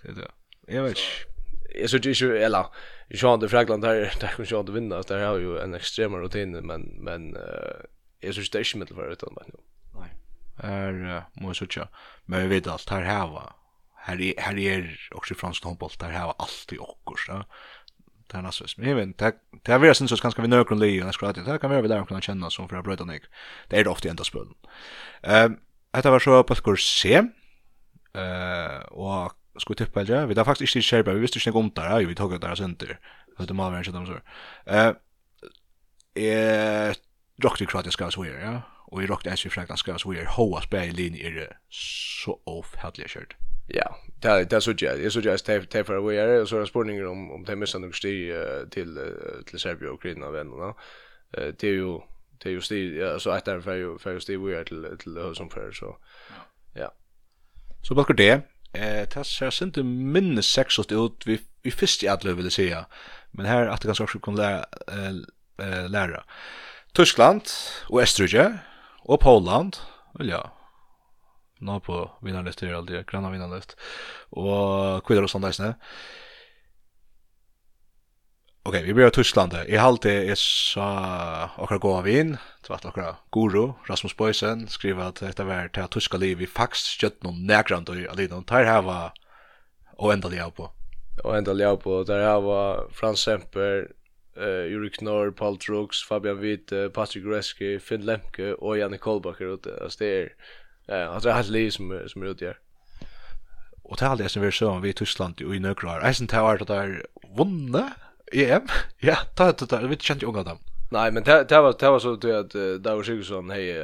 Det 0.03 0.09
är. 0.09 0.75
Jag 0.75 0.83
vet. 0.83 0.97
Jag 1.75 1.89
så 1.89 1.97
det 1.97 2.21
ju 2.21 2.37
eller 2.37 2.65
i 3.09 3.17
sjön 3.17 3.49
Frankland 3.49 3.83
där 3.83 4.13
där 4.19 4.27
kan 4.27 4.45
sjön 4.45 4.73
vinna 4.73 5.01
där 5.01 5.25
har 5.25 5.39
ju 5.39 5.59
en 5.59 5.73
extrem 5.73 6.15
rutin 6.15 6.51
men 6.51 6.81
men 6.81 7.37
uh, 7.37 7.43
jag 8.19 8.35
så 8.35 8.41
det 8.51 8.59
är 8.59 8.75
inte 8.75 8.77
med 8.77 8.87
förut 8.87 9.23
än. 9.23 9.35
Nej. 9.99 10.09
Är 10.57 11.23
måste 11.33 11.65
jag. 11.75 11.87
Men 12.25 12.41
vi 12.41 12.47
vet 12.47 12.67
allt 12.67 12.89
här 12.89 13.01
här 13.01 13.27
va 13.27 13.60
här 14.01 14.21
är 14.21 14.33
här 14.41 14.57
är 14.59 14.99
också 15.11 15.35
fransk 15.35 15.63
handboll 15.63 15.89
där 15.99 16.11
har 16.11 16.35
alltid 16.37 16.79
också 16.79 17.15
så. 17.25 17.43
Det 18.27 18.37
är 18.37 18.41
nästan 18.41 18.67
men 18.77 18.87
även 18.87 19.13
det 19.17 19.33
det 19.63 19.71
är 19.71 19.93
sen 19.93 20.07
så 20.07 20.15
ganska 20.15 20.41
vi 20.41 20.47
nökron 20.47 20.79
lejon 20.79 21.05
jag 21.05 21.13
skulle 21.13 21.31
det 21.31 21.59
kan 21.59 21.81
vi 21.81 21.87
där 21.87 22.05
kunna 22.05 22.21
känna 22.21 22.49
som 22.49 22.69
för 22.69 22.75
att 22.77 22.83
bröta 22.83 23.05
ner. 23.05 23.21
Det 23.67 23.79
är 23.79 23.83
det 23.83 23.89
ofta 23.89 24.09
ända 24.09 24.23
spelen. 24.23 24.53
Ehm 25.23 25.57
det 25.91 26.09
var 26.09 26.19
så 26.19 26.43
på 26.43 26.55
skor 26.55 26.75
C. 26.75 27.23
Eh 28.13 28.81
och 28.91 29.31
skulle 29.57 29.77
tippa 29.77 30.03
det 30.03 30.25
vi 30.25 30.33
där 30.33 30.43
faktiskt 30.43 30.75
inte 30.75 30.87
skärpa 30.87 31.13
vi 31.13 31.19
visste 31.19 31.39
inte 31.39 31.57
om 31.57 31.71
där 31.75 31.89
här 31.89 32.05
vi 32.05 32.15
tog 32.15 32.31
det 32.31 32.47
där 32.47 32.55
center. 32.55 32.99
För 33.37 33.45
det 33.45 33.53
man 33.53 33.77
inte 33.77 33.91
dem 33.91 34.05
så. 34.05 34.19
Eh 34.65 34.93
eh 36.23 36.93
Dr. 37.35 37.65
Kratis 37.65 37.93
ska 37.93 38.11
så 38.11 38.25
ja. 38.25 38.61
Och 38.87 39.03
i 39.03 39.05
Dr. 39.05 39.29
Ashley 39.29 39.51
Franklin 39.51 39.77
ska 39.77 39.97
så 39.97 40.11
här 40.13 40.25
hoa 40.25 40.61
spel 40.61 40.89
i 40.89 40.91
linje 40.91 41.27
är 41.27 41.57
så 41.69 42.39
off 42.43 42.75
helt 42.75 42.95
kört. 42.95 43.35
Ja, 43.73 43.97
det 44.21 44.45
det 44.49 44.61
så 44.61 44.73
jag. 44.77 44.99
Det 44.99 45.11
så 45.11 45.19
jag 45.19 45.39
stäv 45.39 45.65
stäv 45.65 45.83
för 45.83 45.97
vad 45.97 46.13
är 46.15 46.41
och 46.41 46.49
så 46.49 46.65
spårningen 46.65 47.07
om 47.07 47.31
om 47.31 47.43
det 47.43 47.55
missar 47.55 47.79
något 47.79 47.95
sti 47.95 48.33
till 48.71 48.99
till 49.45 49.59
Serbia 49.59 49.89
och 49.89 49.95
Ukraina 49.95 50.31
vännerna. 50.31 50.73
Eh 51.37 51.53
det 51.59 51.63
är 51.63 51.71
ju 51.71 51.99
det 52.37 52.49
är 52.49 52.53
ju 52.53 52.61
sti 52.61 53.03
alltså 53.03 53.29
att 53.29 53.45
det 53.45 53.61
för 53.61 53.75
ju 53.75 53.97
för 53.97 54.19
sti 54.19 54.37
vi 54.37 54.53
är 54.53 54.63
till 54.63 54.97
till 54.99 55.35
som 55.35 55.49
för 55.49 55.71
så. 55.71 55.97
Ja. 56.73 56.93
Så 57.81 57.95
bakar 57.95 58.13
det. 58.13 58.31
Eh 58.73 59.07
det 59.15 59.23
ser 59.23 59.49
sent 59.49 59.77
minne 59.85 60.41
sexigt 60.41 60.91
ut 60.91 61.23
vi 61.25 61.39
vi 61.61 61.71
först 61.71 62.03
i 62.03 62.07
alla 62.07 62.33
vill 62.33 62.51
säga. 62.51 62.85
Men 63.31 63.45
här 63.45 63.67
att 63.67 63.81
det 63.81 63.87
kanske 63.87 64.03
också 64.03 64.19
kan 64.19 64.35
lära 64.35 64.65
eh 65.57 65.89
lära. 65.89 66.23
Tyskland 66.93 67.41
och 67.89 68.01
Österrike 68.01 68.57
och 69.03 69.19
Polen. 69.19 69.71
Väl 70.13 70.29
ja, 70.29 70.60
nå 71.61 71.77
på 71.85 72.01
vinnarlist 72.25 72.63
er 72.63 72.75
aldri, 72.77 73.03
granna 73.07 73.31
vinnarlist, 73.33 73.77
og 74.31 75.01
kvidder 75.07 75.27
og 75.27 75.31
sånn 75.31 75.45
deisne. 75.45 75.75
Ok, 78.61 78.75
vi 78.85 78.93
blir 78.93 79.07
av 79.07 79.15
Tyskland, 79.15 79.55
Jeg 79.65 79.81
halte 79.81 80.09
jeg 80.09 80.37
sa 80.37 81.49
okra 81.57 81.79
gå 81.81 81.95
av 81.97 82.03
vin, 82.05 82.35
tvart 82.61 82.85
okra 82.85 83.15
guru, 83.33 83.73
Rasmus 83.89 84.13
Boysen, 84.13 84.67
skriver 84.67 85.07
at 85.07 85.21
dette 85.23 85.43
var 85.43 85.71
til 85.73 85.87
tyska 85.89 86.17
liv 86.17 86.41
i 86.41 86.45
fax, 86.45 86.83
kjøtt 87.01 87.23
noen 87.23 87.41
negrant 87.49 87.89
og 87.89 87.97
alidon, 88.13 88.45
tar 88.45 88.69
her 88.69 88.83
var 88.85 89.17
og 89.97 90.13
enda 90.13 90.29
liv 90.29 90.53
på. 90.53 90.69
Og 91.23 91.37
enda 91.37 91.53
liv 91.53 91.79
på, 91.81 92.03
der 92.05 92.21
her 92.21 92.37
var 92.45 92.85
Frans 92.93 93.25
Semper, 93.25 93.87
eh 94.37 94.43
uh, 94.45 94.71
Jurik 94.71 94.99
Knorr, 94.99 95.31
Paul 95.31 95.57
Trugs, 95.57 96.03
Fabian 96.03 96.39
Witt, 96.39 96.71
Patrick 96.93 97.25
Reske, 97.25 97.79
Finn 97.79 98.05
Lemke 98.05 98.55
og 98.61 98.77
Janne 98.77 98.97
Kolbacher 98.97 99.53
ute. 99.53 99.73
Alltså 99.81 100.03
det 100.03 100.21
är 100.21 100.29
Eh, 100.91 101.13
alltså 101.13 101.29
har 101.29 101.43
liv 101.43 101.69
som 101.69 102.03
som 102.07 102.21
är 102.21 102.25
ute 102.25 102.45
där. 102.45 102.57
Och 103.83 103.97
det 103.97 104.05
har 104.05 104.27
som 104.27 104.41
vi 104.41 104.51
så 104.51 104.69
om 104.69 104.81
vi 104.81 104.89
i 104.89 104.93
Tyskland 104.93 105.41
och 105.41 105.55
i 105.55 105.59
Nökrar. 105.59 106.07
Eisen 106.07 106.27
Tower 106.27 106.65
där 106.67 107.05
vunne 107.37 107.93
EM. 108.31 108.67
Ja, 108.97 109.17
ta 109.35 109.51
ta 109.51 109.65
ta 109.65 109.87
vi 109.87 109.97
kände 109.97 110.25
unga 110.25 110.43
dem. 110.43 110.57
Nej, 110.91 111.11
men 111.11 111.23
det 111.23 111.43
det 111.49 111.61
var 111.61 111.75
det 111.79 111.89
var 111.89 111.99
så 111.99 112.13
att 112.13 112.21
där 112.21 112.77
Davor 112.77 113.03
Sigurdsson 113.03 113.49
hej 113.49 113.75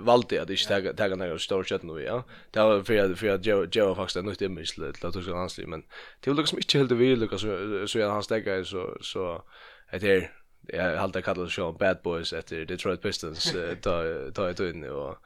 valde 0.00 0.42
att 0.42 0.50
inte 0.50 0.92
ta 0.92 0.92
ta 1.08 1.16
några 1.16 1.38
stora 1.38 1.64
shot 1.64 1.82
nu, 1.82 2.02
ja. 2.02 2.24
Det 2.50 2.60
var 2.60 2.82
för 2.82 2.98
att 2.98 3.18
för 3.18 3.28
att 3.28 3.46
Joe 3.46 3.66
Joe 3.72 3.94
faktiskt 3.94 4.24
något 4.24 4.42
i 4.42 4.48
mig 4.48 4.64
till 4.66 5.06
att 5.06 5.14
Tyskland 5.14 5.38
hans 5.38 5.58
men 5.58 5.82
det 6.20 6.30
var 6.30 6.36
liksom 6.36 6.58
inte 6.58 6.78
helt 6.78 6.92
vill 6.92 7.20
Lucas 7.20 7.40
så 7.40 7.86
så 7.86 8.08
han 8.08 8.22
stäcker 8.22 8.64
så 8.64 8.96
så 9.00 9.42
att 9.92 10.00
det 10.00 10.30
jag 10.68 10.82
har 10.82 10.96
alltid 10.96 11.24
kallat 11.24 11.46
det 11.46 11.52
så 11.52 11.72
Bad 11.72 11.98
Boys 12.02 12.32
efter 12.32 12.64
Detroit 12.64 13.02
Pistons 13.02 13.54
ta 13.82 14.02
ta 14.34 14.50
ett 14.50 14.60
in 14.60 14.84
och 14.84 15.16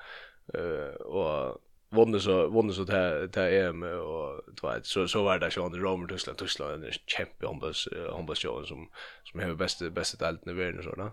eh 0.54 0.94
och 0.94 1.60
vann 1.90 2.20
så 2.20 2.48
vann 2.48 2.72
så 2.72 2.84
där 2.84 3.26
där 3.26 3.72
med 3.72 3.94
och 3.94 4.40
tvåt 4.60 4.86
så 4.86 5.08
så 5.08 5.22
var 5.22 5.38
det 5.38 5.50
Sean 5.50 5.74
Romer 5.74 6.08
Tyskland. 6.08 6.38
Tyskland 6.38 6.84
en 6.84 6.90
champion 7.06 7.58
bus 7.58 7.88
han 8.12 8.66
som 8.66 8.88
som 9.24 9.40
har 9.40 9.54
bästa 9.54 9.90
bästa 9.90 10.28
allt 10.28 10.46
i 10.46 10.52
världen 10.52 10.82
så 10.82 10.94
där. 10.96 11.10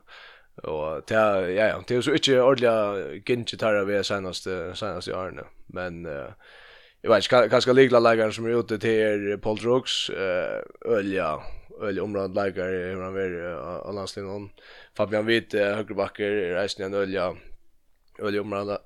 Och 0.63 1.03
det 1.07 1.13
ja 1.13 1.67
ja 1.67 1.83
det 1.87 1.95
är 1.95 2.01
så 2.01 2.13
inte 2.13 2.41
ordliga 2.41 2.93
tar 3.59 3.85
vi 3.85 4.03
senaste 4.03 4.75
senaste 4.75 5.13
åren 5.13 5.39
men 5.67 6.05
eh 6.05 6.31
jag 7.01 7.09
vet 7.09 7.31
inte 7.33 7.49
kanske 7.49 7.73
ligla 7.73 7.99
lägger 7.99 8.31
som 8.31 8.45
är 8.45 8.59
ute 8.59 8.79
till 8.79 9.39
Paul 9.41 9.57
Drugs 9.57 10.09
eh 10.09 10.61
ölja 10.85 11.39
öll 11.81 11.99
området 11.99 12.35
lägger 12.35 12.93
hur 12.93 13.01
han 13.01 13.13
vill 13.13 13.95
landslaget 13.95 14.51
Fabian 14.97 15.25
Witt 15.25 15.53
högerbacker 15.53 16.53
resten 16.53 16.85
en 16.85 16.93
ölja 16.93 17.35
Öle 18.19 18.39
områden 18.39 18.77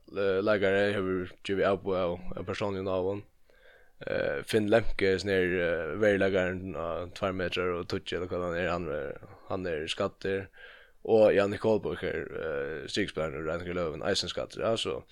läggare 0.42 0.94
har 0.94 1.28
ju 1.48 1.66
av 1.66 1.78
på 1.78 1.96
en 2.36 2.46
i 2.78 2.82
navn. 2.82 3.24
Eh 4.08 4.44
Finn 4.44 4.70
Lemke 4.70 5.14
är 5.14 5.18
snär 5.18 5.96
värdläggaren 5.96 6.76
av 6.76 7.10
2 7.10 7.32
meter 7.32 7.66
och 7.66 7.88
touch 7.88 8.14
eller 8.14 8.28
vad 8.28 8.42
han 8.42 8.58
är 8.58 8.70
han 8.70 9.14
han 9.48 9.66
är 9.66 9.88
skatter 9.88 10.48
och 11.02 11.34
Janne 11.34 11.58
Kolbøker 11.58 12.28
eh 12.46 12.88
strikspelaren 12.88 13.36
och 13.36 13.46
Ranke 13.46 13.74
Löven 13.74 14.04
Eisenskatter 14.04 14.62
alltså 14.62 15.04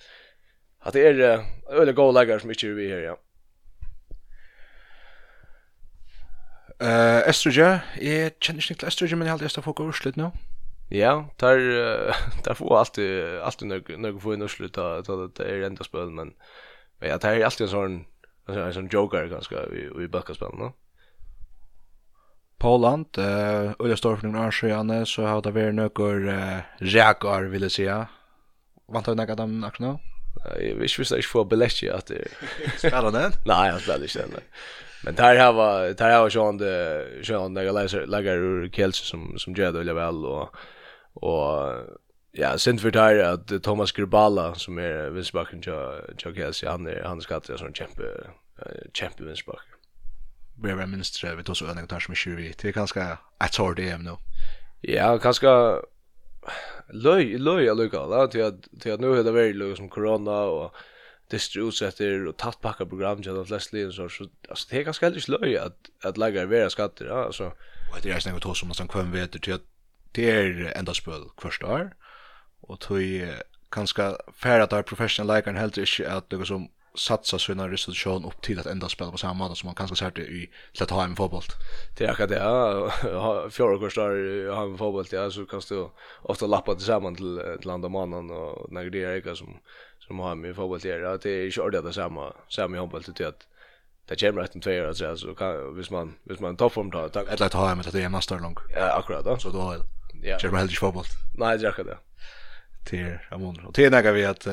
att 0.78 0.92
det 0.92 1.06
är 1.06 1.44
öle 1.70 1.92
goalläggare 1.92 2.40
som 2.40 2.50
inte 2.50 2.66
är 2.66 2.70
vi 2.70 2.90
här 2.90 3.00
ja. 3.00 3.18
Eh 6.80 7.28
Estrogen, 7.28 7.78
jag 8.00 8.32
känner 8.40 8.70
inte 8.72 8.86
Estrogen 8.86 9.18
men 9.18 9.26
jag 9.26 9.32
har 9.32 9.34
alltid 9.34 9.50
stått 9.50 9.76
på 9.76 9.88
urslut 9.88 10.16
nu. 10.16 10.30
Ja, 10.92 11.28
tar 11.36 11.58
tar 12.42 12.54
få 12.54 12.76
allt 12.76 12.98
allt 13.42 13.60
nog 13.62 13.98
nog 13.98 14.22
få 14.22 14.34
in 14.34 14.42
och 14.42 14.50
sluta 14.50 15.02
ta 15.02 15.26
det 15.26 15.44
är 15.44 15.62
ända 15.62 15.84
spel 15.84 16.10
men 16.10 16.32
men 16.98 17.08
jag 17.08 17.20
tar 17.20 17.40
alltid 17.40 17.64
en 17.64 17.70
sån 17.70 18.04
en 18.46 18.74
sån 18.74 18.88
joker 18.92 19.26
ganska 19.26 19.56
i 19.66 20.04
i 20.04 20.08
backspel, 20.08 20.48
va? 20.58 20.72
Poland, 22.58 23.06
eh 23.18 23.72
Ulla 23.78 23.96
står 23.96 24.16
för 24.16 24.26
några 24.26 24.46
år 24.46 25.04
så 25.04 25.22
har 25.22 25.42
det 25.42 25.50
varit 25.50 25.74
några 25.74 26.62
jackar 26.80 27.42
vill 27.42 27.62
jag 27.62 27.72
säga. 27.72 28.08
Vant 28.88 29.06
har 29.06 29.14
några 29.14 29.34
dem 29.34 29.64
också 29.64 29.82
nu? 29.82 29.98
Jag 30.68 30.74
visste 30.74 31.00
visst 31.00 31.10
jag 31.10 31.24
för 31.24 31.44
Belletti 31.44 31.90
att 31.90 32.06
det 32.06 32.28
spelar 32.78 33.12
den. 33.12 33.32
Nej, 33.46 33.70
jag 33.70 33.80
spelar 33.80 34.02
inte 34.02 34.18
den. 34.18 34.40
Men 35.04 35.14
där 35.14 35.36
har 35.38 35.52
var 35.52 35.88
där 35.88 36.04
har 36.04 36.22
jag 36.22 36.32
sjön 36.32 36.58
det 36.58 37.06
sjön 37.22 37.54
där 37.54 37.62
läser 37.74 38.06
lägger 38.06 38.36
ur 38.36 38.68
Kelse 38.68 39.04
som 39.04 39.38
som 39.38 39.54
gör 39.54 39.72
det 39.72 39.92
väl 39.94 40.24
och 40.24 40.56
Og 41.14 41.86
ja, 42.38 42.56
sent 42.56 42.80
for 42.80 42.90
där 42.90 43.32
at 43.32 43.62
Thomas 43.62 43.92
Grubala 43.92 44.54
som 44.54 44.78
er 44.78 45.10
vänsterbacken 45.10 45.62
til 45.62 45.74
till 46.18 46.34
Chelsea 46.34 46.70
han 46.70 46.86
er 46.86 47.08
han 47.08 47.20
skal 47.20 47.40
til 47.40 47.58
sånn 47.58 47.74
kjempe 47.74 48.06
kjempe 48.94 49.24
vänsterback. 49.24 49.66
Vi 50.62 50.70
er 50.70 50.86
minst 50.86 51.22
vi 51.24 51.42
tar 51.42 51.54
så 51.54 51.66
en 51.66 51.86
gång 51.86 52.00
som 52.00 52.14
20. 52.14 52.52
Det 52.62 52.68
er 52.68 52.72
ganske 52.72 53.00
et 53.44 53.56
hårt 53.56 53.76
det 53.76 53.98
nå. 54.02 54.18
Ja, 54.82 55.16
ganske 55.16 55.48
løy 56.92 57.36
løy 57.38 57.66
er 57.66 57.74
lukka. 57.74 58.06
Da 58.10 58.26
til 58.26 58.40
at 58.40 58.68
til 58.80 58.90
at 58.90 59.00
nå 59.00 59.12
er 59.14 59.22
det 59.22 59.34
veldig 59.34 59.60
löj 59.60 59.76
som 59.76 59.88
corona 59.88 60.30
og 60.30 60.74
distributsetter 61.30 62.26
og 62.28 62.36
tatt 62.38 62.60
pakka 62.60 62.84
program 62.84 63.22
til 63.22 63.38
att 63.40 63.46
flest 63.46 63.72
lin 63.72 63.92
så 63.92 64.08
så 64.08 64.28
alltså 64.48 64.66
det 64.70 64.78
er 64.78 64.84
ganske 64.84 65.06
heldig 65.06 65.28
løy 65.28 65.54
at 65.56 65.72
at 66.04 66.18
lagar 66.18 66.46
vera 66.46 66.70
skatter 66.70 67.06
ja 67.06 67.26
altså. 67.26 67.50
Og 67.92 68.02
det 68.02 68.12
er 68.12 68.18
snakk 68.18 68.46
om 68.46 68.54
som 68.54 68.68
någon 68.68 68.88
kvän 68.88 69.12
vet 69.12 69.42
til 69.42 69.52
at 69.52 69.60
det 70.16 70.30
er 70.30 70.72
enda 70.78 70.94
spøl 70.94 71.28
kvart 71.36 71.62
år, 71.62 71.90
og 72.62 72.80
tog 72.80 73.02
kanskje 73.72 74.16
færre 74.34 74.62
at 74.62 74.70
det 74.70 74.78
er 74.78 74.82
professional 74.82 75.34
leikeren 75.34 75.56
heller 75.56 75.78
ikke 75.78 76.08
at 76.08 76.30
det 76.30 76.40
er 76.40 76.44
som 76.44 76.68
satsa 76.94 77.38
sina 77.38 77.68
restitution 77.68 78.24
upp 78.24 78.42
till 78.42 78.58
att 78.58 78.66
ända 78.66 78.88
spela 78.88 79.10
på 79.10 79.18
samma 79.18 79.34
måte 79.34 79.56
som 79.56 79.66
man 79.66 79.74
kanske 79.74 79.96
ser 79.96 80.10
det 80.10 80.22
i 80.22 80.50
att 80.80 80.90
ha 80.90 81.04
en 81.04 81.16
fotboll. 81.16 81.42
Det 81.98 82.04
är 82.04 82.10
akkurat 82.10 82.28
det. 82.28 82.36
Ja. 82.36 83.48
Fjärde 83.50 83.78
kurs 83.78 83.94
där 83.94 84.54
har 84.54 84.64
en 84.64 84.78
fotboll 84.78 85.04
ja, 85.10 85.30
så 85.30 85.46
kan 85.46 85.60
du 85.68 85.88
ofta 86.22 86.46
lappa 86.46 86.74
tillsammans 86.74 87.16
till 87.16 87.56
till 87.60 87.70
andra 87.70 87.88
mannen 87.88 88.30
och 88.30 88.72
när 88.72 88.90
det 88.90 89.04
är 89.04 89.26
jag 89.26 89.36
som 89.36 89.60
som 89.98 90.18
har 90.18 90.34
med 90.34 90.56
fotboll 90.56 90.78
där. 90.78 91.00
Ja, 91.00 91.16
det 91.16 91.30
är 91.30 91.44
ju 91.44 91.62
ordentligt 91.62 91.84
det 91.84 91.92
samma 91.92 92.32
samma 92.48 92.76
fotboll 92.76 93.04
till 93.04 93.26
att 93.26 93.46
det 94.06 94.20
kommer 94.20 94.42
rätt 94.42 94.62
två 94.62 94.70
år 94.70 94.86
alltså 94.86 95.16
så 95.16 95.34
kan 95.34 95.76
vis 95.76 95.90
man 95.90 96.14
vis 96.24 96.40
man 96.40 96.56
toppform 96.56 96.90
då. 96.90 96.98
Eller 96.98 97.46
att 97.46 97.52
ha 97.52 97.74
med 97.74 97.84
det 97.92 98.02
är 98.02 98.08
master 98.08 98.38
lång. 98.38 98.56
Ja, 98.74 98.98
akkurat 98.98 99.24
då. 99.24 99.36
Så 99.38 99.50
då 99.50 99.76
ja. 100.24 100.38
Kjær 100.40 100.52
meg 100.52 100.62
heller 100.62 100.74
ikke 100.74 100.86
fotboll. 100.86 101.10
Nei, 101.40 101.54
det 101.58 101.66
er 101.66 101.72
akkurat 101.72 101.94
det. 101.94 101.98
Til 102.88 103.08
Ramon. 103.30 103.58
Og 103.68 103.74
til 103.76 103.90
nægget 103.92 104.16
vi 104.16 104.26
at, 104.28 104.46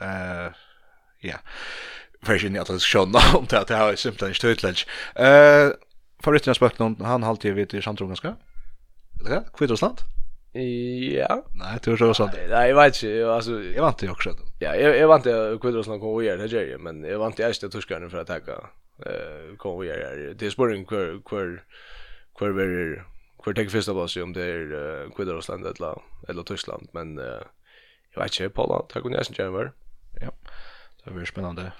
uh, 0.00 0.60
ja, 1.24 1.40
fyrir 2.26 2.48
inn 2.48 2.56
i 2.56 2.62
atlantisk 2.62 2.90
sjåna 2.90 3.22
om 3.38 3.48
det 3.50 3.58
at 3.60 3.72
det 3.72 3.80
har 3.80 3.98
simpelthen 4.00 4.34
ikke 4.34 4.46
tøytlensk. 4.46 4.94
Uh, 5.18 5.72
Favoritten 6.24 6.50
av 6.50 6.56
spøkken, 6.56 6.96
han 7.04 7.26
halte 7.26 7.52
vi 7.52 7.66
til 7.68 7.82
Sandrum 7.84 8.08
ganske. 8.14 8.32
Vet 9.20 9.26
du 9.26 9.32
hva? 9.34 9.42
Kvitt 9.56 10.04
Ja. 10.56 11.42
Nei, 11.60 11.74
du 11.84 11.90
er 11.92 11.98
så 12.00 12.14
sant. 12.16 12.32
Nei, 12.48 12.62
jeg 12.70 12.76
vet 12.76 13.02
ikke, 13.02 13.26
altså... 13.28 13.58
Jeg 13.60 13.82
vant 13.84 14.00
det 14.00 14.06
jo 14.08 14.14
også. 14.14 14.32
Ja, 14.62 14.72
jeg, 14.72 14.94
jeg 14.96 15.08
vant 15.08 15.24
det 15.28 15.34
Kvitt 15.60 15.76
Russland 15.76 16.00
kom 16.00 16.14
og 16.16 16.24
gjør 16.24 16.40
det, 16.40 16.52
Jerry, 16.52 16.78
men 16.80 17.04
jeg 17.04 17.20
vant 17.20 17.36
det 17.36 17.44
eiste 17.44 17.68
tyskerne 17.68 18.08
for 18.08 18.22
å 18.22 18.28
takke 18.28 18.56
uh, 18.56 19.52
kom 19.60 19.82
og 19.82 19.84
gjør 19.84 20.00
det. 20.16 20.30
Det 20.40 20.48
er 20.48 20.56
spørring 20.56 20.86
hver, 20.88 21.18
hver, 21.28 21.58
hver, 22.40 22.56
hver, 22.56 23.04
kvar 23.46 23.54
tek 23.54 23.70
första 23.70 23.92
plats 23.94 24.16
om 24.16 24.32
det 24.32 24.42
är 24.42 24.72
uh, 24.72 25.10
Kvidarosland 25.10 25.66
eller 25.66 26.02
eller 26.28 26.42
Tyskland 26.42 26.88
men 26.92 27.18
uh, 27.18 27.42
jag 28.14 28.22
vet 28.22 28.40
inte 28.40 28.54
Polen 28.54 28.86
tar 28.88 29.00
kunde 29.00 29.18
jag 29.18 29.26
inte 29.28 29.72
Ja. 30.20 30.30
Det 31.04 31.10
blir 31.10 31.24
spännande. 31.24 31.72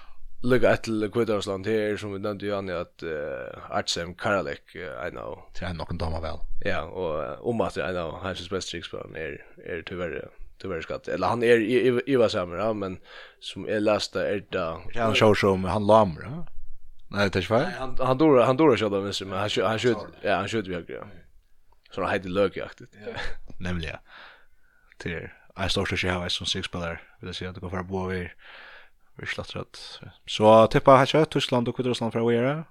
Lugga 0.43 0.77
till 0.77 1.09
Kvidarosland 1.13 1.67
her, 1.67 1.97
som 1.97 2.13
vi 2.13 2.19
nevnte 2.19 2.45
jo 2.45 2.55
an 2.55 2.69
i 2.69 2.73
at 2.73 3.03
uh, 3.03 3.77
Artsem 3.77 4.13
Karalek 4.15 4.75
uh, 4.75 5.07
I 5.07 5.11
know. 5.11 5.39
Det 5.59 5.65
er 5.65 5.73
nog 5.73 5.91
en 5.91 5.97
dama 5.97 6.19
väl. 6.21 6.39
Ja, 6.65 6.81
uh, 6.85 7.47
om 7.47 7.61
at 7.61 7.77
I 7.77 7.91
know 7.91 8.11
hans 8.21 8.49
bästa 8.49 8.71
tricks 8.71 8.91
på 8.91 8.97
er, 9.15 9.45
är 9.65 9.81
tyvärr 9.81 10.29
tyvärr 10.61 10.81
skatt. 10.81 11.07
Eller 11.07 11.27
han 11.27 11.43
är 11.43 11.57
i 12.09 12.15
var 12.15 12.29
samma 12.29 12.55
ja, 12.55 12.73
men 12.73 12.97
som 13.39 13.67
är 13.67 13.79
lästa 13.79 14.27
är 14.27 14.45
det. 14.49 14.99
Han 14.99 15.15
kör 15.15 15.33
som 15.33 15.63
han 15.63 15.87
lamra. 15.87 16.45
Nej, 17.09 17.29
det 17.29 17.39
är 17.39 17.41
inte. 17.41 17.73
Han 17.79 17.97
han 17.99 18.17
dora 18.17 18.45
han 18.45 18.57
dora 18.57 18.77
körde 18.77 19.01
men 19.01 19.39
han 19.39 19.49
han 19.63 19.79
sköt 19.79 19.97
ja 20.21 20.35
han 20.35 20.47
sköt 20.47 20.67
vi 20.67 20.73
högre. 20.73 20.93
Ja. 20.93 21.07
Så 21.91 22.01
det 22.01 22.11
heter 22.11 22.29
lökjaktigt. 22.29 22.95
Ja. 23.05 23.13
Nämligen. 23.59 23.93
Ja. 23.93 24.11
Till 24.97 25.29
en 25.55 25.69
stor 25.69 25.85
största 25.85 26.07
jag 26.07 26.13
har 26.13 26.29
som 26.29 26.45
sexspelare. 26.45 26.99
Vill 27.19 27.27
jag 27.27 27.35
säga 27.35 27.49
att 27.49 27.55
det 27.55 27.61
går 27.61 27.69
för 27.69 27.77
att 27.77 27.87
bo 27.87 28.11
över. 28.11 28.35
Vi 29.15 29.25
slattar 29.25 29.59
att... 29.59 30.01
Så 30.25 30.67
tippa 30.67 30.97
här 30.97 31.05
kör 31.05 31.25
Tyskland 31.25 31.67
och 31.67 31.75
Kvidrasland 31.75 32.13
för 32.13 32.27
att 32.27 32.33
göra. 32.33 32.63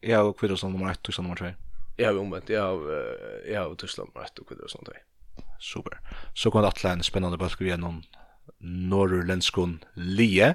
Jag 0.00 0.24
har 0.24 0.32
Kvidrasland 0.32 0.74
nummer 0.74 0.92
1, 0.92 1.02
Tyskland 1.02 1.28
nummer 1.28 1.52
2. 1.52 1.60
Ja, 1.96 2.12
vi 2.12 2.18
omvänt. 2.18 2.48
Ja, 2.48 2.80
ja, 3.46 3.52
jag 3.52 3.78
Tyskland 3.78 4.10
nummer 4.14 4.26
1 4.26 4.38
och 4.38 4.48
Kvidrasland 4.48 4.86
2. 4.86 4.92
Super. 5.60 5.98
Så 6.34 6.50
kommer 6.50 6.62
det 6.62 6.68
att 6.68 6.84
en 6.84 7.02
spännande 7.02 7.36
bulk 7.38 7.60
vi 7.60 7.66
genom 7.66 8.02
norrländskon 8.58 9.84
Lie. 9.94 10.54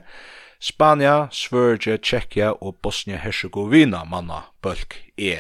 Spania, 0.60 1.30
Sverige, 1.32 1.98
Tjeckia 2.02 2.54
och 2.54 2.80
Bosnia-Herzegovina 2.82 4.06
manna 4.06 4.44
bulk 4.62 5.12
E. 5.16 5.40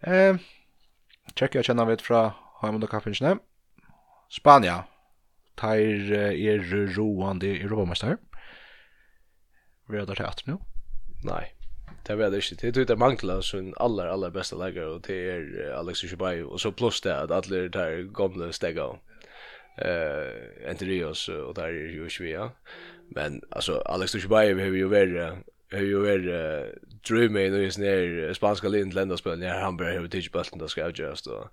Eh, 0.00 0.36
Tjekkia 1.34 1.62
kjenner 1.66 1.88
vi 1.88 1.96
fra 2.04 2.30
Haimund 2.62 2.84
og 2.84 2.90
Kaffinsne. 2.90 3.38
Spania. 4.30 4.82
Teir 5.56 6.12
er 6.12 6.64
roande 6.96 7.60
Europamester. 7.60 8.16
Vi 9.88 9.96
er 9.96 10.04
der 10.04 10.18
til 10.18 10.26
atter 10.26 10.50
nå. 10.50 10.56
Nei, 11.24 11.44
det 12.06 12.18
vet 12.18 12.34
jeg 12.34 12.44
ikke. 12.44 12.60
Det 12.60 12.74
tror 12.74 12.88
det 12.90 12.98
mangler 12.98 13.40
sin 13.40 13.72
aller, 13.80 14.10
aller 14.12 14.30
beste 14.34 14.58
legger, 14.58 14.96
og 14.96 15.06
det 15.06 15.16
er 15.32 15.78
Alex 15.78 16.04
Ishibai, 16.04 16.42
og 16.42 16.60
så 16.60 16.70
pluss 16.70 17.00
det 17.00 17.14
at 17.14 17.32
alle 17.32 17.68
der 17.68 18.10
gamle 18.14 18.52
stegga 18.52 18.92
eh 19.76 20.70
Enterios 20.70 21.28
og 21.28 21.56
der 21.56 21.62
er 21.62 21.96
jo 21.96 22.08
Svea. 22.08 22.48
Men 23.14 23.42
alltså 23.52 23.82
Alex 23.86 24.14
Ishibai 24.14 24.54
behöver 24.54 24.76
ju 24.76 24.88
vara 24.88 25.36
har 25.76 25.82
ju 25.82 25.98
varit 25.98 26.74
drömmen 27.08 27.54
och 27.54 27.62
just 27.62 27.78
ner 27.78 28.32
spanska 28.34 28.68
lind 28.68 28.98
enda 28.98 29.16
spel 29.16 29.38
när 29.38 29.60
han 29.60 29.76
började 29.76 29.98
hur 29.98 30.08
tidigt 30.08 30.32
bulten 30.32 30.58
då 30.58 30.68
ska 30.68 30.80
jag 30.80 30.98
just 30.98 31.26
och 31.26 31.48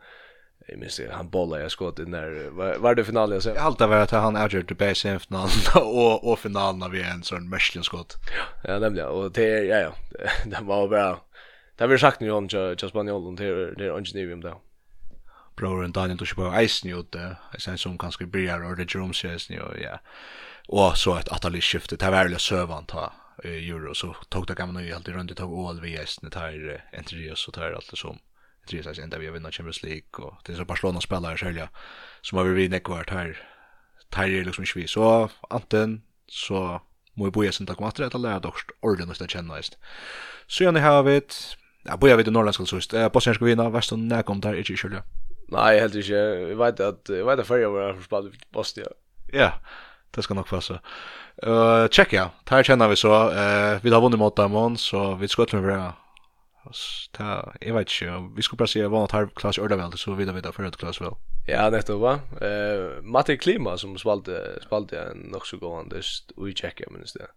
Jag 0.67 0.79
minns 0.79 0.97
det, 0.97 1.11
han 1.11 1.29
bollar 1.29 1.59
jag 1.59 1.71
skott 1.71 1.99
in 1.99 2.11
där. 2.11 2.49
Var, 2.49 2.75
var 2.75 2.95
det 2.95 3.05
finalen 3.05 3.33
jag 3.33 3.43
ser? 3.43 3.55
Jag 3.55 3.61
haltar 3.61 3.87
varit 3.87 4.13
att 4.13 4.21
han 4.21 4.35
avgjorde 4.35 4.67
det 4.67 4.75
bästa 4.75 5.15
i 5.15 5.19
finalen 5.19 5.49
och, 5.75 6.31
och 6.31 6.39
finalen 6.39 6.83
av 6.83 6.95
en 6.95 7.23
sån 7.23 7.49
mörsklig 7.49 7.85
skott. 7.85 8.15
Ja, 8.63 8.79
nämligen. 8.79 9.07
Och 9.07 9.31
det 9.31 9.45
är, 9.45 9.63
ja, 9.63 9.79
ja. 9.79 9.93
Det 10.45 10.65
var 10.65 10.87
bra. 10.87 11.25
Det 11.75 11.83
har 11.83 11.89
vi 11.89 11.97
sagt 11.97 12.19
nu 12.19 12.31
om 12.31 12.47
till 12.47 12.89
Spanjol, 12.89 13.35
det 13.35 13.45
är 13.45 13.97
inte 13.97 14.17
nivå 14.17 14.33
om 14.33 14.41
det. 14.41 14.53
Broren 15.55 15.91
Daniel 15.91 16.17
tog 16.17 16.27
sig 16.27 16.35
på 16.35 16.53
eisen 16.53 16.89
i 16.89 16.93
ute. 16.93 17.37
Sen 17.57 17.77
som 17.77 17.97
kanske 17.97 18.25
börjar 18.25 18.63
och 18.63 18.75
det 18.75 18.83
är 18.83 18.99
romsjösen 18.99 19.61
och 19.61 19.79
ja. 19.79 19.99
Och 20.67 20.97
så 20.97 21.17
ett 21.17 21.31
atalig 21.31 21.63
skifte. 21.63 21.95
Det 21.95 22.11
var 22.11 22.23
väl 22.23 22.39
sövant 22.39 22.91
här 22.91 23.09
euro 23.43 23.93
så 23.93 24.15
tog 24.29 24.47
det 24.47 24.53
gamla 24.53 24.81
ju 24.81 24.93
alltid 24.93 25.13
runt 25.13 25.29
det 25.29 25.35
tog 25.35 25.69
all 25.69 25.81
vi 25.81 25.91
gästne 25.91 26.29
tar 26.29 26.81
Entrios 26.91 27.39
så 27.39 27.51
tar 27.51 27.71
allt 27.71 27.97
som 27.97 28.19
Entrios 28.61 28.87
är 28.87 29.03
ända 29.03 29.17
vi 29.17 29.29
vinner 29.29 29.51
Champions 29.51 29.83
League 29.83 30.25
och 30.25 30.33
det 30.45 30.53
är 30.53 30.57
så 30.57 30.65
Barcelona 30.65 31.01
spelare 31.01 31.37
själva 31.37 31.69
som 32.21 32.37
har 32.37 32.45
vi 32.45 32.69
nekvart 32.69 33.09
här 33.09 33.47
tar 34.09 34.27
det 34.27 34.43
liksom 34.43 34.63
inte 34.63 34.79
vi 34.79 34.87
så 34.87 35.29
anten 35.49 36.01
så 36.27 36.81
må 37.13 37.25
ju 37.25 37.31
boja 37.31 37.51
sen 37.51 37.67
ta 37.67 37.75
kommer 37.75 37.87
att 37.87 38.21
lära 38.21 38.39
dock 38.39 38.71
ordentligt 38.79 39.21
att 39.21 39.31
känna 39.31 39.57
just 39.57 39.77
så 40.47 40.63
jag 40.63 40.73
har 40.73 41.03
vet 41.03 41.57
ja 41.83 41.97
boja 41.97 42.15
vet 42.15 42.27
norrländska 42.27 42.65
så 42.65 42.75
just 42.75 42.93
Bosnien 43.13 43.35
ska 43.35 43.45
vinna 43.45 43.69
värst 43.69 43.91
när 43.91 44.23
kom 44.23 44.41
där 44.41 44.55
inte 44.55 44.75
själva 44.75 45.03
Nej, 45.53 45.79
helt 45.79 45.95
ikke. 45.95 46.19
Jeg 46.49 46.57
vet 46.57 46.79
at, 46.79 47.09
jeg 47.09 47.25
vet 47.25 47.39
at 47.39 47.47
før 47.47 47.61
jeg 47.61 47.73
var 47.73 47.97
her 47.99 48.27
i 48.27 48.45
Bosnia. 48.53 48.93
Ja 49.33 49.51
det 50.15 50.23
ska 50.23 50.33
nog 50.33 50.47
passa. 50.47 50.79
Eh 51.43 51.49
uh, 51.49 51.87
check 51.87 52.13
ja. 52.13 52.29
Tar 52.45 52.63
känner 52.63 52.87
vi 52.87 52.95
så 52.95 53.31
eh 53.31 53.73
uh, 53.73 53.79
vi 53.83 53.89
har 53.89 54.01
vunnit 54.01 54.19
mot 54.19 54.35
dem 54.35 54.77
så 54.77 55.15
vi 55.15 55.27
ska 55.27 55.45
med 55.51 55.63
bra. 55.63 55.93
Ta 57.11 57.53
jag 57.61 57.73
vet 57.73 58.01
inte 58.01 58.33
vi 58.35 58.41
ska 58.41 58.57
pressa 58.57 58.87
vara 58.87 59.07
halv 59.11 59.27
klass 59.27 59.57
eller 59.57 59.75
väl 59.75 59.91
så 59.97 60.13
vidare 60.13 60.35
vidare 60.35 60.53
för 60.53 60.63
ett 60.63 60.77
klass 60.77 61.01
väl. 61.01 61.13
Ja, 61.47 61.69
det 61.69 61.87
då 61.87 61.97
va. 61.97 62.19
Eh 62.41 63.01
Matti 63.01 63.37
Klima 63.37 63.77
som 63.77 63.97
svalde 63.97 64.61
spalte 64.61 64.99
en 64.99 65.35
också 65.35 65.57
gående 65.57 66.01
i 66.49 66.53
checka 66.53 66.85
men 66.91 67.01
det. 67.13 67.27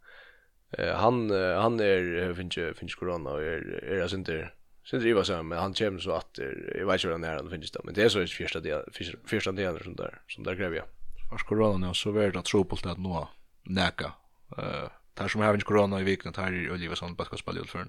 Eh 0.78 0.94
han 0.94 1.30
han 1.62 1.80
är 1.80 2.34
finns 2.34 2.78
finns 2.78 2.94
corona 2.94 3.30
och 3.30 3.42
är 3.42 3.84
är 3.84 4.02
alltså 4.02 4.16
inte 4.16 4.50
Sen 4.90 5.00
driver 5.00 5.22
så 5.22 5.42
men 5.42 5.58
han 5.58 5.74
kommer 5.74 5.98
så 5.98 6.12
att 6.12 6.38
jag 6.78 6.86
vet 6.86 6.94
inte 6.94 7.06
hur 7.06 7.12
han 7.12 7.24
är 7.24 7.36
han 7.36 7.50
finns 7.50 7.70
där 7.70 7.80
men 7.84 7.94
det 7.94 8.02
är 8.02 8.08
så 8.08 8.26
första 8.26 8.60
det 8.60 8.84
första 9.24 9.52
det 9.52 9.84
som 9.84 9.96
där 9.96 10.20
som 10.28 10.44
där 10.44 10.54
grejer 10.54 10.84
vars 11.30 11.42
korona 11.42 11.86
nu 11.86 11.94
så 11.94 12.10
var 12.10 12.22
det 12.22 12.42
tropult 12.42 12.86
att 12.86 12.98
nå 12.98 13.28
näka. 13.62 14.12
Eh 14.58 14.88
där 15.14 15.28
som 15.28 15.40
har 15.40 15.54
inte 15.54 15.64
corona 15.64 16.00
i 16.00 16.04
veckan 16.04 16.32
tar 16.32 16.52
ju 16.52 16.72
Oliver 16.72 16.94
sånt 16.94 17.18
bara 17.18 17.36
spela 17.36 17.60
ut 17.60 17.70
för. 17.70 17.86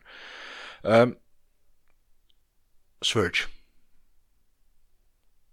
Ehm 0.83 1.15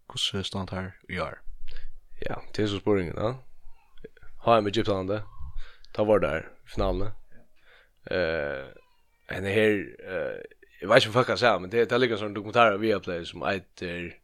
Hvordan 0.07 0.41
er 0.41 0.43
stand 0.43 0.71
her 0.71 0.91
i 1.09 1.19
år? 1.19 1.41
Ja, 2.21 2.43
det 2.57 2.63
är 2.63 2.67
så 2.67 2.79
spåringen, 2.79 3.15
ja. 3.17 3.35
Har 4.39 4.55
jeg 4.55 4.63
med 4.65 4.71
Egyptland. 4.71 5.11
Ta 5.95 6.05
var 6.05 6.19
där 6.19 6.49
finalen. 6.67 7.11
Eh 8.11 8.67
en 9.29 9.45
här 9.45 9.97
eh 9.99 10.41
jag 10.81 10.89
vet 10.89 11.05
inte 11.05 11.15
vad 11.15 11.19
jag 11.19 11.25
ska 11.25 11.37
säga 11.37 11.59
men 11.59 11.71
det 11.71 11.91
det 11.91 11.99
ligger 11.99 12.17
som 12.17 12.35
dokumentär 12.35 12.73
av 12.73 12.81
Viaplay 12.81 13.25
som 13.25 13.43
heter 13.43 14.19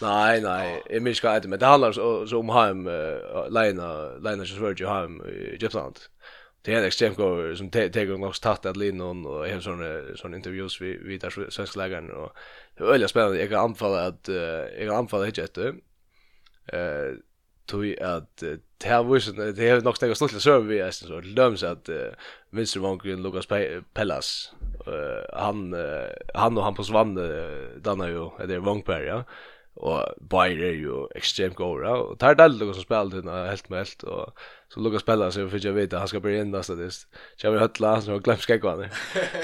Nei, 0.00 0.40
nei, 0.40 0.80
jeg 0.90 1.02
minns 1.02 1.20
inte 1.22 1.40
det, 1.40 1.50
men 1.50 1.60
det 1.60 1.68
handler 1.68 1.92
så, 1.92 2.26
så 2.26 2.38
om 2.38 2.48
hem 2.48 2.86
uh, 2.86 3.46
Leina 3.50 3.88
Lena 4.18 4.44
som 4.44 4.58
svär 4.58 4.74
ju 4.80 4.86
hem 4.86 5.20
i 5.28 5.54
Egyptland. 5.54 5.98
Det 6.64 6.74
är 6.74 6.78
en 6.78 6.84
extremt 6.84 7.16
god, 7.16 7.58
som 7.58 7.70
tar 7.70 8.18
nog 8.18 8.34
tatt 8.40 8.66
att 8.66 8.76
linna 8.76 9.04
och 9.04 9.48
har 9.48 9.60
såna 9.60 10.16
såna 10.16 10.36
intervjuer 10.36 10.76
vi 10.80 10.96
vi 10.96 11.18
där 11.18 11.50
svenska 11.50 11.80
lägaren 11.80 12.10
och 12.10 12.32
det 12.76 12.84
är 12.84 12.88
väldigt 12.88 13.10
spännande. 13.10 13.40
Jag 13.40 13.50
kan 13.50 13.64
anfalla 13.64 14.06
att 14.06 14.28
jag 14.78 14.88
kan 14.88 14.96
anfalla 14.96 15.24
hit 15.24 15.38
efter. 15.38 15.74
Eh 16.72 17.14
tui 17.66 17.96
at 18.00 18.42
det 18.82 18.88
har 18.88 19.04
vist 19.04 19.36
det 19.36 19.70
har 19.70 19.80
nok 19.80 19.96
snakka 19.96 20.14
stuttlig 20.14 20.42
server 20.42 20.68
vi 20.68 20.82
æstin 20.84 21.08
så 21.08 21.20
løms 21.20 21.62
at 21.62 21.88
Vinster 22.52 22.80
Vankrin 22.80 23.22
Lucas 23.22 23.48
Pellas 23.94 24.52
han 25.32 25.74
han 26.34 26.58
og 26.58 26.64
han 26.64 26.74
på 26.74 26.84
Svann 26.84 27.16
dannar 27.84 28.12
jo 28.12 28.30
det 28.38 28.56
er 28.58 28.66
Vankberg 28.66 29.06
ja 29.06 29.22
og 29.76 30.14
Bayer 30.30 30.64
är 30.64 30.72
ju 30.72 31.06
extremt 31.14 31.56
goda 31.56 31.90
och 31.90 32.18
tar 32.18 32.34
det 32.34 32.48
lugnt 32.48 32.74
som 32.74 32.82
spiller 32.82 33.22
den 33.22 33.48
helt 33.48 33.70
med 33.70 33.78
helt 33.78 34.04
og 34.04 34.32
så 34.68 34.80
lugnt 34.80 35.00
spelar 35.00 35.30
så 35.30 35.48
för 35.48 35.64
jeg 35.64 35.74
vet 35.74 35.92
at 35.92 35.98
han 35.98 36.08
skal 36.08 36.20
bli 36.20 36.38
in 36.40 36.50
nästa 36.50 36.74
det 36.74 37.06
jeg 37.42 37.52
vil 37.52 37.60
høtla, 37.60 38.00
så 38.00 38.10
jag 38.10 38.22
glömt 38.22 38.42
ska 38.42 38.56
gå 38.56 38.76
där 38.80 38.90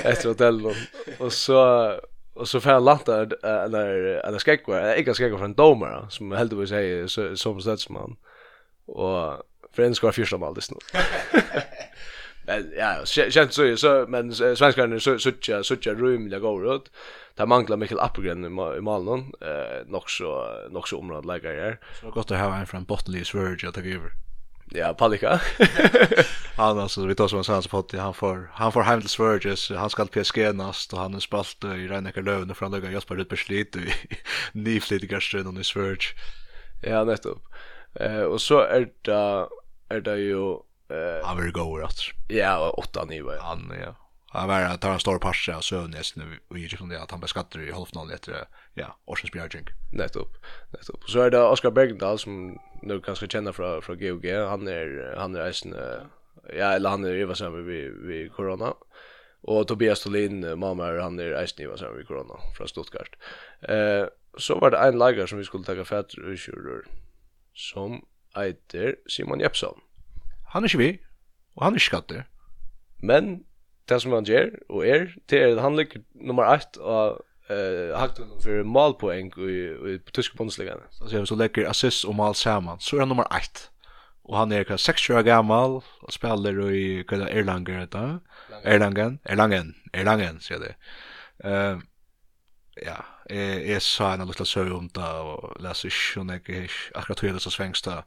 efter 0.05 0.28
hotell 0.28 0.66
och 1.18 1.33
så 1.33 1.91
og 2.35 2.49
så 2.49 2.61
får 2.61 2.70
han 2.70 2.85
landa 2.85 3.26
eller 3.43 4.20
eller 4.26 4.39
ska 4.39 4.55
gå 4.55 4.74
jag 4.74 5.16
ska 5.16 5.28
gå 5.28 5.39
från 5.39 5.55
domare 5.55 6.07
som 6.11 6.33
heldigvis 6.33 6.72
er 6.72 7.35
som 7.35 7.61
stedsmann. 7.61 8.16
Og 8.89 9.45
for 9.74 9.83
en 9.83 9.95
ska 9.95 10.12
första 10.12 10.37
mål 10.37 10.55
det 10.55 10.62
snart 10.62 10.85
Men 12.51 12.72
ja, 12.76 13.05
känns 13.07 13.55
så 13.55 13.76
så 13.76 14.07
men 14.09 14.34
svenskarna 14.34 15.01
så 15.01 15.18
så 15.18 15.32
så 15.62 15.74
room 15.74 16.30
där 16.30 16.38
går 16.38 16.74
ut. 16.74 16.90
Det 17.34 17.46
manglar 17.46 17.76
mycket 17.76 17.98
Appelgren 17.98 18.44
i 18.44 18.80
Malmö. 18.80 19.12
Eh 19.40 19.86
nog 19.86 20.11
så 20.11 20.46
nog 20.70 20.88
så 20.88 20.98
område 20.98 21.26
lägger 21.26 21.57
där. 21.57 21.78
Så 22.01 22.11
gott 22.11 22.30
att 22.30 22.38
ha 22.38 22.57
en 22.57 22.66
från 22.66 22.84
Bottleys 22.84 23.34
Verge 23.34 23.68
att 23.68 23.74
ta 23.74 23.80
över. 23.80 24.11
Ja, 24.70 24.94
Palika. 24.94 25.40
han 26.57 26.78
alltså 26.78 27.07
vi 27.07 27.14
tar 27.14 27.28
som 27.28 27.55
hans 27.55 27.68
pott 27.68 27.92
han 27.92 28.14
får 28.14 28.51
han 28.53 28.72
får 28.72 28.82
hem 28.82 29.01
till 29.01 29.11
Sverges, 29.11 29.70
han 29.70 29.90
ska 29.90 30.07
till 30.07 30.24
PSG 30.24 30.55
näst 30.55 30.92
och 30.92 30.98
han 30.98 31.12
har 31.12 31.20
spalt 31.20 31.64
i 31.64 31.88
Renneke 31.88 32.20
Löven 32.20 32.55
från 32.55 32.72
han 32.72 32.80
lägger 32.80 32.94
Jasper 32.94 33.20
ut 33.20 33.28
beslut 33.28 33.74
slit 33.74 33.86
i 33.86 33.92
nyflitiga 34.53 35.16
och 35.46 35.61
i 35.61 35.64
Sverige. 35.64 35.98
Ja, 36.82 37.05
nettopp. 37.05 37.42
Eh 37.94 38.22
och 38.22 38.40
så 38.40 38.61
är 38.61 38.88
det 39.03 39.46
är 39.88 40.01
det 40.01 40.16
ju 40.16 40.57
Eh 40.91 41.26
han 41.26 41.43
vill 41.43 41.53
gå 41.53 41.62
åt. 41.62 42.01
Ja, 42.28 42.70
åtta 42.70 43.05
ni 43.05 43.20
var 43.20 43.38
han 43.38 43.72
ja. 43.84 43.95
Han 44.32 44.49
var 44.49 44.61
att 44.61 44.84
han 44.84 45.01
står 45.01 45.18
på 45.18 45.32
sig 45.32 45.55
och 45.55 45.64
sövn 45.64 45.95
nu 46.16 46.38
och 46.49 46.59
gick 46.59 46.76
från 46.78 46.88
det 46.88 47.03
att 47.03 47.11
han 47.11 47.20
beskattar 47.20 47.61
i 47.61 47.72
halvfinalen 47.72 48.14
efter 48.14 48.45
ja, 48.74 48.99
Orsens 49.05 49.32
Björking. 49.32 49.66
Nettopp. 49.93 50.36
Nettopp. 50.72 51.11
Så 51.11 51.20
är 51.20 51.30
det 51.30 51.43
Oskar 51.43 51.70
Bergdahl 51.70 52.18
som 52.18 52.59
nu 52.82 53.01
kanske 53.01 53.28
känner 53.28 53.53
från 53.53 53.82
från 53.82 53.99
GOG. 53.99 54.26
Han 54.26 54.68
är 54.68 55.14
han 55.18 55.36
är 55.36 55.66
en 55.66 55.74
ja, 56.59 56.72
eller 56.72 56.91
han 56.91 57.05
är 57.05 57.12
ju 57.12 57.24
vad 57.24 57.36
som 57.36 57.66
vi 57.66 57.88
vi 57.88 58.28
corona. 58.28 58.74
Och 59.43 59.68
Tobias 59.68 60.03
Tolin, 60.03 60.59
mamma, 60.59 61.01
han 61.01 61.18
är 61.18 61.32
eisen 61.32 61.68
vad 61.68 61.78
som 61.78 61.97
vi 61.97 62.05
corona 62.05 62.34
från 62.57 62.68
Stuttgart. 62.68 63.16
Eh 63.61 64.07
så 64.38 64.59
var 64.59 64.70
det 64.70 64.78
en 64.78 64.99
lager 64.99 65.26
som 65.26 65.38
vi 65.38 65.45
skulle 65.45 65.64
ta 65.64 65.84
fatt 65.84 66.14
i 66.14 66.36
som 67.55 68.05
heter 68.34 68.97
Simon 69.07 69.41
Jeppsson. 69.41 69.80
Han 70.51 70.64
er 70.64 70.68
ikke 70.68 70.78
vi, 70.78 70.98
og 71.57 71.64
han 71.64 71.72
er 71.72 71.76
ikke 71.76 71.84
skatter. 71.84 72.22
Men 73.03 73.44
det 73.88 74.03
som 74.03 74.12
han 74.12 74.24
gjør, 74.24 74.51
og 74.68 74.86
er, 74.86 75.07
det 75.30 75.42
er 75.42 75.57
at 75.57 75.62
han 75.62 75.76
ligger 75.76 76.01
nummer 76.14 76.44
1 76.55 76.78
av 76.80 77.20
eh 77.51 77.98
hakten 77.98 78.40
för 78.42 78.62
målpoäng 78.62 79.32
i, 79.38 79.92
i 79.94 79.98
tyska 80.12 80.36
bundesliga. 80.36 80.76
Så 80.90 81.26
så 81.26 81.34
lägger 81.34 81.68
assist 81.68 82.05
och 82.05 82.14
mål 82.14 82.34
samman. 82.34 82.80
Så 82.80 82.96
är 82.96 83.01
han 83.01 83.09
nummer 83.09 83.36
1. 83.36 83.70
Och 84.22 84.36
han 84.36 84.53
är 84.53 84.64
kanske 84.64 84.92
6 84.92 85.11
år 85.11 85.22
gammal 85.22 85.82
och 86.01 86.12
spelar 86.12 86.72
i 86.72 87.05
kalla 87.09 87.28
Erlanger 87.28 87.86
då. 87.86 88.20
Erlangen, 88.64 89.18
Erlangen, 89.24 89.74
Erlangen 89.92 90.40
så 90.40 90.55
det. 90.59 90.74
Eh 91.44 91.78
ja, 92.74 93.05
är 93.24 93.61
är 93.61 93.78
så 93.78 94.05
en 94.05 94.26
liten 94.26 94.46
så 94.46 94.76
om 94.76 94.88
det 94.88 95.20
och 95.20 95.61
läser 95.62 95.88
ju 96.16 96.24
när 96.24 96.40
jag 96.46 96.70
akkurat 96.94 97.22
hur 97.22 97.32
det 97.32 97.40
så 97.40 97.51
svängs 97.51 97.82
där 97.82 98.03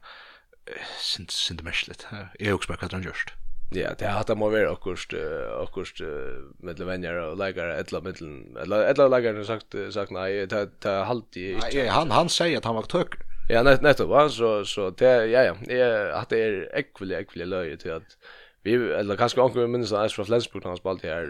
sind 0.98 1.30
sind 1.30 1.62
meslet. 1.62 2.06
Jag 2.38 2.54
också 2.54 2.68
bara 2.68 2.88
kan 2.88 3.02
just. 3.02 3.28
Ja, 3.72 3.94
det 3.98 4.06
har 4.06 4.18
hatt 4.20 4.38
må 4.38 4.50
vara 4.50 4.70
akkurst 4.72 5.14
akkurst 5.62 6.00
mellan 6.62 6.86
vänner 6.86 7.16
och 7.16 7.36
lägare 7.36 7.80
ettla 7.80 8.00
mellan 8.00 8.56
eller 8.62 8.90
ettla 8.90 9.08
lägare 9.08 9.44
sagt 9.44 9.74
sagt 9.90 10.10
nej 10.10 10.46
det 10.46 10.68
det 10.82 11.04
halt 11.04 11.36
inte. 11.36 11.88
han 11.88 12.10
han 12.10 12.28
säger 12.28 12.58
att 12.58 12.64
han 12.64 12.74
var 12.74 12.82
tök. 12.82 13.14
Ja, 13.48 13.62
nett 13.62 13.82
nettopp 13.82 14.08
va 14.08 14.28
så 14.28 14.64
så 14.64 14.90
det 14.90 15.26
ja 15.26 15.42
ja, 15.42 15.54
jag 15.68 16.10
att 16.10 16.28
det 16.28 16.38
är 16.38 16.76
ekvilig 16.76 17.16
ekvilig 17.16 17.46
löje 17.46 17.76
til 17.76 17.90
att 17.90 18.16
vi 18.62 18.74
eller 18.74 19.16
kanskje 19.16 19.42
onkel 19.42 19.68
minnes 19.68 19.92
han 19.92 20.08
fra 20.10 20.24
Flensburg 20.24 20.64
han 20.64 20.76
spilte 20.76 21.08
her 21.08 21.26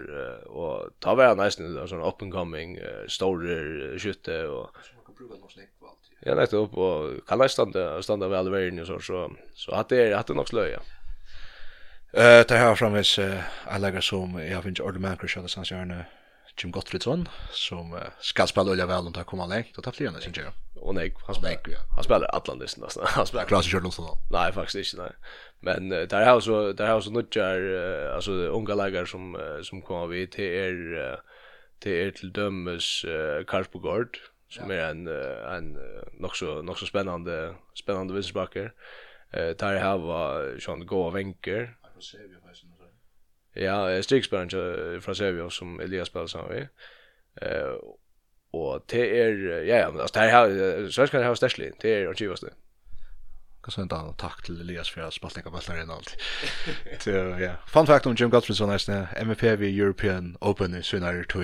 og 0.47 0.93
ta 0.99 1.15
var 1.15 1.35
nesten 1.35 1.77
en 1.77 1.87
sånn 1.87 2.03
up 2.07 2.21
and 2.21 2.31
coming 2.31 2.77
store 3.07 3.97
skytte 3.99 4.47
og 4.47 4.69
brukar 5.17 5.35
någon 5.35 5.49
snäck 5.49 5.69
valt. 5.79 5.99
Ja, 6.19 6.35
nästa 6.35 6.57
upp 6.57 6.73
och 6.73 7.27
kan 7.27 7.39
jag 7.39 7.51
stanna 7.51 8.01
stanna 8.01 8.27
väl 8.27 8.49
väl 8.49 8.85
så 8.85 8.99
så 8.99 9.31
så 9.53 9.71
att 9.71 9.89
det 9.89 10.13
att 10.13 10.27
det 10.27 10.33
nog 10.33 10.47
slöja. 10.47 10.79
Eh, 12.13 12.41
det 12.47 12.51
här 12.51 12.75
framvis 12.75 13.19
alla 13.65 14.01
som 14.01 14.47
jag 14.51 14.63
finns 14.63 14.79
ordentligt 14.79 15.31
så 15.31 15.39
att 15.39 15.51
sen 15.51 15.63
gärna 15.63 16.05
Jim 16.57 16.71
Gottfridsson 16.71 17.29
som 17.51 17.93
uh, 17.93 17.99
ska 18.19 18.47
spela 18.47 18.71
Ulla 18.71 18.85
väl 18.85 19.07
om 19.07 19.13
det 19.13 19.23
kommer 19.23 19.47
längt 19.47 19.77
och 19.77 19.83
ta 19.83 19.91
fler 19.91 20.07
än 20.07 20.21
sin 20.21 20.33
tjej. 20.33 20.45
Och 20.75 20.95
nej, 20.95 21.13
han 21.25 21.35
spelar 21.35 21.51
ja. 21.51 21.77
Han 21.95 22.03
spelar 22.03 22.35
Atlantis 22.35 22.77
nästan. 22.77 23.03
Han 23.07 23.25
spelar 23.27 23.45
klassiskt 23.45 23.71
kört 23.71 23.81
någonstans. 23.81 24.09
Nej, 24.31 24.53
faktiskt 24.53 24.93
inte 24.93 25.03
nej. 25.03 25.13
Men 25.59 25.91
uh, 25.91 26.07
där 26.07 26.25
har 26.25 26.39
så 26.39 26.71
där 26.71 26.87
har 26.87 27.01
så 27.01 27.11
nutjar 27.11 27.59
uh, 27.59 28.15
alltså 28.15 28.31
unga 28.31 28.75
lägare 28.75 29.05
som 29.05 29.35
uh, 29.35 29.61
som 29.61 29.81
kommer 29.81 30.07
vi 30.07 30.27
till 30.27 30.45
er 30.45 30.73
uh, 30.73 31.17
till 31.79 31.91
er 31.91 32.11
till 32.11 32.33
dömes 32.33 33.05
uh, 33.05 33.45
Karlsbogård 33.45 34.17
som 34.55 34.71
är 34.71 34.77
en 34.77 35.07
en 35.07 35.77
nog 36.13 36.35
så 36.35 36.61
nog 36.61 36.77
så 36.77 36.85
spännande 36.85 37.55
spännande 37.75 38.13
vinstbacker. 38.13 38.73
Eh 39.31 39.47
där 39.47 39.79
har 39.79 39.97
var 39.97 40.59
Sean 40.59 40.79
Go 40.79 40.85
Gå 40.85 41.09
Wenker. 41.09 41.77
Ja, 43.53 44.03
strikspelaren 44.03 45.01
från 45.01 45.15
Sevilla 45.15 45.49
som 45.49 45.79
Elias 45.79 46.07
spelar 46.07 46.27
så 46.27 46.47
vi. 46.47 46.67
Eh 47.41 47.73
och 48.51 48.83
det 48.87 49.21
är 49.21 49.31
ja 49.63 49.75
ja, 49.75 50.01
alltså 50.01 50.19
det 50.19 50.27
här 50.27 50.89
svenskan 50.89 51.23
har 51.23 51.35
stärslig. 51.35 51.73
Det 51.81 51.89
är 51.89 52.07
och 52.07 52.17
chivaste. 52.17 52.53
Kan 53.63 53.71
sända 53.71 53.99
en 53.99 54.13
tack 54.13 54.45
till 54.45 54.61
Elias 54.61 54.89
för 54.89 55.01
att 55.01 55.13
spela 55.13 55.31
några 55.35 55.51
bollar 55.51 55.81
innan 55.81 55.95
allt. 55.95 56.17
Så 56.99 57.09
ja, 57.09 57.51
fun 57.67 57.85
fact 57.85 58.05
om 58.05 58.15
Jim 58.15 58.29
Godfrey 58.29 58.55
så 58.55 58.65
nästa 58.65 59.07
MVP 59.07 59.43
European 59.43 60.37
Open 60.41 60.75
i 60.75 60.83
Svenare 60.83 61.23
2. 61.23 61.39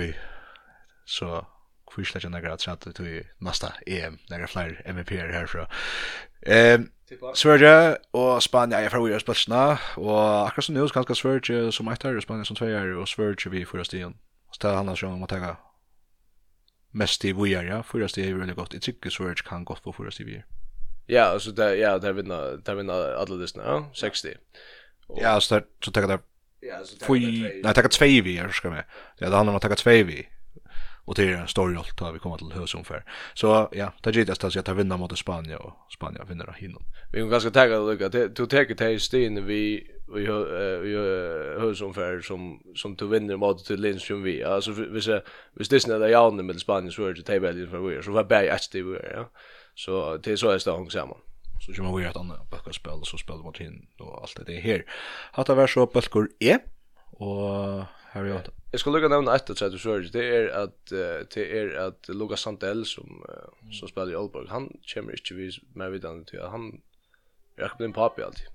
Så 1.04 1.46
får 1.94 2.04
släcka 2.04 2.28
några 2.28 2.52
att 2.52 2.60
sätta 2.60 2.92
till 2.92 3.24
nästa 3.38 3.72
EM 3.86 4.18
några 4.30 4.46
fler 4.46 4.82
MPR 4.84 5.32
härifrån. 5.32 5.66
Ehm 6.46 6.90
Sverige 7.34 7.96
og 8.12 8.42
Spania 8.42 8.80
er 8.80 8.88
fra 8.88 9.00
vi 9.04 9.12
er 9.12 9.20
spilsene, 9.20 9.76
og 10.00 10.46
akkurat 10.46 10.64
som 10.64 10.74
nå 10.74 10.86
så 10.88 10.94
kanskje 10.94 11.16
Sverige 11.16 11.72
som 11.72 11.88
etter, 11.92 12.16
og 12.16 12.22
Spania 12.22 12.44
som 12.44 12.56
tveier, 12.56 12.94
og 12.96 13.08
Sverige 13.08 13.50
vi 13.50 13.64
fyrer 13.68 13.84
stigen. 13.84 14.14
Så 14.52 14.58
det 14.62 14.76
handler 14.76 15.04
om 15.04 15.22
å 15.22 15.28
tenke 15.28 15.54
mest 16.92 17.24
i 17.24 17.32
vi 17.36 17.52
er, 17.52 17.68
ja, 17.68 17.82
fyrer 17.82 18.08
stigen 18.08 18.34
er 18.34 18.40
veldig 18.40 18.56
godt. 18.56 18.74
Jeg 18.74 18.82
tror 18.82 19.10
Sverige 19.10 19.44
kan 19.48 19.64
godt 19.64 19.82
få 19.84 19.92
fyrer 19.92 20.10
stigen. 20.10 20.42
Ja, 21.08 21.32
altså 21.32 21.52
det, 21.52 21.78
ja, 21.78 21.98
det 21.98 22.16
vinner, 22.16 22.56
det 22.66 22.76
vinner 22.76 23.16
alle 23.20 23.40
listene, 23.40 23.64
ja, 23.64 23.82
60. 23.94 24.36
Ja, 25.20 25.40
så, 25.40 25.54
det, 25.54 25.64
så 25.84 25.90
tenker 25.90 26.16
det, 26.16 26.20
Ja, 26.62 26.84
så 26.84 26.96
tar 26.96 27.06
det 27.06 27.06
två. 27.06 27.14
Nej, 27.64 27.74
tar 27.74 27.88
två 27.88 28.06
vi, 28.06 28.36
jag 28.36 28.54
ska 28.54 28.70
med. 28.70 28.84
Ja, 29.18 29.30
Det 29.30 29.36
handlar 29.36 29.52
om 29.52 29.56
att 29.56 29.62
ta 29.62 29.74
två 29.74 29.90
vi 29.90 30.28
och 31.04 31.14
det 31.14 31.22
är 31.22 31.36
en 31.36 31.48
stor 31.48 31.70
roll 31.70 31.84
tar 31.84 32.12
vi 32.12 32.18
kommer 32.18 32.36
till 32.36 32.52
hösumfär. 32.52 33.04
Så 33.34 33.68
ja, 33.72 33.92
det 34.02 34.14
gick 34.14 34.28
just 34.28 34.44
att 34.44 34.68
jag 34.68 34.74
vinner 34.74 34.96
mot 34.96 35.18
Spanien 35.18 35.58
och 35.58 35.72
Spanien 35.92 36.26
vinner 36.28 36.56
hinom. 36.58 36.82
Vi 37.12 37.18
kan 37.18 37.28
ganska 37.28 37.50
tagga 37.50 37.78
det 37.78 37.86
lucka. 37.86 38.08
Du 38.08 38.46
tar 38.46 38.64
det 38.64 38.74
till 38.74 39.00
stenen 39.00 39.46
vi 39.46 39.90
vi 40.14 40.26
vi 40.82 40.96
hösumfär 41.60 42.20
som 42.20 42.60
som 42.74 42.94
du 42.94 43.06
vinner 43.06 43.36
mot 43.36 43.64
till 43.64 43.80
Linköping 43.80 44.22
vi. 44.22 44.44
Alltså 44.44 44.72
vi 44.72 45.00
ser 45.00 45.22
vi 45.54 45.64
det 45.64 45.80
snälla 45.80 46.08
jag 46.08 46.34
med 46.34 46.60
Spanien 46.60 46.92
så 46.92 47.06
är 47.06 47.14
det 47.14 47.22
tabellen 47.22 47.70
för 47.70 47.78
vi 47.78 48.02
så 48.02 48.12
var 48.12 48.24
berg 48.24 48.48
att 48.48 48.68
det 48.72 48.82
var 48.82 49.10
ja. 49.14 49.30
Så 49.74 50.16
det 50.16 50.32
är 50.32 50.36
så 50.36 50.50
är 50.50 50.64
det 50.64 50.70
hon 50.70 50.90
samman 50.90 51.18
så 51.66 51.72
kommer 51.72 51.98
vi 51.98 52.04
ett 52.04 52.16
annat 52.16 52.50
backaspel 52.50 52.92
och 52.92 53.06
så 53.06 53.18
spelar 53.18 53.42
mot 53.42 53.58
hin 53.58 53.86
och 53.98 54.22
allt 54.22 54.46
det 54.46 54.60
här. 54.60 54.84
Hatta 55.32 55.54
var 55.54 55.66
så 55.66 55.86
balkor 55.86 56.28
E 56.40 56.58
och 57.10 57.84
Harry 58.12 58.32
Otta. 58.32 58.50
Jag 58.70 58.80
ska 58.80 58.90
lucka 58.90 59.08
nämna 59.08 59.34
ett 59.34 59.58
sätt 59.58 59.62
att 59.62 60.12
det 60.12 60.36
är 60.36 60.48
att 60.48 60.86
det 61.34 61.58
är 61.58 61.74
att 61.74 62.08
Lucas 62.08 62.40
Santel 62.40 62.84
som 62.86 63.24
som 63.72 63.88
spelar 63.88 64.12
i 64.12 64.16
Oldborg. 64.16 64.48
Han 64.48 64.72
kommer 64.94 65.12
inte 65.12 65.34
vis 65.34 65.60
med 65.74 65.90
vidare 65.90 66.24
till 66.24 66.40
han 66.40 66.80
jag 67.56 67.66
aktiv 67.66 67.84
en 67.86 67.92
pappa 67.92 68.24
alltid. 68.24 68.46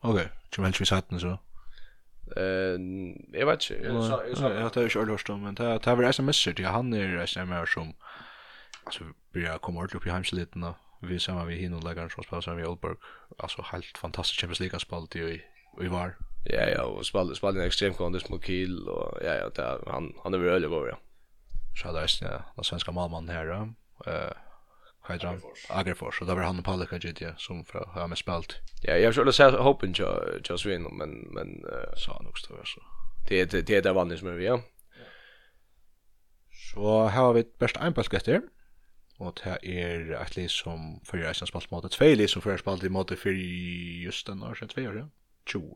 Okej, 0.00 0.28
kommer 0.54 0.68
inte 0.68 0.78
vi 0.78 0.86
satt 0.86 1.20
så. 1.20 1.38
Eh, 2.36 2.78
jag 3.32 3.46
vet 3.46 3.70
inte. 3.70 3.84
Jag 3.84 4.04
sa 4.04 4.24
jag 4.26 4.38
sa 4.38 4.52
jag 4.52 4.72
tar 4.72 4.82
ju 4.82 4.88
själv 4.88 5.38
men 5.38 5.54
det 5.54 5.78
det 5.78 5.94
var 5.94 6.04
SMS 6.04 6.44
till 6.44 6.66
han 6.66 6.92
är 6.94 7.16
det 7.16 7.66
som 7.66 7.94
alltså 8.84 9.04
börjar 9.32 9.58
komma 9.58 9.84
ut 9.84 9.94
upp 9.94 10.06
i 10.06 10.10
hemsliten 10.10 10.62
och 10.64 10.76
vi 11.00 11.18
samma 11.18 11.44
vi 11.44 11.54
hinner 11.54 11.80
lägga 11.80 12.02
en 12.02 12.10
så 12.10 12.22
spelar 12.22 12.40
som 12.40 12.58
i 12.58 12.64
Oldborg. 12.64 12.96
Alltså 13.38 13.62
helt 13.62 13.98
fantastiskt 13.98 14.40
Champions 14.40 14.60
League-spel 14.60 15.22
i 15.22 15.42
i 15.84 15.88
var. 15.88 16.16
Ja, 16.44 16.68
ja, 16.68 16.82
och 16.82 17.06
spelade 17.06 17.34
spelade 17.34 17.60
en 17.60 17.66
extrem 17.66 17.94
kondis 17.94 18.28
mot 18.28 18.44
Kiel 18.44 18.88
och 18.88 19.18
ja, 19.24 19.34
ja, 19.34 19.48
det, 19.48 19.80
han 19.86 20.14
han 20.22 20.34
är 20.34 20.38
väl 20.38 20.48
öle 20.48 20.66
var 20.66 20.88
ja. 20.88 20.98
Så 21.82 21.92
där 21.92 22.02
är 22.02 22.08
ja, 22.20 22.44
den 22.54 22.64
svenska 22.64 22.92
målmannen 22.92 23.36
här 23.36 23.46
ja, 23.46 23.68
Eh 24.06 24.32
Hydra 25.08 25.34
Agrefors 25.70 26.20
og 26.20 26.26
där 26.26 26.34
var 26.34 26.42
han 26.42 26.58
og 26.58 26.64
Palika 26.64 26.98
GT 26.98 27.22
som 27.38 27.64
fra, 27.64 27.84
har 27.86 28.06
med 28.06 28.16
spalt. 28.16 28.60
Ja, 28.84 28.96
jag 28.96 29.14
skulle 29.14 29.32
säga 29.32 29.50
hoppen 29.50 29.94
til 29.94 30.04
jag 30.48 30.60
svinn 30.60 30.82
men 30.98 31.34
men 31.34 31.64
så 31.96 32.12
han 32.12 32.26
också 32.26 32.46
så. 32.64 32.80
Det 33.28 33.52
det 33.52 33.84
det 33.84 33.94
vanlige 33.94 34.18
som 34.18 34.28
er 34.28 34.32
vi 34.32 34.44
ja. 34.44 34.60
Så 36.72 37.08
her 37.08 37.22
har 37.22 37.32
vi 37.32 37.44
bäst 37.58 37.76
en 37.76 37.94
pass 37.94 38.12
gäster. 38.12 38.40
Och 39.18 39.40
det 39.44 39.58
är 39.62 40.22
et 40.22 40.36
liv 40.36 40.48
som 40.48 41.00
fyrir 41.04 41.28
eisen 41.28 41.46
spalt 41.46 41.70
mot 41.70 41.84
ett 41.84 41.92
två 41.92 42.14
liv 42.14 42.26
som 42.26 42.42
fyrir 42.42 42.56
spalt 42.56 42.84
i 42.84 42.88
måte 42.88 43.16
för 43.16 43.30
just 44.04 44.26
den 44.26 44.42
år 44.42 44.54
sedan 44.54 44.68
två 44.68 44.82
år. 44.82 45.08
20 45.46 45.74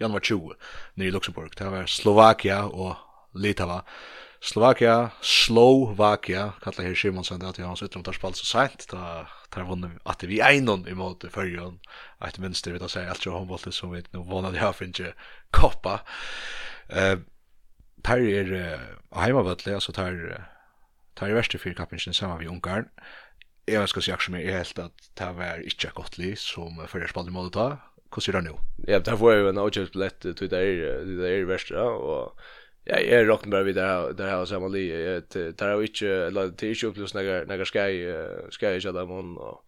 januar 0.00 0.20
20 0.20 0.54
nere 0.96 1.08
i 1.08 1.14
Luxemburg. 1.14 1.56
Det 1.56 1.70
var 1.72 1.86
Slovakia 1.90 2.64
og 2.68 2.96
Litava. 3.34 3.82
Slovakia, 4.40 5.10
Slovakia, 5.22 6.52
kallar 6.62 6.84
her 6.84 6.94
Simonsen 6.94 7.40
det 7.40 7.48
at 7.48 7.58
jeg 7.58 7.66
hans 7.66 7.82
utom 7.82 8.02
tar 8.04 8.14
spalt 8.14 8.36
så 8.36 8.44
sent, 8.46 8.84
da 8.92 9.24
tar 9.50 9.64
jeg 9.64 9.70
vunnet 9.70 9.96
at 10.06 10.22
vi 10.28 10.42
einon 10.44 10.84
imot 10.88 11.24
fyrjon, 11.32 11.78
et 12.22 12.38
minster 12.38 12.74
vi 12.74 12.78
da 12.82 12.88
sier 12.92 13.08
alt 13.10 13.24
jo 13.26 13.32
håndbollet 13.34 13.74
som 13.74 13.94
vi 13.94 14.04
nå 14.12 14.22
vunnet 14.28 14.58
jeg 14.58 14.76
finner 14.76 15.16
koppa. 15.56 16.02
Uh, 16.92 17.24
tar 18.04 18.22
er 18.22 18.52
uh, 18.52 18.86
heimavøtlig, 19.18 19.74
altså 19.74 19.96
tar, 19.96 20.14
tar 21.16 21.32
er 21.32 21.40
verste 21.40 21.58
fyrkappingen 21.58 22.14
sammen 22.14 22.38
med 22.38 22.52
Ungarn. 22.52 22.90
Jeg 23.66 23.88
skal 23.90 24.04
si 24.04 24.14
akkurat 24.14 24.36
mer, 24.36 24.46
jeg 24.46 24.60
helt 24.60 24.78
at 24.84 25.10
det 25.18 25.32
var 25.40 25.64
ikke 25.64 25.94
godt 25.96 26.20
li 26.22 26.36
som 26.38 26.76
fyrir 26.86 27.10
i 27.10 27.34
måte 27.34 27.56
da, 27.56 27.70
hur 28.16 28.22
ser 28.22 28.32
det 28.32 28.44
nu? 28.44 28.56
Ja, 28.88 28.98
der 28.98 29.16
får 29.16 29.32
jeg 29.32 29.40
jo 29.42 29.48
en 29.48 29.58
avkjøpsbillett 29.58 30.20
till 30.36 30.48
det 30.48 30.58
är 30.58 31.04
det 31.04 31.30
är 31.30 31.44
verst, 31.44 31.70
ja, 31.70 31.84
og 31.84 32.38
ja, 32.86 32.98
jag 33.00 33.28
råkner 33.28 33.50
bare 33.50 33.64
vidt 33.64 33.76
der, 33.76 34.12
der 34.12 34.30
her 34.30 34.44
samme 34.44 34.68
li, 34.72 34.88
der 35.32 35.66
er 35.66 35.72
jo 35.72 35.80
ikke, 35.80 36.06
eller 36.26 36.50
det 36.50 36.62
er 36.62 36.74
ikke 36.74 36.88
oppløs 36.88 37.14
några 37.14 37.56
jeg 37.58 37.66
skal, 37.66 38.14
ska 38.50 38.70
jag 38.70 38.82
köra 38.82 39.02
om 39.02 39.38
och 39.38 39.64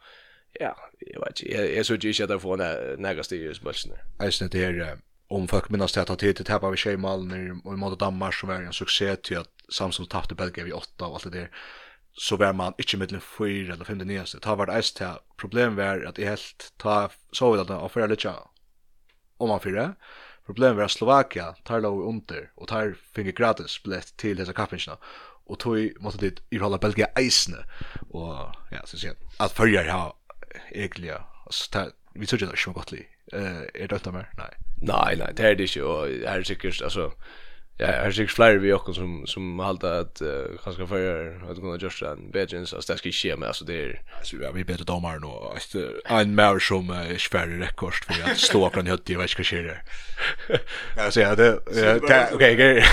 ja, 0.60 0.74
jag 1.00 1.20
vet 1.20 1.42
inte. 1.42 1.74
Jag 1.74 1.86
så 1.86 1.96
synes 1.96 2.04
ikke 2.04 2.22
at 2.22 2.30
jeg 2.30 2.40
får 2.40 2.56
nægge 2.96 3.24
styr 3.24 3.44
bara 3.44 3.54
spørsmålene. 3.54 4.02
Jeg 4.20 4.32
synes 4.32 4.50
det 4.50 4.64
er, 4.64 4.96
om 5.30 5.48
folk 5.48 5.70
minnes 5.70 5.92
det 5.92 6.00
at 6.00 6.08
han 6.08 6.18
tidlig 6.18 6.46
tappet 6.46 6.70
ved 6.70 6.76
Kjøymalen, 6.76 7.28
när 7.28 7.74
i 7.74 7.76
måte 7.76 7.96
Danmark, 7.96 8.34
som 8.34 8.48
var 8.48 8.56
en 8.56 8.72
succé 8.72 9.16
till 9.16 9.38
att 9.38 9.48
Samsung 9.68 10.06
tappade 10.06 10.34
Belgien 10.34 10.64
vid 10.64 10.74
8 10.74 11.06
och 11.06 11.14
allt 11.14 11.24
det 11.24 11.30
där 11.30 11.48
så 12.18 12.36
var 12.36 12.52
man 12.52 12.74
ikke 12.78 12.98
mellom 12.98 13.20
4 13.22 13.72
eller 13.72 13.84
5 13.86 14.00
nyeste. 14.08 14.40
Ta 14.42 14.56
var 14.58 14.66
det 14.66 14.74
eist 14.78 14.96
til 14.98 15.20
problemet 15.38 15.78
var 15.78 16.02
at 16.08 16.18
jeg 16.18 16.32
helt 16.32 16.70
ta 16.82 17.08
så 17.32 17.52
vidt 17.52 17.62
at 17.62 17.70
han 17.70 17.84
offrer 17.84 18.10
litt 18.10 18.26
om 18.26 19.48
man 19.48 19.62
fire. 19.62 19.92
Problemet 20.48 20.76
var 20.80 20.88
at 20.88 20.96
Slovakia 20.96 21.52
tar 21.64 21.84
lov 21.84 22.00
under 22.08 22.48
og 22.56 22.68
tar 22.68 22.96
finger 23.14 23.32
gratis 23.32 23.78
billett 23.84 24.14
til 24.18 24.38
disse 24.38 24.52
kappingsene. 24.52 24.96
Og 25.48 25.60
tog 25.62 26.00
måtte 26.00 26.20
dit 26.20 26.40
i 26.50 26.58
holde 26.60 26.80
Belgia 26.82 27.06
eisene. 27.16 27.62
Og 28.10 28.50
ja, 28.72 28.82
så 28.84 28.98
sier 28.98 29.14
at 29.40 29.54
følger 29.54 29.86
har 29.88 30.16
egentlig, 30.74 31.14
altså, 31.46 31.90
vi 32.14 32.26
tror 32.26 32.36
ikke 32.36 32.46
det 32.46 32.56
er 32.56 32.62
ikke 32.62 32.78
godt 32.80 32.92
li. 32.92 33.04
Uh, 33.32 33.64
Er 33.74 33.86
det 33.86 34.06
av 34.06 34.14
meg? 34.16 34.26
Nei. 34.38 34.50
Nei, 34.80 35.14
nei, 35.20 35.32
det 35.36 35.44
er 35.44 35.54
det 35.54 35.68
ikke, 35.68 35.84
og 35.84 36.08
her 36.08 36.40
er 36.40 36.46
sikkert, 36.46 36.82
altså, 36.82 37.10
Ja, 37.80 37.86
jag 37.86 38.04
har 38.04 38.10
sikkert 38.10 38.34
fler 38.34 38.56
vi 38.56 38.72
också 38.72 38.94
som 38.94 39.26
som 39.26 39.58
halta 39.58 39.98
att 39.98 40.22
uh, 40.22 40.58
kanske 40.64 40.86
för 40.86 41.50
att 41.50 41.60
kunna 41.60 41.76
just 41.76 42.02
en 42.02 42.30
bedjens 42.30 42.74
alltså 42.74 42.92
det 42.92 42.98
ska 42.98 43.10
ske 43.10 43.36
med 43.36 43.48
alltså 43.48 43.64
det 43.64 43.74
är 43.74 44.00
alltså 44.18 44.36
vi 44.36 44.44
har 44.44 44.64
bättre 44.64 44.84
domar 44.84 45.18
nu 45.18 45.26
alltså 45.26 45.78
en 46.08 46.34
mer 46.34 46.58
som 46.58 46.90
är 46.90 47.18
svärre 47.18 47.60
rekord 47.60 47.94
för 47.94 48.30
att 48.30 48.38
slå 48.38 48.70
kan 48.70 48.86
hött 48.86 49.10
i 49.10 49.14
vad 49.14 49.30
ska 49.30 49.42
ske 49.42 49.62
där. 49.62 49.82
Alltså 50.96 51.20
ja 51.20 51.34
det 51.34 51.58
okej 52.32 52.84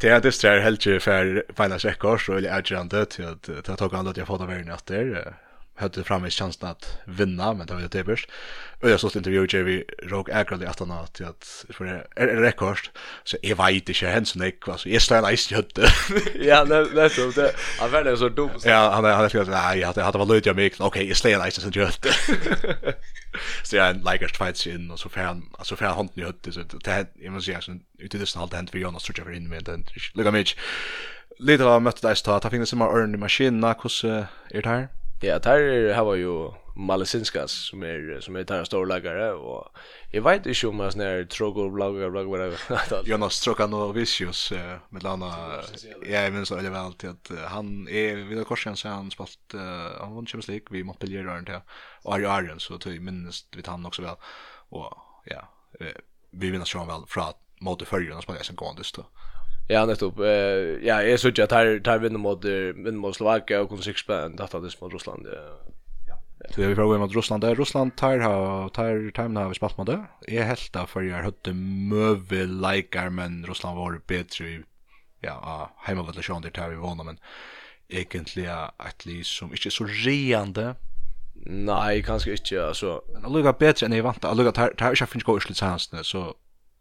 det 0.00 0.08
är 0.08 0.20
det 0.20 0.32
strär 0.32 0.60
helt 0.60 0.86
ju 0.86 1.00
för 1.00 1.44
finals 1.56 1.84
rekord 1.84 2.26
så 2.26 2.32
är 2.32 2.40
det 2.40 3.04
till 3.04 3.26
att 3.26 3.64
ta 3.64 3.76
tag 3.76 3.94
an 3.94 4.06
att 4.06 4.16
jag 4.16 4.26
får 4.26 4.38
det 4.38 4.46
värre 4.46 4.64
nätter 4.64 5.34
hade 5.76 6.04
fram 6.04 6.26
i 6.26 6.30
chansen 6.30 6.68
att 6.68 6.98
vinna 7.04 7.52
men 7.52 7.66
det 7.66 7.74
var 7.74 7.80
ju 7.80 7.88
typiskt. 7.88 8.30
Och 8.82 8.90
jag 8.90 9.00
såg 9.00 9.10
ett 9.10 9.16
intervju 9.16 9.40
med 9.40 9.46
Jerry 9.50 9.84
Rogue 10.02 10.34
Ackerley 10.34 10.66
att 10.66 10.78
han 10.78 10.90
att 10.90 11.20
att 11.20 11.64
för 11.70 11.84
en 12.16 12.42
rekord 12.42 12.78
så 13.24 13.36
är 13.42 13.54
vet 13.54 13.88
inte 13.88 13.94
hans 14.14 14.34
nick 14.36 14.64
så 14.76 14.88
är 14.88 14.98
style 14.98 15.36
ice 15.36 15.52
hade. 15.52 15.88
Ja, 16.34 16.64
det 16.64 16.84
det 16.84 17.10
så 17.10 17.30
det. 17.30 17.52
Han 17.78 17.90
var 17.90 18.16
så 18.16 18.28
dum. 18.28 18.50
Ja, 18.64 18.90
han 18.90 19.04
han 19.04 19.28
skulle 19.28 19.44
nej, 19.44 19.78
jag 19.78 19.86
hade 19.86 20.02
hade 20.02 20.18
var 20.18 20.26
löjligt 20.26 20.46
jag 20.46 20.56
mig. 20.56 20.72
Okej, 20.78 21.10
är 21.10 21.14
style 21.14 21.50
ice 21.50 21.60
så 21.60 21.68
just. 21.68 22.06
Så 23.62 23.76
jag 23.76 23.90
en 23.90 24.02
att 24.02 24.36
fight 24.36 24.66
in 24.66 24.90
och 24.90 24.98
så 24.98 25.08
för 25.08 25.20
han 25.20 25.42
alltså 25.58 25.76
för 25.76 25.86
han 25.86 25.94
hade 25.94 26.20
ju 26.20 26.32
så 26.52 26.60
det 26.84 27.06
jag 27.14 27.32
måste 27.32 27.46
säga 27.46 27.60
så 27.60 27.78
ute 27.98 28.18
det 28.18 28.26
snart 28.26 28.52
hänt 28.52 28.70
vi 28.72 28.80
Jonas 28.80 29.02
tror 29.02 29.18
jag 29.18 29.26
för 29.26 29.32
in 29.32 29.48
med 29.48 29.64
den. 29.64 29.84
Lika 30.14 30.30
mycket. 30.30 30.58
Lite 31.38 31.64
av 31.64 31.82
mötet 31.82 32.02
där 32.02 32.14
så 32.14 32.40
ta 32.40 32.50
fingret 32.50 32.68
som 32.68 32.80
har 32.80 32.98
örn 32.98 33.14
i 33.14 33.18
maskinen, 33.18 33.64
hur 33.64 34.28
är 34.50 34.62
det 34.62 34.68
här? 34.68 34.88
Ja, 35.20 35.38
där 35.38 35.94
har 35.94 36.12
vi 36.12 36.20
ju 36.20 36.50
Malesinskas 36.76 37.52
som 37.52 37.82
är 37.82 38.20
som 38.20 38.36
är 38.36 38.44
där 38.44 38.64
stora 38.64 38.84
lagare 38.84 39.32
och 39.32 39.76
jag 40.12 40.22
vet 40.22 40.46
inte 40.46 40.66
om 40.66 40.76
man 40.76 40.92
snär 40.92 41.24
Trogo 41.24 41.70
bloggar 41.70 42.10
blogg 42.10 42.26
vad 42.26 42.40
det 42.40 42.56
Jonas 43.04 43.40
Trokanovicius 43.40 44.52
med 44.88 45.02
landa 45.02 45.62
jag 46.06 46.32
minns 46.32 46.50
väl 46.50 46.64
väl 46.64 46.74
alltid 46.74 47.10
att 47.10 47.30
han 47.46 47.88
är 47.88 48.16
vid 48.16 48.46
korsen 48.46 48.76
så 48.76 48.88
han 48.88 49.10
spalt 49.10 49.54
han 50.00 50.14
vann 50.14 50.26
Champions 50.26 50.48
League 50.48 50.66
vi 50.70 50.84
Montpellier 50.84 51.22
runt 51.22 51.48
här 51.48 51.62
och 52.02 52.14
Ari 52.14 52.26
Arjen, 52.26 52.60
så 52.60 52.78
tror 52.78 52.92
minst 53.00 53.02
minns 53.02 53.46
vi 53.56 53.62
han 53.66 53.86
också 53.86 54.02
väl 54.02 54.16
och 54.68 54.94
ja 55.24 55.48
vi 56.30 56.50
vinner 56.50 56.64
så 56.64 56.84
väl 56.84 57.02
från 57.08 57.32
mot 57.60 57.88
förrjuna 57.88 58.22
som 58.22 58.34
jag 58.34 58.46
sen 58.46 58.56
går 58.56 58.74
just 58.78 58.94
då. 58.96 59.06
Ja, 59.68 59.82
nettopp. 59.88 60.20
Uh, 60.22 60.76
ja, 60.84 61.00
jeg 61.02 61.18
synes 61.18 61.40
at 61.42 61.52
her, 61.52 61.72
her 61.86 62.02
vinner 62.02 62.22
mot, 62.22 62.44
vinner 62.44 63.00
mot 63.00 63.16
Slovakia 63.16 63.64
og 63.64 63.72
kunne 63.72 63.82
sikkert 63.82 64.04
spille 64.04 64.28
en 64.28 64.38
dette 64.38 64.60
mot 64.82 64.94
Russland. 64.94 65.26
Ja. 65.26 66.20
Så 66.52 66.60
jeg 66.60 66.70
vil 66.70 66.78
prøve 66.78 66.98
mot 67.02 67.16
Russland. 67.16 67.42
Det 67.42 67.50
er 67.50 67.58
Russland 67.58 67.92
tar 67.98 68.22
ha, 68.22 68.68
tar 68.74 69.10
timen 69.16 69.36
har 69.36 69.50
vi 69.50 69.58
spalt 69.58 69.78
mot 69.78 69.88
det. 69.88 69.98
Jeg 70.30 70.46
helt 70.46 70.70
da 70.74 70.84
for 70.86 71.02
jeg 71.02 71.24
hørte 71.24 71.54
møve 71.56 72.46
leikar, 72.46 73.10
men 73.10 73.44
Russland 73.48 73.78
var 73.78 73.98
bedre 74.06 74.46
i 74.46 74.56
ja, 75.24 75.36
heimavallasjon 75.86 76.44
der 76.44 76.54
tar 76.54 76.70
vi 76.70 76.78
vana, 76.78 77.02
men 77.02 77.18
egentlig 77.90 78.46
er 78.46 78.70
et 78.86 79.06
liv 79.06 79.24
som 79.24 79.54
ikke 79.54 79.72
er 79.72 79.78
så 79.78 79.88
riande, 79.90 80.74
Nei, 81.46 82.00
kanskje 82.00 82.32
ikke, 82.32 82.60
altså. 82.62 83.00
Men 83.12 83.22
det 83.22 83.30
lukker 83.30 83.58
bedre 83.60 83.86
enn 83.86 83.94
jeg 83.94 84.04
vant, 84.04 84.22
Det 84.22 84.36
lukker, 84.36 84.70
det 84.72 84.80
har 84.80 84.96
ikke 84.96 85.06
finnes 85.06 85.26
gå 85.26 85.36
urslut 85.36 85.58
sannsene, 85.58 86.04
så 86.04 86.32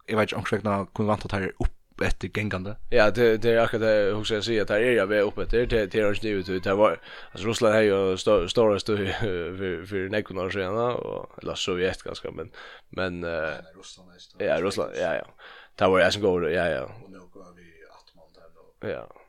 jeg 0.09 0.17
vet 0.17 0.31
ikke 0.31 0.39
om 0.39 0.45
jeg 0.51 0.87
kunne 0.95 1.09
vant 1.09 1.25
at 1.25 1.31
det 1.31 1.41
er 1.43 1.51
opp 1.59 1.73
efter 2.03 2.29
gängande. 2.37 2.75
Ja, 2.89 3.11
det 3.11 3.37
det 3.37 3.51
är 3.51 3.57
akkurat 3.57 3.81
det 3.81 4.15
hur 4.15 4.23
ska 4.23 4.33
jag 4.33 4.43
säga 4.43 4.61
att 4.61 4.67
det 4.67 4.75
är 4.75 4.91
jag 4.91 5.07
väl 5.07 5.21
uppe 5.21 5.45
det 5.45 5.65
det 5.65 5.85
det 5.85 5.99
är 5.99 6.25
ju 6.25 6.37
ut. 6.39 6.63
det 6.63 6.75
var 6.75 6.99
alltså 7.31 7.47
Ryssland 7.47 7.75
har 7.75 7.81
ju 7.81 8.17
stora 8.17 8.79
stå 8.79 8.97
för 8.97 9.85
för 9.85 10.09
nekon 10.09 10.37
år 10.37 10.49
sedan 10.49 10.77
och 10.77 11.43
eller 11.43 11.55
Sovjet 11.55 12.03
ganska 12.03 12.31
men 12.31 12.51
men 12.89 13.25
Ryssland 13.75 14.11
är 14.39 14.45
Ja, 14.45 14.61
Ryssland 14.61 14.91
ja 14.95 15.15
ja. 15.15 15.27
Det 15.75 15.87
var 15.87 15.99
jag 15.99 16.13
som 16.13 16.21
går 16.21 16.51
ja 16.51 16.67
ja. 16.67 16.83
Och 17.03 17.11
nu 17.11 17.19
går 17.19 17.55
vi 17.55 17.63
att 17.91 18.15
man 18.15 18.25
där 18.33 18.87
då. 18.89 18.93
Ja. 18.93 19.21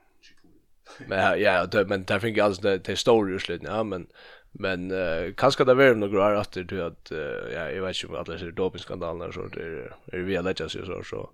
Men 1.08 1.40
ja, 1.40 1.66
det, 1.66 1.84
men 1.84 2.04
där 2.04 2.18
fick 2.18 2.36
jag 2.36 2.44
alltså 2.44 2.62
det 2.62 2.78
det 2.78 2.96
står 2.96 3.30
ju 3.30 3.38
slut 3.38 3.62
ja 3.64 3.82
men 3.82 4.06
men 4.52 4.90
uh, 4.90 5.34
kanske 5.34 5.64
det 5.64 5.74
var 5.74 5.94
några 5.94 6.26
år 6.26 6.40
efter 6.40 6.64
till 6.64 6.82
att 6.82 7.10
ja 7.52 7.70
jag 7.70 7.82
vet 7.82 8.02
inte 8.02 8.06
om 8.06 8.14
alla 8.14 8.38
ser 8.38 8.50
dopingskandalen 8.50 9.28
och 9.28 9.34
så 9.34 9.42
det 9.46 9.60
är 10.12 10.18
vi 10.18 10.42
lägger 10.42 10.68
sig 10.68 10.86
så 10.86 11.02
så 11.02 11.30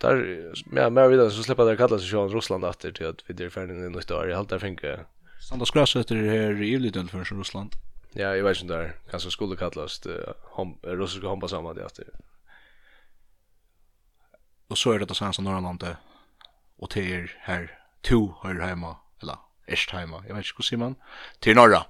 Där 0.00 0.52
ja, 0.72 0.90
mer 0.90 1.08
vidare 1.08 1.30
så 1.30 1.42
släpper 1.42 1.64
det 1.64 1.76
kallas 1.76 2.02
ju 2.02 2.28
Ryssland 2.28 2.64
efter 2.64 2.92
till 2.92 3.06
att 3.06 3.22
vi 3.26 3.34
det 3.34 3.50
färden 3.50 3.86
i 3.86 3.96
nytt 3.96 4.10
år. 4.10 4.28
Jag 4.28 4.36
håller 4.36 4.58
finke. 4.58 5.00
Sandra 5.48 5.66
Skrash 5.66 5.98
heter 5.98 6.14
det 6.14 6.30
här 6.30 6.62
i 6.62 6.78
Lydden 6.78 7.08
för 7.08 7.24
Ryssland. 7.24 7.72
Ja, 8.12 8.36
jag 8.36 8.44
vet 8.44 8.62
inte 8.62 8.74
där. 8.74 8.96
Kanske 9.10 9.30
skulle 9.30 9.56
kallas 9.56 10.00
det 10.00 10.34
hom 10.42 10.78
ryska 10.82 11.26
hompa 11.26 11.48
samma 11.48 11.74
det 11.74 11.84
efter. 11.84 12.04
Och 14.68 14.78
så 14.78 14.92
är 14.92 14.98
det 14.98 15.04
det 15.04 15.14
sanns 15.14 15.38
norra 15.38 15.60
landet. 15.60 15.96
Och 16.76 16.90
till 16.90 17.12
er 17.12 17.36
här 17.40 17.78
to 18.02 18.34
hör 18.42 18.54
hemma 18.54 18.96
eller 19.22 19.36
Estheima. 19.66 20.16
Jag 20.16 20.34
vet 20.34 20.46
inte 20.46 20.56
hur 20.56 20.62
ser 20.62 20.76
man 20.76 20.94
till 21.40 21.56
norra. 21.56 21.84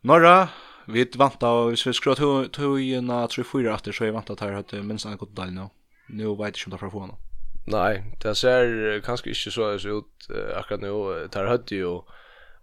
Norra 0.00 0.48
Vi 0.86 1.04
vant 1.14 1.42
av, 1.42 1.68
hvis 1.68 1.86
vi 1.86 1.92
skrur 1.92 2.48
tog 2.48 2.80
igjen 2.80 3.10
av 3.10 3.28
3-4 3.30 3.74
etter, 3.74 3.92
så 3.92 4.04
er 4.04 4.10
vi 4.10 4.14
vant 4.16 4.30
av 4.30 4.34
at 4.34 4.40
her, 4.42 4.56
at 4.58 4.72
minst 4.84 5.06
en 5.06 5.16
god 5.16 5.36
del 5.36 5.52
nå 5.54 5.68
nu 6.06 6.26
vet 6.26 6.38
jag 6.38 6.48
inte 6.48 6.64
om 6.66 6.70
det 6.70 6.90
får 6.90 6.90
Nej, 7.66 8.04
det 8.22 8.34
ser 8.34 9.00
kanske 9.00 9.28
inte 9.28 9.50
så 9.50 9.72
ut 9.72 10.30
uh, 10.30 10.58
akkurat 10.58 10.80
nu. 10.80 11.28
Det 11.32 11.48
hade 11.48 11.74
ju 11.74 12.00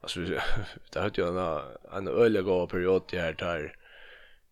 alltså 0.02 0.20
det 0.94 1.00
hade 1.00 1.22
ju 1.22 1.28
en 1.28 1.62
en 1.94 2.08
öliga 2.08 2.42
gå 2.42 2.68
period 2.68 3.04
det 3.10 3.20
här 3.20 3.34
där. 3.34 3.76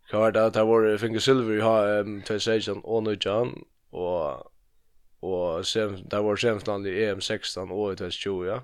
Kan 0.10 0.20
vara 0.20 0.32
det 0.32 0.50
där 0.50 0.66
var 0.66 0.98
finger 0.98 1.20
silver 1.20 1.54
i 1.54 1.62
HM 1.62 2.22
till 2.22 2.40
session 2.40 2.82
och 2.84 3.04
nu 3.04 3.18
John 3.20 3.66
och 3.90 4.52
och 5.20 5.68
sen 5.68 6.10
där 6.10 6.22
var 6.22 6.36
sen 6.36 6.86
i 6.86 7.04
EM 7.04 7.22
16 7.22 7.72
och 7.72 7.98
2020 7.98 8.46
ja. 8.46 8.64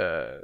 Eh 0.00 0.40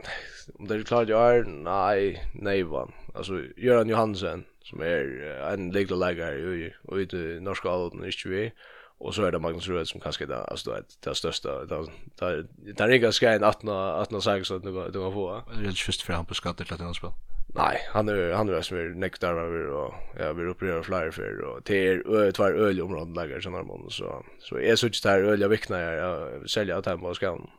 om 0.58 0.66
det 0.66 0.74
är 0.74 0.82
klart 0.82 1.08
jag 1.08 1.36
är 1.36 1.44
nej 1.44 2.24
nej 2.34 2.62
van. 2.62 2.92
Alltså 3.14 3.42
Göran 3.56 3.88
Johansen 3.88 4.44
som 4.62 4.80
är 4.80 5.52
en 5.52 5.70
legal 5.70 5.98
lägger 5.98 6.32
i 6.32 6.74
och 6.82 7.00
i 7.00 7.40
norska 7.40 7.70
alden 7.70 8.04
inte 8.04 8.28
vi 8.28 8.52
och 9.00 9.14
så 9.14 9.24
är 9.24 9.32
det 9.32 9.38
Magnus 9.38 9.68
Röd 9.68 9.88
som 9.88 10.00
kanske 10.00 10.26
det 10.26 10.44
alltså 10.44 10.70
det 10.70 10.82
det 11.00 11.14
största 11.14 11.64
där 11.64 12.46
där 12.76 12.88
är 12.88 12.96
ganska 12.96 13.32
en 13.32 13.44
18 13.44 13.68
18 13.68 14.22
saker 14.22 14.44
så 14.44 14.58
det 14.58 14.70
var 14.70 14.88
det 14.88 14.98
var 14.98 15.12
få. 15.12 15.42
Det 15.54 15.64
är 15.64 15.68
inte 15.68 15.82
just 15.86 16.02
för 16.02 16.12
han 16.12 16.26
på 16.26 16.34
skatter 16.34 16.64
till 16.64 16.74
att 16.74 16.96
spela. 16.96 17.12
Nej, 17.54 17.78
han 17.90 18.08
är 18.08 18.32
han 18.32 18.48
är 18.48 18.62
som 18.62 18.76
är 18.76 18.88
nektar 18.88 19.34
över 19.34 19.66
och 19.66 19.94
jag 20.18 20.34
vill 20.34 20.48
uppröra 20.48 20.82
flyer 20.82 21.10
för 21.10 21.40
och 21.40 21.64
till 21.64 22.02
ö 22.06 22.32
tvär 22.32 22.52
öl 22.52 22.80
områden 22.80 23.14
lägger 23.14 23.40
sen 23.40 23.52
man 23.52 23.90
så 23.90 24.24
så 24.38 24.58
är 24.58 24.76
så 24.76 24.86
inte 24.86 25.08
där 25.08 25.22
öl 25.22 25.40
jag 25.40 25.48
vicknar 25.48 25.80
jag 25.80 26.50
säljer 26.50 26.76
att 26.76 26.86
han 26.86 27.00
på 27.00 27.14
skan. 27.14 27.50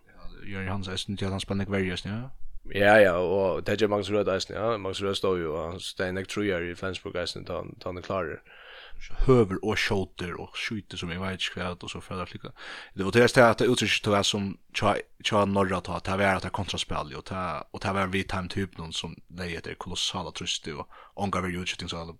Jörgen 0.45 0.68
Hansson, 0.68 1.16
det 1.16 1.26
är 1.26 1.30
han 1.30 1.39
spänner 1.39 1.66
varje 1.66 1.86
just. 1.86 2.06
Ja, 2.70 2.95
ja, 3.01 3.14
og 3.18 3.66
det 3.66 3.82
er 3.82 3.88
Magnus 3.88 4.12
Rød 4.12 4.28
eisen, 4.30 4.55
ja. 4.55 4.78
Magnus 4.78 5.01
Rød 5.03 5.16
står 5.16 5.38
jo, 5.38 5.55
og 5.55 5.72
han 5.72 5.80
stein 5.82 6.18
ek 6.22 6.30
truer 6.30 6.62
i 6.70 6.76
Flensburg 6.78 7.18
eisen, 7.18 7.43
da 7.47 7.64
han 7.86 7.97
er 7.97 8.05
klarer. 8.05 8.43
Høver 9.26 9.57
og 9.66 9.80
skjåter 9.82 10.36
og 10.38 10.53
skjuter 10.53 10.99
som 10.99 11.09
jeg 11.09 11.22
vet 11.24 11.41
ikke 11.41 11.57
hva, 11.57 11.72
og 11.74 11.89
så 11.89 11.99
føler 12.05 12.22
jeg 12.22 12.36
slik. 12.36 12.43
Det 12.93 13.05
var 13.07 13.16
det 13.16 13.43
at 13.43 13.64
det 13.64 13.70
uttrykker 13.74 14.03
til 14.05 14.14
hva 14.14 14.22
som 14.24 14.51
tja 14.78 15.41
norra 15.49 15.82
ta, 15.82 15.97
det 16.05 16.20
var 16.22 16.38
at 16.38 16.45
det 16.45 16.51
er 16.51 16.57
kontraspill, 16.59 17.16
og 17.18 17.80
det 17.82 17.93
var 17.97 18.14
vi 18.14 18.22
time 18.24 18.51
typ 18.53 18.78
noen 18.78 18.93
som 18.93 19.16
leie 19.39 19.57
etter 19.57 19.80
kolossala 19.82 20.32
trøsti, 20.32 20.76
og 20.78 20.86
ongar 21.16 21.41
verje 21.41 21.64
utskiftingsal, 21.66 22.14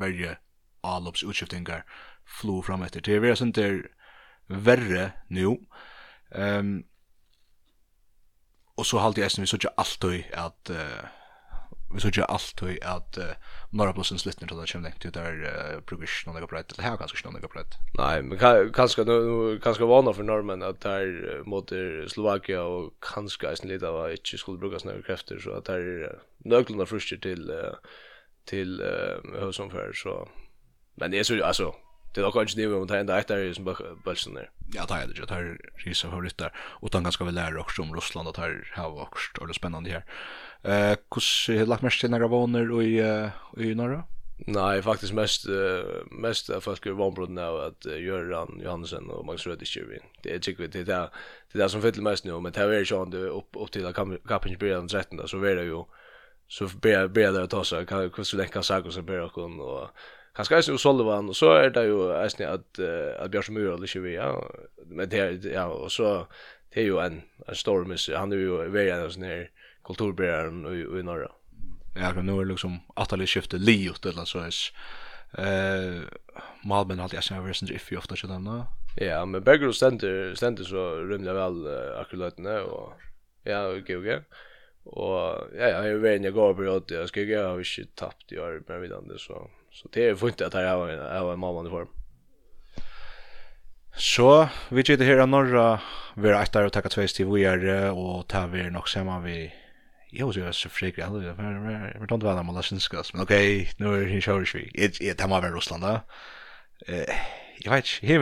verje 0.00 0.38
allops 0.82 1.22
utskiftingar, 1.22 1.84
flo 2.24 2.62
fram 2.64 2.82
etter. 2.88 3.04
Det 3.04 3.20
er 3.60 3.82
verre 4.48 5.12
nu, 5.28 5.58
um, 6.34 6.80
og 8.76 8.86
så 8.86 9.02
halde 9.02 9.20
jeg 9.20 9.30
vi 9.38 9.46
sørger 9.46 9.74
alltid 9.78 10.22
at 10.32 10.70
uh, 10.70 11.02
vi 11.94 12.00
sørger 12.00 12.24
alltid 12.32 12.78
at 12.82 13.18
uh, 13.20 13.34
norra 13.72 13.92
blåsen 13.92 14.18
sluttner 14.18 14.48
til 14.48 14.56
det 14.56 14.70
kommer 14.72 14.88
lengt 14.88 15.04
ut 15.04 15.14
der 15.14 15.42
uh, 15.44 15.80
brukes 15.88 16.22
noen 16.26 16.40
jeg 16.40 16.48
breit, 16.48 16.72
eller 16.72 16.88
her 16.88 16.96
kanskje 16.96 17.18
ikke 17.18 17.28
noen 17.28 17.44
jeg 17.44 17.52
breit. 17.52 17.76
Nei, 17.98 18.14
men 18.22 18.40
kanskje 18.72 19.04
kanskje 19.64 19.90
vana 19.90 20.14
for 20.16 20.24
normen 20.24 20.64
at 20.64 20.80
der 20.82 21.44
mot 21.44 21.72
Slovakia 22.08 22.64
og 22.64 22.94
kanskje 23.04 23.50
eisen 23.50 23.68
litt 23.68 23.84
av 23.84 24.00
ikke 24.12 24.40
skulle 24.40 24.62
brukas 24.62 24.86
noen 24.88 25.04
krefter, 25.04 25.40
så 25.42 25.60
at 25.60 25.68
der 25.68 26.16
nøglene 26.48 26.88
fruster 26.88 27.20
til 27.20 27.50
uh, 27.52 27.76
til 28.48 28.80
uh, 28.82 29.20
høysomfør, 29.38 29.92
så 29.94 30.22
men 31.00 31.12
det 31.12 31.26
så, 31.26 31.40
altså, 31.44 31.72
Det 32.14 32.20
är 32.20 32.26
också 32.26 32.56
det 32.56 32.66
vi 32.66 32.74
om 32.74 32.88
tända 32.88 33.18
ett 33.18 33.28
där 33.28 33.52
som 33.52 33.76
bulsen 34.04 34.34
där. 34.34 34.50
Ja, 34.74 34.84
det 34.88 34.94
är 34.94 35.06
det. 35.06 35.26
Det 35.26 35.34
är 35.34 35.58
risa 35.84 36.10
favoriter 36.10 36.52
och 36.56 36.86
utan 36.86 37.02
ganska 37.02 37.24
väl 37.24 37.34
lära 37.34 37.60
också 37.60 37.82
om 37.82 37.94
Ryssland 37.94 38.28
att 38.28 38.36
här 38.36 38.72
har 38.74 39.02
också 39.02 39.46
det 39.46 39.54
spännande 39.54 39.90
här. 39.90 40.04
Eh, 40.62 40.96
hur 41.48 41.58
har 41.58 41.66
lagt 41.66 41.82
mest 41.82 42.00
till 42.00 42.10
några 42.10 42.26
våner 42.26 42.70
och 42.70 42.82
i 42.84 43.00
i 43.56 43.74
norra? 43.74 44.04
Nej, 44.46 44.82
faktiskt 44.82 45.12
mest 45.12 45.46
mest 46.10 46.50
av 46.50 46.60
folk 46.60 46.86
är 46.86 46.90
vanbrodden 46.90 47.38
av 47.38 47.56
att 47.56 47.84
Göran 47.84 48.60
Johansen 48.64 49.10
och 49.10 49.26
Magnus 49.26 49.46
Rödisch 49.46 49.78
vi. 49.88 49.98
Det 50.22 50.34
är 50.34 50.38
tycker 50.38 50.68
det 50.68 50.84
där 50.84 51.08
det 51.52 51.58
där 51.58 51.68
som 51.68 51.82
fyller 51.82 52.02
mest 52.02 52.24
nu 52.24 52.40
men 52.40 52.52
det 52.52 52.60
är 52.60 52.92
ju 52.92 53.02
ändå 53.02 53.18
upp 53.18 53.48
upp 53.52 53.70
till 53.70 53.92
kapen 54.28 54.58
början 54.58 54.88
13 54.88 55.28
så 55.28 55.44
är 55.44 55.56
det 55.56 55.62
ju 55.64 55.84
så 56.48 56.68
ber 56.82 57.08
ber 57.08 57.32
det 57.32 57.42
att 57.42 57.50
ta 57.50 57.64
så 57.64 57.86
kan 57.86 58.10
kusta 58.10 58.36
läcka 58.36 58.62
saker 58.62 58.90
så 58.90 59.02
ber 59.02 59.18
och 59.60 59.88
kanskje 60.36 60.56
eisen 60.56 60.78
Sullivan, 60.78 61.28
och 61.28 61.36
så 61.36 61.52
är 61.52 61.70
det 61.70 61.84
jo 61.84 62.10
eisen 62.12 62.48
att 62.48 62.78
at 63.18 63.30
Bjørn 63.30 63.54
Mura 63.54 63.76
ikke 63.82 64.00
vi, 64.00 64.14
ja, 64.14 64.32
men 64.86 65.10
det 65.10 65.18
er, 65.18 65.52
ja, 65.52 65.66
och 65.66 65.92
så, 65.92 66.26
det 66.74 66.80
är 66.80 66.84
ju 66.84 66.98
en, 66.98 67.22
en 67.48 67.54
stor 67.54 67.84
miss, 67.84 68.10
han 68.16 68.32
är 68.32 68.36
ju 68.36 68.56
väldigt 68.70 68.94
en 68.94 69.10
sån 69.10 69.22
här 69.22 69.50
kulturbäraren 69.84 70.66
i, 70.66 71.00
i 71.00 71.02
Norra. 71.02 71.30
Ja, 71.94 72.12
kan 72.12 72.26
nu 72.26 72.40
är 72.40 72.44
liksom 72.44 72.80
att 72.96 73.28
skiftet 73.28 73.60
li 73.60 73.88
ut, 73.90 74.06
eller 74.06 74.24
så 74.24 74.38
är 74.38 74.50
Eh, 75.38 76.02
Malmen 76.64 76.98
har 76.98 77.04
alltid 77.04 77.20
jag 77.30 77.36
har 77.36 77.42
varit 77.42 77.70
iffy 77.70 77.96
ofta 77.96 78.16
så 78.16 78.26
då 78.26 78.66
Ja, 78.96 79.24
men 79.24 79.42
Berger 79.42 79.72
Center 79.72 80.34
Center 80.34 80.64
så 80.64 80.96
rymliga 80.96 81.32
väl 81.32 81.66
uh, 81.66 82.00
akkuratne 82.00 82.60
och 82.60 82.92
ja, 83.42 83.68
okej 83.68 83.96
GG. 83.96 84.22
Och 84.84 85.48
ja, 85.58 85.68
jag 85.68 85.88
är 85.88 85.94
vän 85.94 86.24
jag 86.24 86.34
går 86.34 86.54
på 86.54 86.76
att 86.76 86.90
jag 86.90 87.08
ska 87.08 87.20
jag 87.20 87.48
har 87.48 87.58
inte 87.58 87.94
tappat 87.94 88.32
i 88.32 88.38
år 88.38 88.62
med 88.68 88.80
vidande 88.80 89.18
så 89.18 89.50
Så 89.72 89.88
det 89.92 90.08
är 90.08 90.14
fint 90.14 90.40
att 90.40 90.54
här 90.54 90.76
har 90.76 90.88
en 90.88 91.32
en 91.32 91.38
mamma 91.38 91.66
i 91.66 91.70
form. 91.70 91.88
Så 93.96 94.48
vi 94.68 94.84
sitter 94.84 95.04
her 95.04 95.22
i 95.22 95.26
norra 95.26 95.80
vi 96.16 96.28
er 96.28 96.36
etter 96.36 96.66
å 96.66 96.70
takke 96.72 96.90
tackar 96.90 97.06
tvärs 97.06 97.20
vi 97.20 97.44
er, 97.48 97.62
og 97.92 98.26
ta 98.28 98.46
vi 98.52 98.68
nok 98.70 98.88
sammen 98.88 99.24
vi 99.24 99.52
Jag 100.12 100.28
vet 100.28 100.36
er 100.44 100.52
så 100.52 100.68
frik 100.68 100.98
jeg 100.98 101.08
vet 101.08 101.22
vi 102.00 102.06
don't 102.06 102.22
vara 102.22 102.42
med 102.42 102.54
lessons 102.54 102.88
men 103.14 103.22
ok, 103.22 103.32
nå 103.80 103.94
er 103.96 104.04
det 104.04 104.20
kjøres 104.20 104.54
vi. 104.54 104.68
Jeg 104.76 105.16
tar 105.16 105.28
meg 105.28 105.42
var 105.42 105.54
Russland 105.54 105.82
da. 105.82 106.00
Jeg 106.86 107.06
jag 107.64 107.72
vet 107.72 107.84
inte, 107.86 108.06
hur 108.06 108.20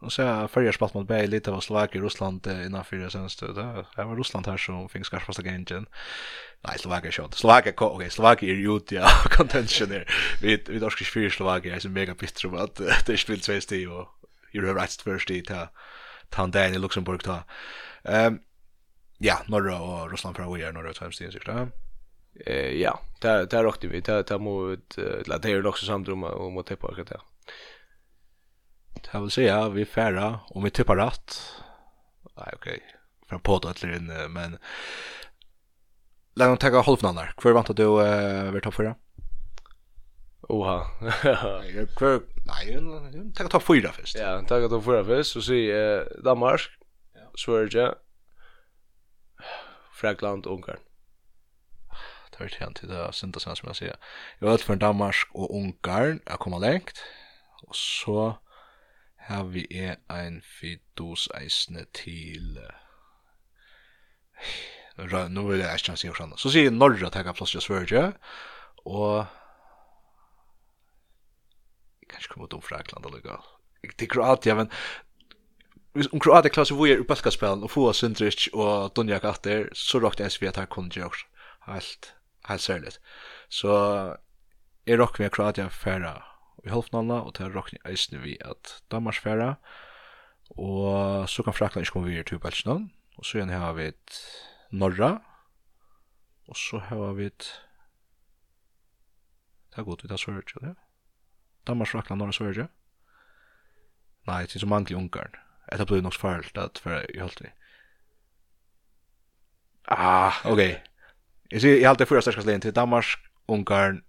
Och 0.00 0.12
så 0.12 0.22
har 0.22 0.48
förra 0.48 0.72
spalt 0.72 0.94
mot 0.94 1.08
Bay 1.08 1.26
lite 1.26 1.50
av 1.50 1.60
Slovakien 1.60 2.04
Russland, 2.04 2.46
innan 2.46 2.84
det 2.90 3.10
sen 3.10 3.30
stod 3.30 3.54
det. 3.54 3.86
Det 3.96 4.04
var 4.04 4.16
Ryssland 4.16 4.46
här 4.46 4.56
som 4.56 4.88
fick 4.88 5.06
skarpast 5.06 5.42
gengen. 5.42 5.86
Nej, 6.60 6.78
Slovakien 6.78 7.12
shot. 7.12 7.34
Slovakien 7.34 7.74
okej, 7.76 7.96
okay, 7.96 8.10
Slovakien 8.10 8.56
är 8.56 8.76
ute 8.76 8.94
ja 8.94 9.08
contention 9.30 9.88
där. 9.88 10.14
Vi 10.42 10.62
vi 10.68 10.78
då 10.78 10.90
ska 10.90 11.04
spela 11.04 11.30
Slovakien 11.30 11.74
är 11.74 11.78
så 11.78 11.88
mega 11.88 12.14
bitter 12.14 12.46
om 12.46 12.56
att 12.56 12.80
det 13.06 13.16
spelar 13.16 13.40
två 13.40 13.60
steg 13.60 13.90
och 13.90 14.08
you 14.52 14.66
have 14.66 14.80
rights 14.80 15.02
first 15.02 15.30
i 15.30 15.42
ta 15.42 15.68
Tandan 16.28 16.74
i 16.74 16.78
Luxemburg 16.78 17.22
ta. 17.22 17.44
Ehm 18.04 18.38
ja, 19.18 19.42
norra 19.46 19.80
och 19.80 20.10
Russland 20.10 20.36
för 20.36 20.54
vi 20.54 20.62
är 20.62 20.72
norra 20.72 20.92
times 20.92 21.14
steg 21.14 21.32
så 21.32 21.68
Eh 22.46 22.72
ja, 22.82 23.00
där 23.20 23.46
där 23.46 23.66
åkte 23.66 23.88
vi. 23.88 24.00
Där 24.00 24.22
där 24.22 24.38
mot 24.38 24.96
det 25.42 25.50
är 25.50 25.66
också 25.66 25.86
samdrum 25.86 26.24
och 26.24 26.52
mot 26.52 26.66
Teppa 26.66 26.94
kan 26.94 27.04
det. 27.04 27.20
Det 29.02 29.20
vill 29.20 29.30
säga 29.30 29.68
vi 29.68 29.84
färra 29.84 30.40
om 30.48 30.64
vi 30.64 30.70
tippar 30.70 30.96
rätt. 30.96 31.52
Nej 32.36 32.52
okej. 32.56 32.56
Okay. 32.56 32.80
Från 33.28 33.40
podda 33.40 33.74
eller 33.82 33.96
in 33.96 34.32
men 34.32 34.58
Lägg 36.38 36.48
ta 36.48 36.56
tagga 36.56 36.80
halvnannar. 36.80 37.34
Kvar 37.36 37.52
vant 37.52 37.70
att 37.70 37.76
du 37.76 38.06
eh 38.06 38.52
vill 38.52 38.62
ta 38.62 38.70
förra? 38.70 38.94
Oha. 40.48 40.84
Kvar, 41.96 42.20
nej, 42.46 43.32
tagga 43.34 43.48
ta 43.48 43.60
fyra 43.60 43.92
först. 43.92 44.16
Ja, 44.18 44.42
tagga 44.42 44.68
ta 44.68 44.82
fyra 44.82 45.04
först. 45.04 45.32
Så 45.32 45.42
se 45.42 45.70
eh, 45.70 46.00
Danmark, 46.24 46.60
Sverige, 47.34 47.94
Frankland 49.92 50.46
Ungarn. 50.46 50.78
Det 52.30 52.38
har 52.38 52.66
inte 52.66 52.80
till 52.80 52.88
det 52.88 53.12
synda 53.12 53.40
som 53.40 53.54
jag 53.62 53.76
säger. 53.76 53.96
Jag 54.38 54.48
var 54.48 54.58
för 54.58 54.76
Danmark 54.76 55.16
och 55.32 55.56
Ungarn. 55.56 56.20
Jag 56.26 56.38
kommer 56.38 56.58
längt. 56.58 57.04
Och 57.62 57.76
så 57.76 58.38
har 59.26 59.44
vi 59.50 59.66
er 59.70 59.96
ein 60.12 60.42
fidus 60.42 61.28
eisne 61.34 61.86
til 61.94 62.60
nu 65.28 65.46
vil 65.48 65.60
jeg 65.60 65.80
ikke 65.80 65.96
si 65.98 66.08
hvordan 66.08 66.36
så 66.40 66.52
sier 66.52 66.70
Norra 66.70 67.10
takk 67.12 67.32
av 67.32 67.38
plåsja 67.38 67.60
Sverige 67.64 68.04
og 68.86 69.26
jeg 72.00 72.08
kan 72.10 72.22
ikke 72.22 72.32
komme 72.34 72.46
ut 72.46 72.56
om 72.56 72.62
Frakland 72.64 73.08
allega 73.08 73.40
til 73.98 74.10
Kroatia 74.14 74.54
men 74.54 74.70
om 76.12 76.22
Kroatia 76.22 76.52
klasse 76.54 76.76
hvor 76.76 76.86
jeg 76.88 77.00
er 77.00 77.02
uppelkaspelen 77.02 77.66
og 77.66 77.72
få 77.72 77.90
Sundrich 77.96 78.48
og 78.54 78.94
Dunjak 78.96 79.26
atter 79.26 79.66
så 79.74 80.00
råkte 80.02 80.30
SV 80.30 80.52
at 80.52 80.62
her 80.62 80.70
kunne 80.70 80.94
gjøre 80.94 81.26
helt 81.66 82.14
helt 82.46 82.62
særligt 82.62 83.00
så 83.50 83.74
er 84.86 85.02
råkte 85.02 85.24
vi 85.24 85.34
Kroatia 85.34 85.68
færa 85.68 86.35
i 86.64 86.68
halvnalna, 86.68 87.20
og 87.26 87.34
det 87.36 87.46
er 87.46 87.54
råkning 87.56 87.82
eisne 87.86 88.18
vi 88.22 88.36
at 88.40 88.82
Danmarks 88.90 89.18
færa, 89.18 89.54
og 90.50 91.28
så 91.28 91.42
kan 91.42 91.54
Frakland 91.54 91.84
ikke 91.84 91.92
komme 91.92 92.08
videre 92.08 92.24
til 92.24 92.38
Belgian, 92.38 92.90
og 93.18 93.24
så 93.24 93.38
igjen 93.38 93.52
har 93.52 93.72
vi 93.72 93.90
et 93.92 94.20
Norra, 94.70 95.22
og 96.48 96.56
så 96.56 96.78
har 96.78 97.12
vi 97.12 97.26
et 97.26 97.62
Det 99.70 99.82
er 99.82 99.84
godt 99.84 100.02
vi 100.02 100.08
tar 100.08 100.16
Sverige, 100.16 100.60
det 100.60 100.76
Danmark, 101.66 101.88
Frakland, 101.88 102.18
Norra, 102.18 102.32
Sverige. 102.32 102.68
Nei, 104.26 104.42
det 104.42 104.56
er 104.56 104.58
så 104.58 104.66
mangelig 104.66 104.96
Ungarn. 104.96 105.34
Det 105.72 105.86
blir 105.86 106.00
nok 106.00 106.14
farligt 106.14 106.58
at 106.58 106.78
for 106.82 106.90
jeg 106.90 107.20
holdt 107.20 107.38
det. 107.38 107.50
Ah, 109.88 110.46
ok. 110.46 110.58
Jeg 111.52 111.60
sier, 111.60 111.76
jeg 111.78 111.88
holdt 111.88 111.98
det 111.98 112.08
fyra 112.08 112.20
sterkast 112.20 112.46
leien 112.46 112.60
til 112.60 112.74
Danmark, 112.74 113.04
Ungarn, 113.48 114.02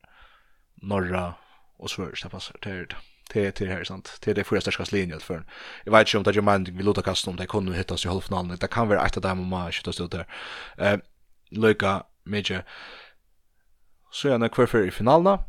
Norra, 0.81 1.33
och 1.77 1.89
så 1.89 2.01
det 2.01 2.29
passar 2.29 2.55
det 2.61 2.85
det 2.85 2.95
det 3.33 3.51
till 3.51 3.67
här 3.67 3.83
sant? 3.83 4.17
Till 4.21 4.35
det 4.35 4.43
första 4.43 4.71
starkaste 4.71 4.95
linjen 4.95 5.19
för 5.19 5.43
jag 5.83 5.91
vet 5.91 6.07
inte 6.07 6.17
om 6.17 6.23
det 6.23 6.39
är 6.39 6.41
man 6.41 6.63
vi 6.63 6.83
låter 6.83 7.01
kasta 7.01 7.29
om 7.29 7.35
det 7.35 7.47
kunde 7.47 7.77
hittas 7.77 8.05
i 8.05 8.07
halvfinalen 8.07 8.57
det 8.57 8.67
kan 8.67 8.87
vara 8.87 9.05
ett 9.05 9.17
av 9.17 9.23
dem 9.23 9.47
man 9.47 9.71
skjuter 9.71 9.91
stå 9.91 10.07
där 10.07 10.27
eh 10.77 10.97
Luka 11.49 12.03
Major 12.23 12.63
så 14.11 14.29
är 14.29 14.39
det 14.39 14.49
kvar 14.49 14.65
för 14.65 14.87
i 14.87 14.91
finalen 14.91 15.39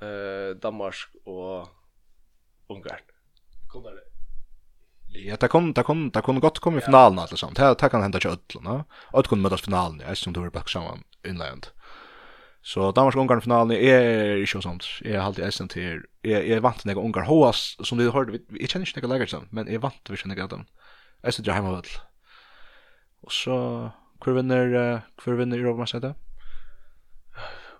eh 0.00 0.56
Danmark 0.62 0.96
och 1.24 1.68
Ungarn. 2.68 3.00
Kommer 3.68 3.90
det 3.90 4.08
Ja, 5.10 5.36
det 5.36 5.48
kom, 5.48 5.72
det 5.72 5.82
kom, 5.82 6.10
det 6.10 6.20
kom 6.20 6.40
gott 6.40 6.58
kom 6.58 6.78
i 6.78 6.80
finalen 6.80 7.18
alltså 7.18 7.36
sånt. 7.36 7.56
Det 7.56 7.88
kan 7.90 8.02
hända 8.02 8.20
till 8.20 8.30
Ödlorna. 8.30 8.84
Ödlorna 9.12 9.42
mötas 9.42 9.62
finalen, 9.62 10.00
jag 10.00 10.16
som 10.16 10.32
du 10.32 10.40
det 10.40 10.44
var 10.44 10.50
bara 10.50 10.64
samman 10.64 11.02
inlägget. 11.26 11.72
Så 12.62 12.92
Danmark-Ungarn 12.92 13.40
finalen 13.40 13.76
är 13.76 14.36
ju 14.36 14.46
sånt. 14.46 14.84
Jag 15.00 15.20
har 15.20 15.26
alltid 15.26 15.44
eisen 15.44 15.68
til 15.68 16.02
är 16.22 16.42
är 16.42 16.60
vant 16.60 16.84
när 16.84 16.98
Ungarn 16.98 17.26
hoas 17.26 17.76
som 17.84 17.98
du 17.98 18.10
hörde 18.10 18.38
jeg 18.60 18.70
känner 18.70 18.86
inte 18.86 19.00
några 19.00 19.14
lagar 19.14 19.44
men 19.50 19.72
jag 19.72 19.80
vant 19.80 20.10
vi 20.10 20.16
känner 20.16 20.34
nega 20.34 20.46
dem. 20.46 20.66
Jeg 21.22 21.34
sitter 21.34 21.52
hemma 21.52 21.70
väl. 21.70 21.86
Och 23.22 23.32
så 23.32 23.90
hvor 24.24 24.32
vinner 24.32 25.02
hvor 25.24 25.34
vinner 25.34 25.58
Europa 25.58 25.80
mest 25.80 26.02
det? 26.02 26.14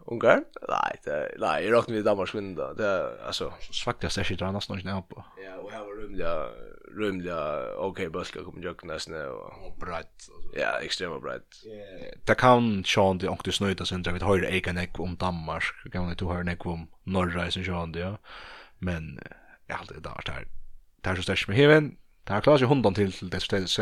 Ungarn? 0.07 0.45
Nej, 0.69 1.01
det, 1.05 1.35
nej, 1.39 1.65
jag 1.65 1.73
råkner 1.73 1.97
vi 1.97 2.03
Danmark 2.03 2.35
vinner 2.35 2.57
da. 2.57 2.73
Det, 2.75 3.19
alltså 3.27 3.53
Svagt 3.73 4.03
jeg 4.03 4.13
ser 4.13 4.25
shit 4.25 4.43
annars 4.43 4.69
någon 4.69 5.03
på. 5.03 5.25
Ja, 5.45 5.57
och 5.57 5.73
här 5.73 5.85
var 5.85 6.03
rymlig, 6.03 6.25
rymliga 6.99 7.75
okej 7.77 8.09
buskar 8.09 8.43
kommer 8.43 8.65
jag 8.65 8.77
kunna 8.77 8.99
snä 8.99 9.27
och 9.27 9.79
brett 9.81 10.29
ja 10.57 10.81
extremt 10.83 11.23
brett 11.23 11.49
det 12.25 12.35
kan 12.35 12.85
Sean 12.85 13.19
det 13.19 13.29
också 13.29 13.53
snöta 13.53 13.85
sen 13.85 14.03
jag 14.07 14.13
vet 14.13 14.23
hur 14.23 14.41
det 14.41 14.61
kan 14.61 14.77
jag 14.77 15.01
om 15.01 15.17
Danmark 15.17 15.65
kan 15.93 16.03
man 16.03 16.11
inte 16.11 16.25
höra 16.25 16.43
nek 16.43 16.67
om 16.67 16.87
norra 17.05 17.47
i 17.47 17.51
Sean 17.51 17.93
det 17.93 18.01
ja 18.01 18.19
men 18.79 19.21
jag 19.67 19.75
har 19.75 19.81
alltid 19.81 20.03
där 20.03 20.23
där 20.27 20.47
där 21.01 21.17
så 21.17 21.23
stäsch 21.23 21.49
med 21.49 21.57
heaven 21.57 21.97
Det 22.29 22.35
har 22.35 22.41
klart 22.41 22.59
sig 22.59 22.69
hundan 22.69 22.95
till 22.95 23.13
till 23.13 23.31
det 23.31 23.41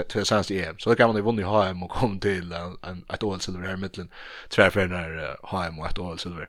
till 0.08 0.26
senaste 0.26 0.54
EM. 0.64 0.78
Så 0.78 0.90
det 0.90 0.96
kan 0.96 1.08
man 1.08 1.16
ju 1.16 1.22
vunnit 1.22 1.46
HM 1.46 1.82
och 1.82 1.90
kom 1.90 2.20
till 2.20 2.52
en 2.52 2.76
en 2.82 3.04
ett 3.14 3.22
OL-silver 3.22 3.66
här 3.66 3.74
i 3.74 3.76
mittlen. 3.76 4.08
Tvärfärgen 4.48 4.92
är 4.92 5.36
HM 5.42 5.78
och 5.78 5.86
ett 5.86 5.98
OL-silver. 5.98 6.48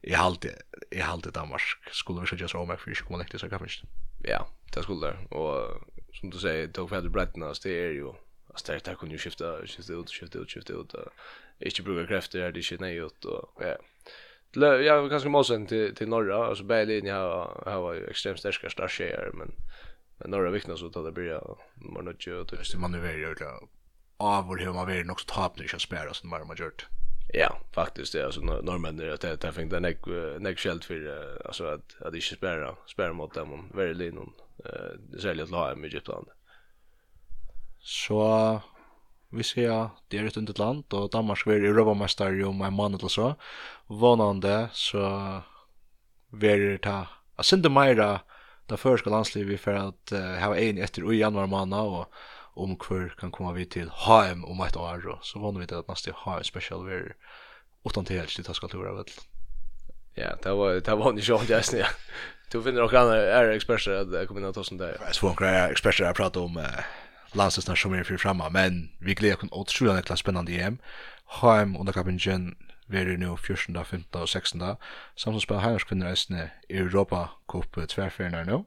Jag 0.00 0.18
har 0.18 0.26
alltid 0.26 0.50
jag 0.90 1.06
har 1.06 1.12
alltid 1.12 1.32
Danmark 1.32 1.62
skulle 1.92 2.20
vi 2.20 2.26
så 2.26 2.48
så 2.48 2.58
om 2.58 2.70
att 2.70 2.80
komma 3.08 3.24
20 3.24 3.38
så 3.38 3.48
kanske. 3.48 3.86
Ja, 4.22 4.46
det 4.74 4.82
skulle 4.82 5.06
det. 5.06 5.36
Och 5.36 5.82
som 6.20 6.30
du 6.30 6.38
säger 6.38 6.68
tog 6.68 6.88
för 6.88 6.96
att 6.96 7.12
bredden 7.12 7.54
så 7.54 7.68
det 7.68 7.84
är 7.84 7.90
ju 7.90 8.06
alltså 8.48 8.72
det 8.72 8.84
där 8.84 8.94
kunde 8.94 9.14
ju 9.14 9.18
skifta 9.18 9.66
skifta 9.66 9.92
ut 9.92 10.10
skifta 10.10 10.38
ut 10.38 10.50
skifta 10.50 10.72
ut 10.72 10.94
inte 11.58 11.82
bruka 11.82 12.08
krafter 12.08 12.40
här 12.40 12.52
det 12.52 12.62
shit 12.62 12.80
nej 12.80 12.96
ut 12.96 13.24
och 13.24 13.52
ja. 13.60 13.76
Ja, 14.52 14.76
jag 14.76 15.02
var 15.02 15.08
ganska 15.08 15.28
måsen 15.28 15.66
till 15.66 15.94
till 15.94 16.08
norra 16.08 16.46
alltså 16.46 16.64
Berlin 16.64 17.06
jag 17.06 17.62
har 17.66 17.80
var 17.80 17.94
ju 17.94 18.06
extremt 18.06 18.38
starka 18.38 18.70
starka 18.70 19.30
men 19.34 19.52
men 20.18 20.30
norra 20.30 20.50
vikna 20.50 20.76
så 20.76 20.90
tar 20.90 21.04
det 21.04 21.12
börja 21.12 21.42
man 21.74 22.04
nåt 22.04 22.26
ju 22.26 22.40
att 22.40 22.48
det 22.48 22.78
man 22.78 22.92
nu 22.92 23.20
gör 23.20 23.34
det 23.34 23.68
av 24.16 24.46
vår 24.46 24.56
hur 24.56 24.72
man 24.72 24.86
vill 24.86 25.06
nog 25.06 25.26
tapna 25.26 25.64
i 25.64 25.68
spela 25.68 26.14
som 26.14 26.30
man 26.30 26.48
har 26.48 26.56
gjort. 26.56 26.86
Ja, 27.32 27.60
faktiskt 27.72 28.12
det 28.12 28.24
alltså 28.24 28.40
norrmän 28.40 29.00
är 29.00 29.08
att 29.08 29.20
det 29.20 29.40
där 29.40 29.52
fick 29.52 29.70
den 29.70 29.82
neck 29.82 29.98
näck 30.38 30.58
för 30.58 31.46
alltså 31.46 31.64
att 31.64 32.02
att 32.02 32.14
inte 32.14 32.26
spärra 32.26 32.76
spärra 32.86 33.12
mot 33.12 33.34
dem 33.34 33.70
väldigt 33.74 34.14
någon 34.14 34.32
eh 34.64 35.18
särskilt 35.20 35.48
till 35.48 35.56
HM 35.56 35.84
i 35.84 35.88
Egypten. 35.88 36.24
Så 37.78 38.60
vi 39.30 39.42
ser 39.42 39.90
det 40.08 40.18
är 40.18 40.24
ett 40.24 40.36
under 40.36 40.58
land 40.58 40.84
och 40.92 41.10
Danmark 41.10 41.44
blir 41.44 41.64
Europamästare 41.64 42.44
om 42.44 42.62
en 42.62 42.72
månad 42.72 43.00
eller 43.00 43.08
så. 43.08 43.34
Vånande 43.86 44.68
så 44.72 45.32
blir 46.28 46.78
det 46.78 47.06
Jag 47.36 47.44
syns 47.44 47.58
inte 47.58 47.68
mer 47.68 48.20
det 48.66 48.76
förska 48.76 49.24
vi 49.34 49.58
för 49.58 49.74
att 49.74 50.12
uh, 50.12 50.18
ha 50.18 50.56
en 50.56 50.78
efter 50.78 51.12
i 51.12 51.18
januari 51.18 51.46
månad 51.46 51.86
och 51.86 52.12
om 52.54 52.76
kvar 52.76 53.14
kan 53.18 53.30
komma 53.30 53.52
vi 53.52 53.66
till 53.66 53.88
HM 53.88 54.44
om 54.44 54.60
ett 54.60 54.76
år 54.76 55.18
så 55.22 55.38
vånar 55.38 55.60
vi 55.60 55.66
det 55.66 55.78
att 55.78 55.88
nästa 55.88 56.10
HM 56.14 56.44
special 56.44 56.84
blir 56.84 57.16
utan 57.84 58.04
till 58.04 58.18
helst 58.18 58.46
det 58.46 58.54
ska 58.54 58.68
tura 58.68 58.94
väl. 58.94 59.04
Ja, 60.18 60.34
det 60.42 60.52
var 60.52 60.80
det 60.80 60.94
var 60.94 61.12
ni 61.12 61.22
sjön 61.22 61.46
just 61.48 61.72
nu. 61.72 61.84
Du 62.50 62.62
finner 62.62 62.82
också 62.82 62.96
andra 62.96 63.16
är 63.16 63.50
experter 63.50 63.90
att 63.92 64.28
komma 64.28 64.40
in 64.40 64.46
och 64.46 64.66
sånt 64.66 64.80
där. 64.80 64.96
Jag 65.00 65.14
svårt 65.14 65.38
grejer 65.38 65.70
experter 65.70 66.04
att 66.04 66.16
prata 66.16 66.40
om 66.40 66.56
uh, 66.56 66.64
Lasses 67.32 67.68
när 67.68 67.74
som 67.74 67.92
är 67.92 68.04
för 68.04 68.16
framma, 68.16 68.50
men 68.50 68.88
vi 68.98 69.14
glädjer 69.14 69.36
kan 69.36 69.48
otroligt 69.52 69.98
att 69.98 70.04
klass 70.04 70.20
spännande 70.20 70.52
EM. 70.52 70.78
Heim 71.26 71.76
under 71.76 71.92
kapingen 71.92 72.56
veri 72.86 73.16
nu 73.16 73.36
14, 73.36 73.84
15 73.84 74.22
og 74.22 74.28
16. 74.28 74.60
Samt 74.60 75.34
som 75.34 75.40
spiller 75.40 75.60
heimerskvinner 75.60 76.10
eisne 76.10 76.50
i 76.68 76.78
Europa 76.78 77.28
Cup 77.48 77.76
tverferner 77.88 78.44
nå. 78.44 78.64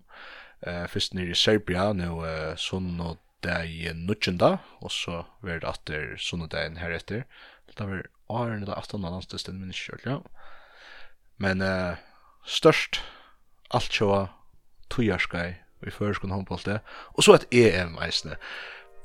Uh, 0.68 0.86
først 0.88 1.14
nere 1.14 1.34
i 1.34 1.36
Serbia 1.36 1.90
nå 1.94 2.22
uh, 2.22 2.54
sånn 2.56 3.00
og 3.02 3.18
deg 3.42 3.70
i 3.74 3.94
Nutsjenda, 3.98 4.60
og 4.80 4.92
så 4.94 5.24
veri 5.42 5.64
det 5.64 5.70
atter 5.70 6.14
sånn 6.22 6.46
og 6.46 6.52
dagen 6.54 6.78
heretter. 6.78 7.26
Det 7.66 7.82
var 7.82 8.06
åren 8.30 8.66
da 8.68 8.78
18 8.78 9.06
av 9.06 9.16
landstøsten, 9.18 9.58
men 9.58 9.74
ikke 9.74 9.96
kjørt, 9.96 10.06
ja. 10.06 10.41
Men 11.42 11.64
uh, 11.66 11.98
størst 12.46 13.02
alt 13.74 13.94
sjåa 13.96 14.28
tujarskai 14.92 15.48
i 15.88 15.94
føreskund 15.94 16.34
håndbollte, 16.36 16.82
og 17.16 17.26
så 17.26 17.40
et 17.40 17.48
EM 17.64 17.98
eisne. 18.06 18.38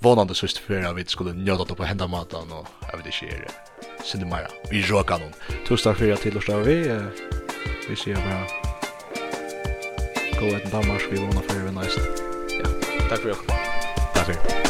Vånande 0.04 0.36
sørste 0.36 0.60
fyrir 0.60 0.84
at 0.84 0.96
vi 0.98 1.06
skulle 1.08 1.32
njøda 1.32 1.64
det 1.70 1.76
på 1.78 1.88
henda 1.88 2.08
matan, 2.10 2.52
og 2.52 2.68
jeg 2.90 3.00
vet 3.00 3.08
ikke, 3.12 3.38
er 3.46 4.04
sinne 4.04 4.28
meira, 4.28 4.52
vi 4.68 4.84
råka 4.84 5.16
noen. 5.22 5.32
Tusen 5.64 5.88
takk 5.88 6.02
fyrir 6.02 6.18
at 6.18 6.26
til 6.26 6.36
oss 6.36 6.52
vi, 6.68 6.76
vi 7.88 7.96
sier 7.96 8.20
bare, 8.20 8.44
gå 10.36 10.52
etten 10.52 10.70
Danmark, 10.74 11.08
vi 11.08 11.24
vana 11.24 11.48
fyrir 11.48 11.68
vi 11.70 11.76
neist. 11.80 12.24
Ja, 12.60 12.68
takk 13.08 13.20
fyrir 13.24 13.36
okkur. 13.38 13.68
Takk 14.12 14.34
fyrir. 14.34 14.65